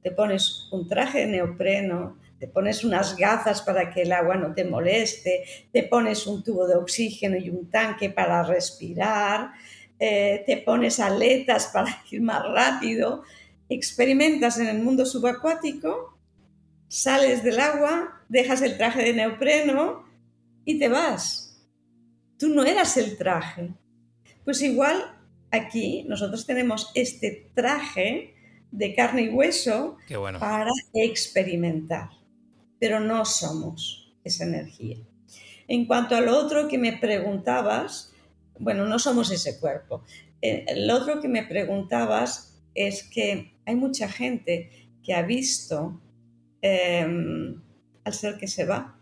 te 0.05 0.11
pones 0.11 0.67
un 0.69 0.87
traje 0.87 1.21
de 1.21 1.25
neopreno, 1.25 2.19
te 2.37 2.47
pones 2.47 2.83
unas 2.83 3.17
gafas 3.17 3.63
para 3.63 3.91
que 3.91 4.03
el 4.03 4.11
agua 4.11 4.35
no 4.35 4.53
te 4.53 4.63
moleste, 4.63 5.43
te 5.71 5.81
pones 5.81 6.27
un 6.27 6.43
tubo 6.43 6.67
de 6.67 6.75
oxígeno 6.75 7.37
y 7.37 7.49
un 7.49 7.71
tanque 7.71 8.11
para 8.11 8.43
respirar, 8.43 9.53
eh, 9.97 10.43
te 10.45 10.57
pones 10.57 10.99
aletas 10.99 11.65
para 11.73 12.03
ir 12.11 12.21
más 12.21 12.43
rápido, 12.43 13.23
experimentas 13.67 14.59
en 14.59 14.67
el 14.67 14.77
mundo 14.77 15.07
subacuático, 15.07 16.19
sales 16.87 17.43
del 17.43 17.59
agua, 17.59 18.21
dejas 18.29 18.61
el 18.61 18.77
traje 18.77 19.01
de 19.01 19.13
neopreno 19.13 20.05
y 20.65 20.77
te 20.77 20.87
vas. 20.87 21.65
Tú 22.37 22.49
no 22.49 22.63
eras 22.63 22.95
el 22.97 23.17
traje. 23.17 23.73
Pues 24.43 24.61
igual 24.61 25.17
aquí 25.49 26.05
nosotros 26.07 26.45
tenemos 26.45 26.91
este 26.93 27.49
traje 27.55 28.34
de 28.77 28.93
carne 28.93 29.23
y 29.23 29.29
hueso 29.29 29.97
para 30.39 30.71
experimentar 30.93 32.09
pero 32.79 32.99
no 32.99 33.25
somos 33.25 34.13
esa 34.23 34.43
energía. 34.43 34.97
En 35.67 35.85
cuanto 35.85 36.15
al 36.15 36.27
otro 36.27 36.67
que 36.67 36.77
me 36.77 36.93
preguntabas, 36.93 38.13
bueno, 38.59 38.85
no 38.85 38.99
somos 38.99 39.31
ese 39.31 39.59
cuerpo. 39.59 40.03
Eh, 40.41 40.65
el 40.67 40.89
otro 40.91 41.19
que 41.19 41.27
me 41.27 41.43
preguntabas 41.43 42.61
es 42.75 43.03
que 43.03 43.57
hay 43.65 43.75
mucha 43.75 44.07
gente 44.07 44.69
que 45.03 45.13
ha 45.13 45.23
visto 45.23 45.99
em, 46.61 47.61
al 48.03 48.13
ser 48.13 48.37
que 48.37 48.47
se 48.47 48.65
va 48.65 48.99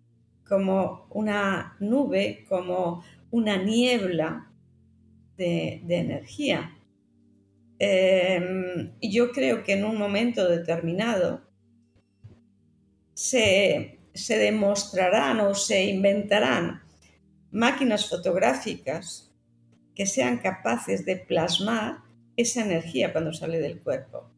como 0.48 1.08
una 1.10 1.76
nube, 1.80 2.46
como 2.48 3.04
una 3.32 3.58
niebla 3.58 4.50
de, 5.36 5.82
energía. 5.90 6.78
Em, 7.86 8.94
yo 9.02 9.34
creo 9.34 9.62
que 9.62 9.74
en 9.74 9.84
un 9.84 9.98
momento 9.98 10.48
determinado 10.48 11.42
se, 13.14 14.00
demostrarán 14.30 15.42
o 15.42 15.54
se 15.54 15.84
inventarán 15.84 16.82
máquinas 17.52 18.08
fotográficas 18.08 19.34
que 19.94 20.06
sean 20.06 20.38
capaces 20.38 21.04
de 21.04 21.18
plasmar 21.18 21.98
esa 22.38 22.62
energía 22.62 23.12
cuando 23.12 23.34
sale 23.34 23.60
del 23.60 23.82
cuerpo. 23.82 24.32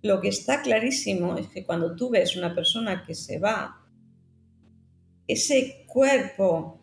Lo 0.00 0.22
que 0.22 0.28
está 0.28 0.62
clarísimo 0.62 1.36
es 1.36 1.48
que 1.48 1.66
cuando 1.66 1.96
tú 1.96 2.08
ves 2.08 2.34
una 2.34 2.54
persona 2.54 3.04
que 3.06 3.14
se 3.14 3.38
va, 3.38 3.84
ese 5.26 5.84
cuerpo, 5.86 6.80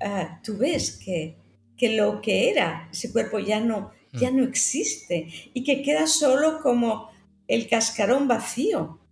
ah, 0.00 0.38
tú 0.44 0.58
ves 0.58 0.98
que, 1.02 1.38
que, 1.78 1.96
lo 1.96 2.20
que 2.20 2.50
era 2.50 2.90
ese 2.92 3.10
cuerpo 3.10 3.38
ya 3.38 3.58
no, 3.58 3.90
ya 4.12 4.30
mm. 4.30 4.36
no 4.36 4.44
existe 4.44 5.28
y 5.54 5.64
que 5.64 5.82
queda 5.82 6.06
solo 6.06 6.60
como 6.62 7.10
el 7.48 7.68
cascarón 7.68 8.28
vacío 8.28 9.02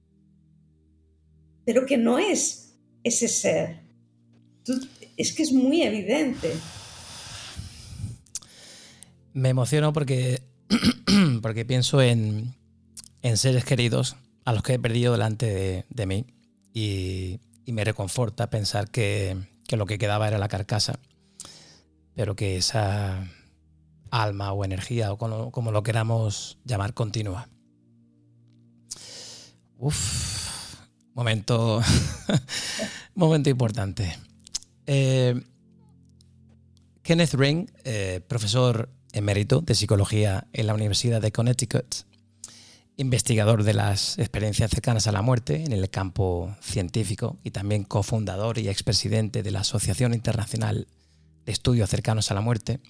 pero 1.64 1.86
que 1.86 1.96
no 1.96 2.18
es 2.18 2.74
ese 3.04 3.28
ser. 3.28 3.80
es 5.16 5.32
que 5.32 5.42
es 5.44 5.52
muy 5.52 5.82
evidente. 5.82 6.52
Me 9.32 9.50
emociono 9.50 9.92
porque, 9.92 10.42
porque 11.42 11.64
pienso 11.64 12.02
en, 12.02 12.56
seres 13.34 13.64
queridos 13.64 14.16
a 14.44 14.52
los 14.52 14.64
que 14.64 14.74
he 14.74 14.78
perdido 14.80 15.12
delante 15.12 15.86
de, 15.88 16.06
mí 16.06 16.26
y, 16.74 17.38
me 17.66 17.84
reconforta 17.84 18.50
pensar 18.50 18.90
que, 18.90 19.36
lo 19.70 19.86
que 19.86 19.98
quedaba 19.98 20.26
era 20.26 20.38
la 20.38 20.48
carcasa, 20.48 20.98
pero 22.16 22.34
que 22.34 22.56
esa 22.56 23.30
alma 24.10 24.52
o 24.52 24.64
energía 24.64 25.12
o 25.12 25.18
como, 25.18 25.72
lo 25.72 25.82
queramos 25.82 26.58
llamar 26.64 26.94
continúa. 26.94 27.48
Uf, 29.78 30.40
Momento, 31.14 31.82
momento 33.14 33.50
importante. 33.50 34.16
Eh, 34.86 35.42
Kenneth 37.02 37.34
Ring, 37.34 37.68
eh, 37.84 38.20
profesor 38.26 38.88
emérito 39.12 39.60
de 39.60 39.74
psicología 39.74 40.46
en 40.52 40.66
la 40.66 40.74
Universidad 40.74 41.20
de 41.20 41.32
Connecticut, 41.32 42.06
investigador 42.96 43.64
de 43.64 43.74
las 43.74 44.18
experiencias 44.18 44.70
cercanas 44.70 45.06
a 45.08 45.12
la 45.12 45.22
muerte 45.22 45.64
en 45.64 45.72
el 45.72 45.90
campo 45.90 46.54
científico 46.60 47.38
y 47.42 47.50
también 47.50 47.84
cofundador 47.84 48.58
y 48.58 48.68
expresidente 48.68 49.42
de 49.42 49.50
la 49.50 49.60
Asociación 49.60 50.14
Internacional 50.14 50.86
estudios 51.46 51.90
cercanos 51.90 52.30
a 52.30 52.34
la 52.34 52.40
muerte, 52.40 52.80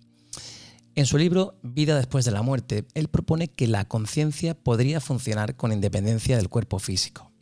en 1.00 1.06
su 1.06 1.16
libro 1.16 1.58
Vida 1.62 1.96
después 1.96 2.24
de 2.24 2.30
la 2.30 2.42
muerte, 2.42 2.84
él 2.94 3.08
propone 3.08 3.48
que 3.48 3.66
la 3.66 3.86
conciencia 3.86 4.54
podría 4.54 5.00
funcionar 5.00 5.56
con 5.56 5.72
independencia 5.72 6.36
del 6.36 6.50
cuerpo 6.50 6.78
físico. 6.78 7.32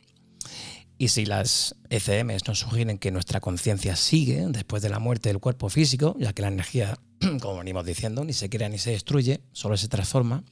Y 0.97 1.09
si 1.09 1.25
las 1.25 1.75
ECMs 1.89 2.47
nos 2.47 2.59
sugieren 2.59 2.97
que 2.97 3.11
nuestra 3.11 3.39
conciencia 3.39 3.95
sigue 3.95 4.45
después 4.49 4.81
de 4.81 4.89
la 4.89 4.99
muerte 4.99 5.29
del 5.29 5.39
cuerpo 5.39 5.69
físico, 5.69 6.15
ya 6.19 6.33
que 6.33 6.41
la 6.41 6.47
energía, 6.47 6.97
como 7.41 7.57
venimos 7.57 7.85
diciendo, 7.85 8.23
ni 8.23 8.33
se 8.33 8.49
crea 8.49 8.69
ni 8.69 8.77
se 8.77 8.91
destruye, 8.91 9.41
solo 9.51 9.75
se 9.77 9.89
transforma, 9.89 10.43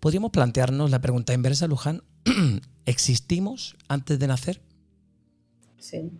podríamos 0.00 0.30
plantearnos 0.30 0.90
la 0.90 1.00
pregunta 1.00 1.34
inversa, 1.34 1.66
Luján, 1.66 2.02
¿existimos 2.86 3.76
antes 3.88 4.18
de 4.18 4.26
nacer? 4.26 4.62
Sí. 5.78 6.10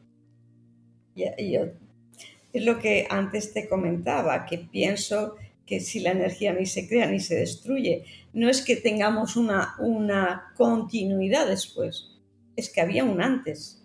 es 1.16 2.64
lo 2.64 2.78
que 2.78 3.06
antes 3.08 3.54
te 3.54 3.68
comentaba, 3.68 4.44
que 4.44 4.58
pienso 4.58 5.36
que 5.66 5.80
si 5.80 6.00
la 6.00 6.10
energía 6.10 6.52
ni 6.52 6.66
se 6.66 6.88
crea 6.88 7.06
ni 7.06 7.20
se 7.20 7.36
destruye, 7.36 8.04
no 8.32 8.48
es 8.48 8.62
que 8.62 8.76
tengamos 8.76 9.36
una, 9.36 9.74
una 9.78 10.52
continuidad 10.56 11.46
después 11.46 12.14
es 12.56 12.70
que 12.70 12.80
había 12.80 13.04
un 13.04 13.20
antes. 13.20 13.82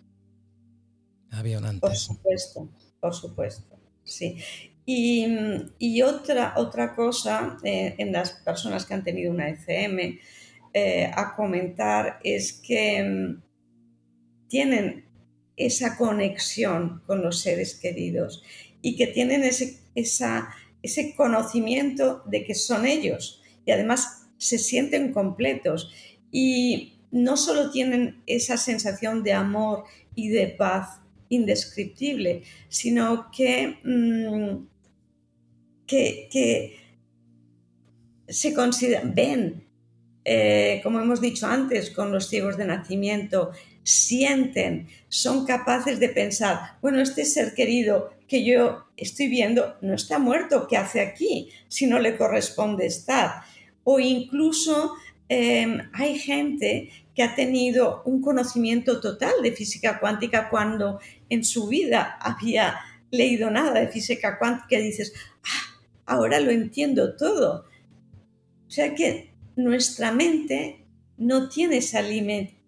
Había 1.30 1.58
un 1.58 1.66
antes. 1.66 1.80
Por 1.80 1.96
supuesto, 1.96 2.68
por 3.00 3.14
supuesto, 3.14 3.78
sí. 4.04 4.36
Y, 4.86 6.02
otra, 6.02 6.54
otra 6.56 6.96
cosa 6.96 7.56
eh, 7.62 7.94
en 7.98 8.10
las 8.10 8.32
personas 8.32 8.84
que 8.86 8.94
han 8.94 9.04
tenido 9.04 9.30
una 9.30 9.48
ECM 9.48 10.18
eh, 10.74 11.10
a 11.14 11.36
comentar 11.36 12.18
es 12.24 12.54
que 12.54 13.02
mm, 13.02 13.42
tienen 14.48 15.04
esa 15.56 15.96
conexión 15.96 17.02
con 17.06 17.22
los 17.22 17.38
seres 17.38 17.76
queridos 17.76 18.42
y 18.82 18.96
que 18.96 19.06
tienen 19.06 19.44
ese, 19.44 19.78
ese 20.82 21.14
conocimiento 21.14 22.22
de 22.26 22.44
que 22.44 22.54
son 22.54 22.86
ellos 22.86 23.42
y 23.64 23.70
además 23.70 24.28
se 24.38 24.58
sienten 24.58 25.12
completos. 25.12 25.92
Y, 26.32 26.94
no 27.10 27.36
solo 27.36 27.70
tienen 27.70 28.22
esa 28.26 28.56
sensación 28.56 29.22
de 29.22 29.32
amor 29.32 29.84
y 30.14 30.28
de 30.28 30.48
paz 30.48 31.00
indescriptible, 31.28 32.42
sino 32.68 33.30
que, 33.30 33.78
mm, 33.84 34.66
que, 35.86 36.76
se 38.28 38.54
consideran, 38.54 39.12
ven, 39.12 39.66
eh, 40.24 40.80
como 40.84 41.00
hemos 41.00 41.20
dicho 41.20 41.48
antes, 41.48 41.90
con 41.90 42.12
los 42.12 42.28
ciegos 42.28 42.56
de 42.56 42.64
nacimiento, 42.64 43.50
sienten, 43.82 44.88
son 45.08 45.46
capaces 45.46 45.98
de 46.00 46.08
pensar, 46.08 46.78
bueno, 46.82 47.00
este 47.00 47.24
ser 47.24 47.54
querido 47.54 48.14
que 48.28 48.44
yo 48.44 48.86
estoy 48.96 49.28
viendo 49.28 49.76
no 49.80 49.94
está 49.94 50.18
muerto, 50.18 50.66
¿qué 50.68 50.76
hace 50.76 51.00
aquí 51.00 51.50
si 51.68 51.86
no 51.86 51.98
le 51.98 52.16
corresponde 52.16 52.86
estar? 52.86 53.42
O 53.84 53.98
incluso 53.98 54.94
Em, 55.32 55.88
hay 55.92 56.18
gente 56.18 56.90
que 57.14 57.22
ha 57.22 57.36
tenido 57.36 58.02
un 58.04 58.20
conocimiento 58.20 59.00
total 59.00 59.32
de 59.44 59.52
física 59.52 60.00
cuántica 60.00 60.48
cuando 60.50 60.98
en 61.28 61.44
su 61.44 61.68
vida 61.68 62.18
había 62.20 62.80
leído 63.12 63.48
nada 63.48 63.78
de 63.78 63.86
física 63.86 64.40
cuántica 64.40 64.78
dices, 64.78 65.12
ah, 65.44 65.84
ahora 66.06 66.40
lo 66.40 66.50
entiendo 66.50 67.14
todo. 67.14 67.64
O 68.66 68.70
sea 68.70 68.92
que 68.96 69.32
nuestra 69.54 70.10
mente 70.10 70.84
no 71.16 71.48
tiene 71.48 71.76
esa 71.76 72.02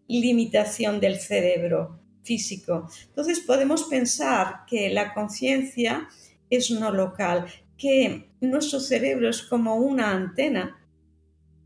del 0.09 1.19
cerebro 1.19 2.01
físico. 2.23 2.89
Entonces 3.07 3.41
podemos 3.41 3.85
pensar 3.85 4.65
que 4.67 4.91
la 4.91 5.13
conciencia 5.15 6.09
es 6.51 6.71
no 6.71 6.93
local, 6.93 7.47
que 7.77 8.31
nuestro 8.41 8.81
cerebro 8.81 9.29
es 9.29 9.43
como 9.43 9.77
una 9.77 10.13
antena 10.13 10.79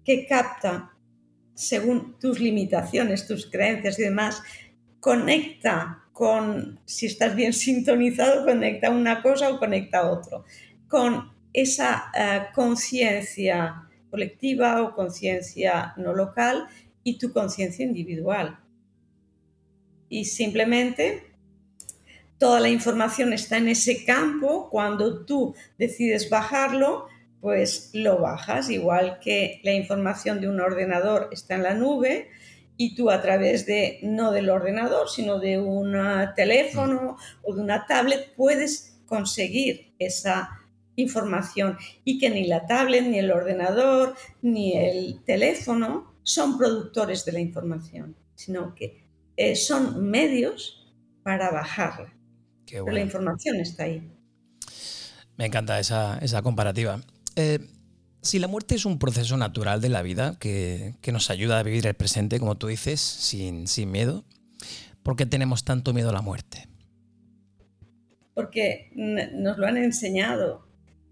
que 0.04 0.26
capta 0.26 0.92
según 1.54 2.18
tus 2.20 2.38
limitaciones, 2.38 3.26
tus 3.26 3.50
creencias 3.50 3.98
y 3.98 4.02
demás, 4.02 4.42
conecta 5.00 6.04
con, 6.12 6.80
si 6.84 7.06
estás 7.06 7.34
bien 7.34 7.52
sintonizado, 7.52 8.44
conecta 8.44 8.90
una 8.90 9.22
cosa 9.22 9.50
o 9.50 9.58
conecta 9.58 10.08
otro, 10.10 10.44
con 10.86 11.32
esa 11.52 12.12
eh, 12.14 12.42
conciencia 12.54 13.82
colectiva 14.10 14.82
o 14.82 14.94
conciencia 14.94 15.94
no 15.96 16.14
local 16.14 16.68
y 17.06 17.18
tu 17.18 17.32
conciencia 17.32 17.84
individual. 17.84 18.58
Y 20.08 20.24
simplemente 20.24 21.22
toda 22.36 22.58
la 22.58 22.68
información 22.68 23.32
está 23.32 23.58
en 23.58 23.68
ese 23.68 24.04
campo, 24.04 24.68
cuando 24.70 25.24
tú 25.24 25.54
decides 25.78 26.28
bajarlo, 26.28 27.06
pues 27.40 27.90
lo 27.92 28.18
bajas, 28.18 28.70
igual 28.70 29.20
que 29.20 29.60
la 29.62 29.72
información 29.72 30.40
de 30.40 30.48
un 30.48 30.60
ordenador 30.60 31.28
está 31.30 31.54
en 31.54 31.62
la 31.62 31.74
nube 31.74 32.28
y 32.76 32.96
tú 32.96 33.08
a 33.08 33.22
través 33.22 33.66
de, 33.66 34.00
no 34.02 34.32
del 34.32 34.50
ordenador, 34.50 35.08
sino 35.08 35.38
de 35.38 35.60
un 35.60 35.94
teléfono 36.34 37.18
o 37.44 37.54
de 37.54 37.60
una 37.60 37.86
tablet, 37.86 38.34
puedes 38.34 38.98
conseguir 39.06 39.92
esa 40.00 40.50
información 40.96 41.78
y 42.02 42.18
que 42.18 42.30
ni 42.30 42.48
la 42.48 42.66
tablet, 42.66 43.04
ni 43.04 43.20
el 43.20 43.30
ordenador, 43.30 44.16
ni 44.42 44.76
el 44.76 45.22
teléfono 45.22 46.15
son 46.26 46.58
productores 46.58 47.24
de 47.24 47.32
la 47.32 47.40
información, 47.40 48.16
sino 48.34 48.74
que 48.74 49.04
eh, 49.36 49.54
son 49.54 50.10
medios 50.10 50.92
para 51.22 51.52
bajarla. 51.52 52.12
Pero 52.68 52.90
la 52.90 53.00
información 53.00 53.56
está 53.60 53.84
ahí. 53.84 54.10
Me 55.36 55.46
encanta 55.46 55.78
esa, 55.78 56.18
esa 56.18 56.42
comparativa. 56.42 57.00
Eh, 57.36 57.60
si 58.22 58.40
la 58.40 58.48
muerte 58.48 58.74
es 58.74 58.84
un 58.84 58.98
proceso 58.98 59.36
natural 59.36 59.80
de 59.80 59.88
la 59.88 60.02
vida 60.02 60.36
que, 60.40 60.94
nos 61.12 61.30
ayuda 61.30 61.60
a 61.60 61.62
vivir 61.62 61.86
el 61.86 61.94
presente, 61.94 62.40
como 62.40 62.56
tú 62.56 62.66
dices, 62.66 63.00
sin, 63.00 63.66
miedo, 63.92 64.24
¿por 65.04 65.14
qué 65.14 65.26
tenemos 65.26 65.64
tanto 65.64 65.92
miedo 65.92 66.10
a 66.10 66.12
la 66.12 66.22
muerte? 66.22 66.66
Porque 68.34 68.90
nos 68.94 69.58
lo 69.58 69.66
han 69.68 69.76
enseñado, 69.76 70.66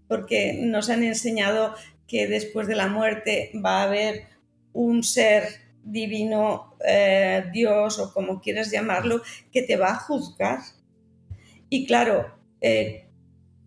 porque 0.09 0.59
nos 0.61 0.89
han 0.89 1.03
enseñado 1.03 1.73
que 2.05 2.27
después 2.27 2.67
de 2.67 2.75
la 2.75 2.89
muerte 2.89 3.51
va 3.63 3.79
a 3.79 3.83
haber 3.83 4.34
un 4.75 5.03
ser 5.03 5.47
divino, 5.83 6.75
eh, 6.85 7.45
Dios 7.53 7.97
o 7.97 8.13
como 8.13 8.41
quieras 8.41 8.71
llamarlo, 8.71 9.21
que 9.51 9.61
te 9.61 9.77
va 9.77 9.91
a 9.91 9.99
juzgar. 9.99 10.59
Y 11.69 11.87
claro, 11.87 12.35
eh, 12.59 13.07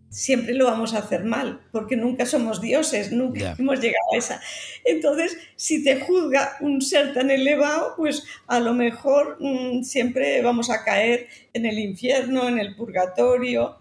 siempre 0.09 0.53
lo 0.53 0.65
vamos 0.65 0.93
a 0.93 0.99
hacer 0.99 1.23
mal, 1.23 1.61
porque 1.71 1.95
nunca 1.95 2.27
somos 2.27 2.61
dioses, 2.61 3.11
nunca 3.11 3.55
hemos 3.57 3.79
llegado 3.79 4.05
a 4.13 4.17
esa. 4.17 4.41
Entonces, 4.85 5.35
si 5.55 5.83
te 5.83 5.99
juzga 5.99 6.57
un 6.61 6.81
ser 6.81 7.13
tan 7.13 7.31
elevado, 7.31 7.95
pues 7.97 8.23
a 8.45 8.59
lo 8.59 8.73
mejor 8.73 9.37
mm, 9.39 9.81
siempre 9.81 10.41
vamos 10.43 10.69
a 10.69 10.83
caer 10.83 11.27
en 11.53 11.65
el 11.65 11.79
infierno, 11.79 12.47
en 12.47 12.59
el 12.59 12.75
purgatorio, 12.75 13.79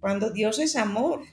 cuando 0.00 0.30
Dios 0.30 0.58
es 0.58 0.76
amor. 0.76 1.24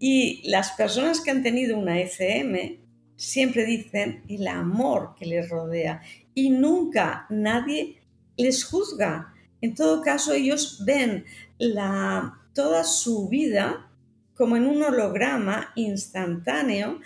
Y 0.00 0.42
las 0.48 0.72
personas 0.72 1.20
que 1.20 1.30
han 1.30 1.44
tenido 1.44 1.78
una 1.78 2.00
ECM 2.00 2.83
siempre 3.16 3.64
dicen 3.64 4.22
el 4.28 4.46
amor 4.48 5.14
que 5.18 5.26
les 5.26 5.48
rodea 5.48 6.02
y 6.34 6.50
nunca 6.50 7.26
nadie 7.30 8.00
les 8.36 8.64
juzga. 8.64 9.34
En 9.60 9.74
todo 9.74 10.02
caso, 10.02 10.32
ellos 10.32 10.82
ven 10.84 11.24
la 11.58 12.40
toda 12.54 12.84
su 12.84 13.28
vida 13.28 13.90
como 14.34 14.56
en 14.56 14.66
un 14.66 14.82
holograma 14.82 15.72
instantáneo 15.76 17.00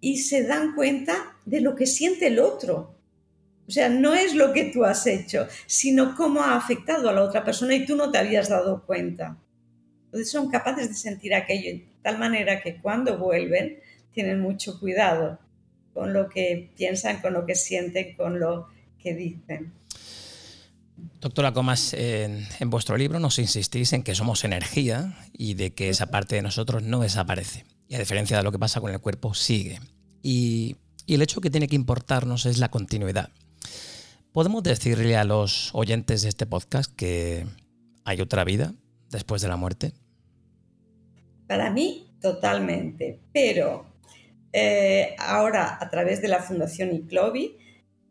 y 0.00 0.18
se 0.18 0.44
dan 0.44 0.74
cuenta 0.74 1.36
de 1.44 1.60
lo 1.60 1.74
que 1.74 1.86
siente 1.86 2.28
el 2.28 2.38
otro. 2.38 2.94
O 3.66 3.70
sea, 3.70 3.88
no 3.88 4.14
es 4.14 4.34
lo 4.34 4.52
que 4.52 4.64
tú 4.64 4.84
has 4.84 5.06
hecho, 5.06 5.46
sino 5.66 6.14
cómo 6.16 6.42
ha 6.42 6.56
afectado 6.56 7.08
a 7.08 7.12
la 7.12 7.22
otra 7.22 7.44
persona 7.44 7.74
y 7.74 7.86
tú 7.86 7.96
no 7.96 8.10
te 8.10 8.18
habías 8.18 8.48
dado 8.48 8.84
cuenta. 8.84 9.38
Entonces 10.06 10.30
son 10.30 10.50
capaces 10.50 10.88
de 10.88 10.94
sentir 10.94 11.34
aquello 11.34 11.70
de 11.70 11.86
tal 12.02 12.18
manera 12.18 12.60
que 12.60 12.80
cuando 12.80 13.16
vuelven 13.18 13.78
tienen 14.12 14.40
mucho 14.40 14.78
cuidado 14.78 15.38
con 15.92 16.12
lo 16.12 16.28
que 16.28 16.72
piensan, 16.76 17.20
con 17.20 17.32
lo 17.32 17.46
que 17.46 17.54
sienten, 17.54 18.16
con 18.16 18.40
lo 18.40 18.68
que 18.98 19.14
dicen. 19.14 19.72
Doctora 21.20 21.52
Comas, 21.52 21.94
en, 21.94 22.46
vuestro 22.66 22.96
libro 22.96 23.18
nos 23.18 23.38
insistís 23.38 23.92
en 23.92 24.02
que 24.02 24.14
somos 24.14 24.44
energía 24.44 25.16
y 25.32 25.54
de 25.54 25.72
que 25.72 25.88
esa 25.88 26.06
parte 26.06 26.36
de 26.36 26.42
nosotros 26.42 26.82
no 26.82 27.00
desaparece. 27.00 27.64
Y 27.88 27.94
a 27.94 27.98
diferencia 27.98 28.36
de 28.36 28.42
lo 28.42 28.52
que 28.52 28.58
pasa 28.58 28.80
con 28.80 28.92
el 28.92 29.00
cuerpo, 29.00 29.34
sigue. 29.34 29.78
Y, 30.22 30.76
y 31.06 31.14
el 31.14 31.22
hecho 31.22 31.40
que 31.40 31.50
tiene 31.50 31.68
que 31.68 31.76
importarnos 31.76 32.46
es 32.46 32.58
la 32.58 32.70
continuidad. 32.70 33.30
¿Podemos 34.32 34.62
decirle 34.62 35.16
a 35.16 35.24
los 35.24 35.74
oyentes 35.74 36.22
de 36.22 36.28
este 36.28 36.46
podcast 36.46 36.94
que 36.94 37.46
hay 38.04 38.20
otra 38.20 38.44
vida 38.44 38.72
después 39.10 39.42
de 39.42 39.48
la 39.48 39.56
muerte? 39.56 39.92
Para 41.46 41.70
mí, 41.70 42.14
totalmente. 42.20 43.20
Pero 43.32 43.91
eh, 44.52 45.14
ahora, 45.18 45.78
a 45.80 45.88
través 45.88 46.20
de 46.20 46.28
la 46.28 46.42
Fundación 46.42 46.94
ICLOVI, 46.94 47.56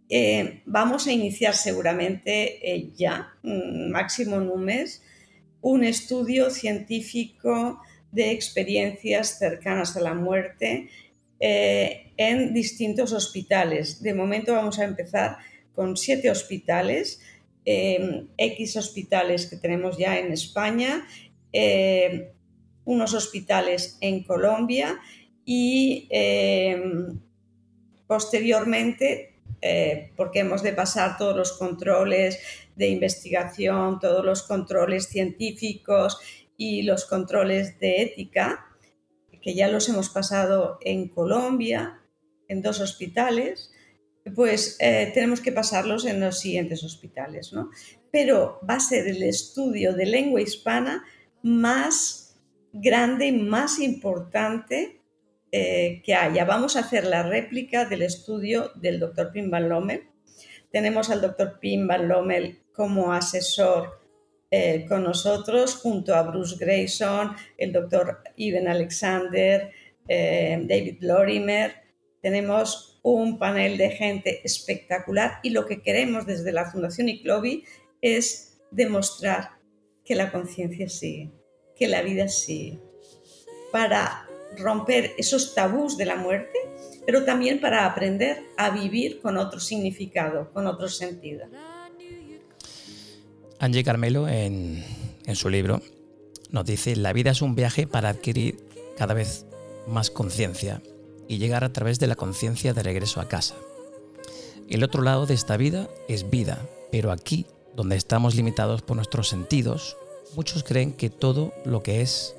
eh, 0.10 0.62
vamos 0.66 1.08
a 1.08 1.12
iniciar 1.12 1.54
seguramente 1.54 2.74
eh, 2.74 2.92
ya, 2.96 3.34
máximo 3.44 4.38
en 4.38 4.50
un 4.50 4.66
mes, 4.66 5.04
un 5.62 5.84
estudio 5.84 6.50
científico 6.50 7.80
de 8.12 8.32
experiencias 8.32 9.38
cercanas 9.38 9.96
a 9.96 10.02
la 10.02 10.14
muerte 10.14 10.90
en 11.44 12.54
distintos 12.54 13.14
hospitales. 13.14 14.04
De 14.04 14.14
momento 14.14 14.54
vamos 14.54 14.78
a 14.78 14.84
empezar 14.84 15.38
con 15.74 15.98
siete 15.98 16.30
hospitales, 16.30 17.20
em, 17.66 18.28
X 18.38 18.76
hospitales 18.78 19.48
que 19.48 19.56
tenemos 19.56 19.98
ya 19.98 20.20
en 20.20 20.32
España, 20.32 21.08
em, 21.52 22.28
unos 22.86 23.14
hospitales 23.14 23.98
en 24.02 24.24
Colombia 24.24 25.00
y 25.46 26.08
em, 26.12 27.20
posteriormente, 28.08 29.40
eh, 29.62 30.12
porque 30.16 30.40
hemos 30.40 30.64
de 30.64 30.74
pasar 30.74 31.18
todos 31.18 31.36
los 31.36 31.54
controles 31.54 32.40
de 32.76 32.88
investigación, 32.88 34.00
todos 34.00 34.26
los 34.26 34.44
controles 34.44 35.08
científicos 35.08 36.20
y 36.58 36.84
los 36.84 37.06
controles 37.06 37.80
de 37.80 38.02
ética, 38.02 38.66
que 39.42 39.54
ya 39.56 39.68
los 39.68 39.90
hemos 39.90 40.10
pasado 40.10 40.78
en 40.82 41.08
Colombia, 41.08 42.00
en 42.48 42.62
dos 42.62 42.80
hospitales, 42.80 43.72
pues 44.36 44.78
eh, 44.80 45.10
tenemos 45.14 45.42
que 45.42 45.52
pasarlos 45.52 46.06
en 46.06 46.20
los 46.20 46.40
siguientes 46.40 46.84
hospitales, 46.84 47.54
¿no? 47.54 47.72
Pero 48.12 48.60
va 48.70 48.76
a 48.76 48.80
ser 48.80 49.08
el 49.08 49.24
estudio 49.24 49.94
de 49.94 50.06
lengua 50.06 50.42
hispana 50.42 51.04
más 51.42 52.40
grande 52.72 53.28
y 53.28 53.32
más 53.32 53.80
importante 53.80 55.01
eh, 55.52 56.02
que 56.06 56.16
haya. 56.16 56.46
Vamos 56.46 56.76
a 56.76 56.82
hacer 56.82 57.06
la 57.06 57.24
réplica 57.24 57.86
del 57.86 58.04
estudio 58.04 58.72
del 58.76 59.00
doctor 59.00 59.32
Pim 59.32 59.50
Van 59.50 59.68
Lommel. 59.68 60.04
Tenemos 60.72 61.10
al 61.10 61.22
doctor 61.22 61.60
Pim 61.60 61.88
Van 61.88 62.08
Lommel 62.08 62.60
como 62.72 63.12
asesor 63.12 64.00
eh, 64.50 64.86
con 64.88 65.04
nosotros 65.04 65.76
junto 65.76 66.16
a 66.16 66.24
Bruce 66.24 66.58
Grayson, 66.60 67.36
el 67.58 67.72
doctor 67.72 68.22
Ivan 68.36 68.68
Alexander, 68.68 69.72
eh, 70.08 70.60
David 70.64 70.98
Lorimer. 71.02 71.76
Tenemos 72.22 73.00
un 73.04 73.40
panel 73.40 73.78
de 73.78 73.92
gente 73.92 74.42
espectacular 74.44 75.40
y 75.44 75.52
lo 75.52 75.66
que 75.66 75.82
queremos 75.82 76.26
desde 76.26 76.52
la 76.52 76.70
Fundación 76.70 77.10
ICLOBI 77.10 77.64
es 78.02 78.62
demostrar 78.72 79.52
que 80.04 80.16
la 80.16 80.32
conciencia 80.32 80.90
sigue, 80.90 81.32
que 81.76 81.88
la 81.88 82.02
vida 82.02 82.28
sigue, 82.28 82.80
para 83.72 84.28
romper 84.58 85.14
esos 85.18 85.54
tabús 85.54 85.98
de 85.98 86.06
la 86.06 86.16
muerte, 86.16 86.58
pero 87.06 87.24
también 87.24 87.60
para 87.60 87.86
aprender 87.86 88.44
a 88.58 88.70
vivir 88.70 89.22
con 89.22 89.38
otro 89.38 89.60
significado, 89.60 90.52
con 90.54 90.68
otro 90.68 90.88
sentido. 90.88 91.46
Angie 93.60 93.84
Carmelo, 93.84 94.28
en, 94.28 94.84
su 95.34 95.50
libro, 95.50 95.82
nos 96.50 96.66
dice, 96.66 96.96
la 96.96 97.14
vida 97.14 97.32
es 97.32 97.42
un 97.42 97.56
viaje 97.56 97.88
para 97.88 98.10
adquirir 98.10 98.58
cada 98.98 99.14
vez 99.14 99.46
más 99.88 100.10
conciencia 100.10 100.82
y 101.28 101.38
llegar 101.38 101.64
a 101.64 101.72
través 101.72 102.00
de 102.00 102.08
la 102.08 102.16
conciencia 102.16 102.74
de 102.74 102.84
regreso 102.84 103.22
a 103.22 103.28
casa. 103.28 103.56
El 104.68 104.84
otro 104.84 105.02
lado 105.04 105.26
de 105.26 105.34
esta 105.34 105.58
vida 105.58 105.90
es 106.08 106.30
vida, 106.30 106.60
pero 106.92 107.12
aquí, 107.12 107.46
donde 107.76 107.96
estamos 107.96 108.36
limitados 108.36 108.82
por 108.82 108.96
nuestros 108.96 109.30
sentidos, 109.30 109.96
muchos 110.36 110.64
creen 110.64 110.94
que 110.94 111.10
todo 111.10 111.54
lo 111.64 111.84
que 111.84 112.02
es 112.02 112.36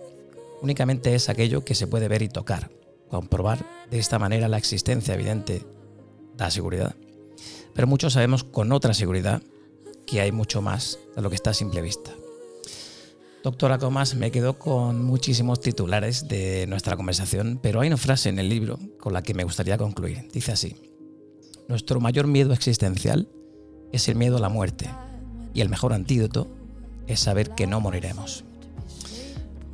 únicamente 0.62 1.14
es 1.14 1.28
aquello 1.28 1.64
que 1.64 1.74
se 1.74 1.86
puede 1.86 2.08
ver 2.08 2.22
y 2.22 2.28
tocar. 2.28 2.70
Comprobar 3.10 3.66
de 3.90 3.98
esta 3.98 4.18
manera 4.18 4.48
la 4.48 4.56
existencia 4.56 5.14
evidente 5.14 5.64
da 6.36 6.50
seguridad. 6.50 6.94
Pero 7.74 7.86
muchos 7.86 8.14
sabemos 8.14 8.44
con 8.44 8.72
otra 8.72 8.94
seguridad 8.94 9.42
que 10.06 10.20
hay 10.20 10.32
mucho 10.32 10.62
más 10.62 10.98
de 11.14 11.22
lo 11.22 11.28
que 11.28 11.36
está 11.36 11.50
a 11.50 11.54
simple 11.54 11.82
vista. 11.82 12.12
Doctora 13.42 13.78
Comas, 13.78 14.14
me 14.14 14.30
quedo 14.30 14.58
con 14.58 15.04
muchísimos 15.04 15.60
titulares 15.60 16.28
de 16.28 16.66
nuestra 16.68 16.96
conversación, 16.96 17.58
pero 17.60 17.80
hay 17.80 17.88
una 17.88 17.96
frase 17.96 18.28
en 18.28 18.38
el 18.38 18.48
libro 18.48 18.78
con 19.00 19.12
la 19.12 19.22
que 19.22 19.34
me 19.34 19.42
gustaría 19.42 19.76
concluir. 19.76 20.28
Dice 20.32 20.52
así, 20.52 20.76
nuestro 21.68 22.00
mayor 22.00 22.28
miedo 22.28 22.52
existencial 22.52 23.28
es 23.90 24.08
el 24.08 24.14
miedo 24.14 24.36
a 24.36 24.40
la 24.40 24.48
muerte 24.48 24.88
y 25.54 25.60
el 25.60 25.68
mejor 25.68 25.92
antídoto 25.92 26.48
es 27.08 27.20
saber 27.20 27.50
que 27.50 27.66
no 27.66 27.80
moriremos. 27.80 28.44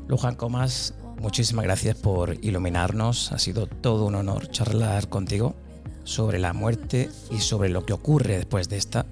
Luján 0.09 0.34
Comas, 0.34 0.94
muchísimas 1.20 1.64
gracias 1.64 1.96
por 1.96 2.42
iluminarnos, 2.44 3.32
ha 3.32 3.38
sido 3.38 3.66
todo 3.66 4.06
un 4.06 4.14
honor 4.14 4.50
charlar 4.50 5.09
contigo 5.09 5.54
sobre 6.04 6.38
la 6.38 6.52
muerte 6.52 7.11
y 7.30 7.38
sobre 7.38 7.68
lo 7.68 7.84
que 7.84 7.92
ocurre 7.92 8.38
después 8.38 8.68
de 8.68 8.78
esta 8.78 9.06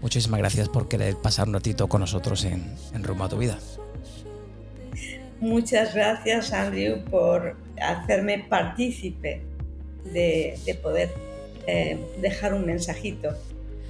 Muchísimas 0.00 0.38
gracias 0.38 0.68
por 0.68 0.88
querer 0.88 1.16
pasar 1.16 1.48
un 1.48 1.54
ratito 1.54 1.88
con 1.88 2.00
nosotros 2.00 2.44
en, 2.44 2.64
en 2.94 3.02
Rumbo 3.02 3.24
a 3.24 3.28
tu 3.28 3.38
Vida. 3.38 3.58
Muchas 5.40 5.94
gracias, 5.94 6.52
Andrew, 6.52 7.04
por 7.10 7.56
hacerme 7.80 8.46
partícipe 8.48 9.42
de, 10.04 10.78
poder 10.82 11.10
eh, 11.66 11.98
dejar 12.20 12.54
un 12.54 12.64
mensajito 12.66 13.30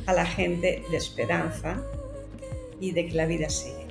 a 0.07 0.13
la 0.13 0.25
gente 0.25 0.83
de 0.91 0.97
esperanza 0.97 1.83
y 2.81 2.93
de 2.93 3.07
que 3.07 3.15
la 3.15 3.27
vida 3.27 3.51
sigue. 3.51 3.88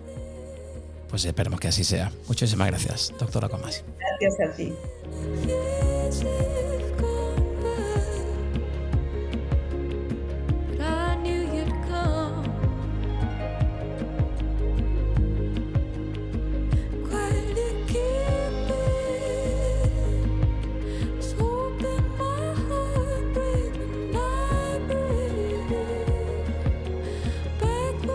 Pues 1.09 1.25
esperemos 1.25 1.59
que 1.59 1.67
así 1.69 1.83
sea. 1.83 2.11
Muchísimas 2.27 2.67
gracias, 2.67 3.13
doctora 3.17 3.49
Comas. 3.49 3.83
Gracias 4.19 4.49
a 4.49 4.55
ti. 4.55 4.73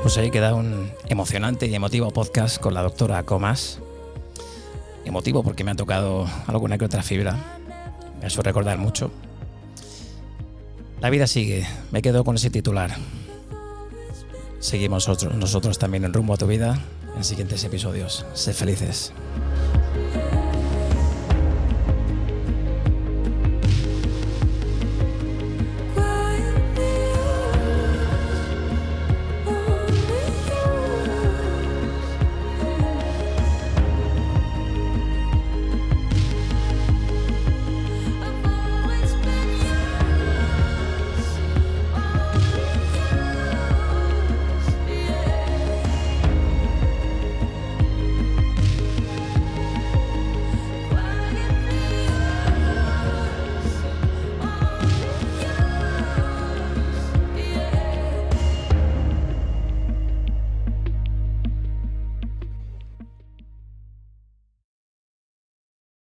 Pues 0.02 0.18
ahí 0.18 0.30
queda 0.30 0.54
un 0.54 0.81
emocionante 1.12 1.66
y 1.66 1.74
emotivo 1.74 2.10
podcast 2.10 2.58
con 2.58 2.72
la 2.72 2.80
doctora 2.80 3.22
Comas. 3.24 3.80
Emotivo 5.04 5.42
porque 5.42 5.62
me 5.62 5.70
ha 5.70 5.74
tocado 5.74 6.26
alguna 6.46 6.78
que 6.78 6.86
otra 6.86 7.02
fibra. 7.02 7.36
Me 8.22 8.30
suele 8.30 8.48
recordar 8.48 8.78
mucho. 8.78 9.10
La 11.02 11.10
vida 11.10 11.26
sigue. 11.26 11.66
Me 11.90 12.00
quedo 12.00 12.24
con 12.24 12.36
ese 12.36 12.48
titular. 12.48 12.96
Seguimos 14.58 15.06
nosotros, 15.06 15.34
nosotros 15.34 15.78
también 15.78 16.04
en 16.04 16.14
rumbo 16.14 16.32
a 16.32 16.38
tu 16.38 16.46
vida 16.46 16.80
en 17.14 17.24
siguientes 17.24 17.62
episodios. 17.64 18.24
Sé 18.32 18.54
felices. 18.54 19.12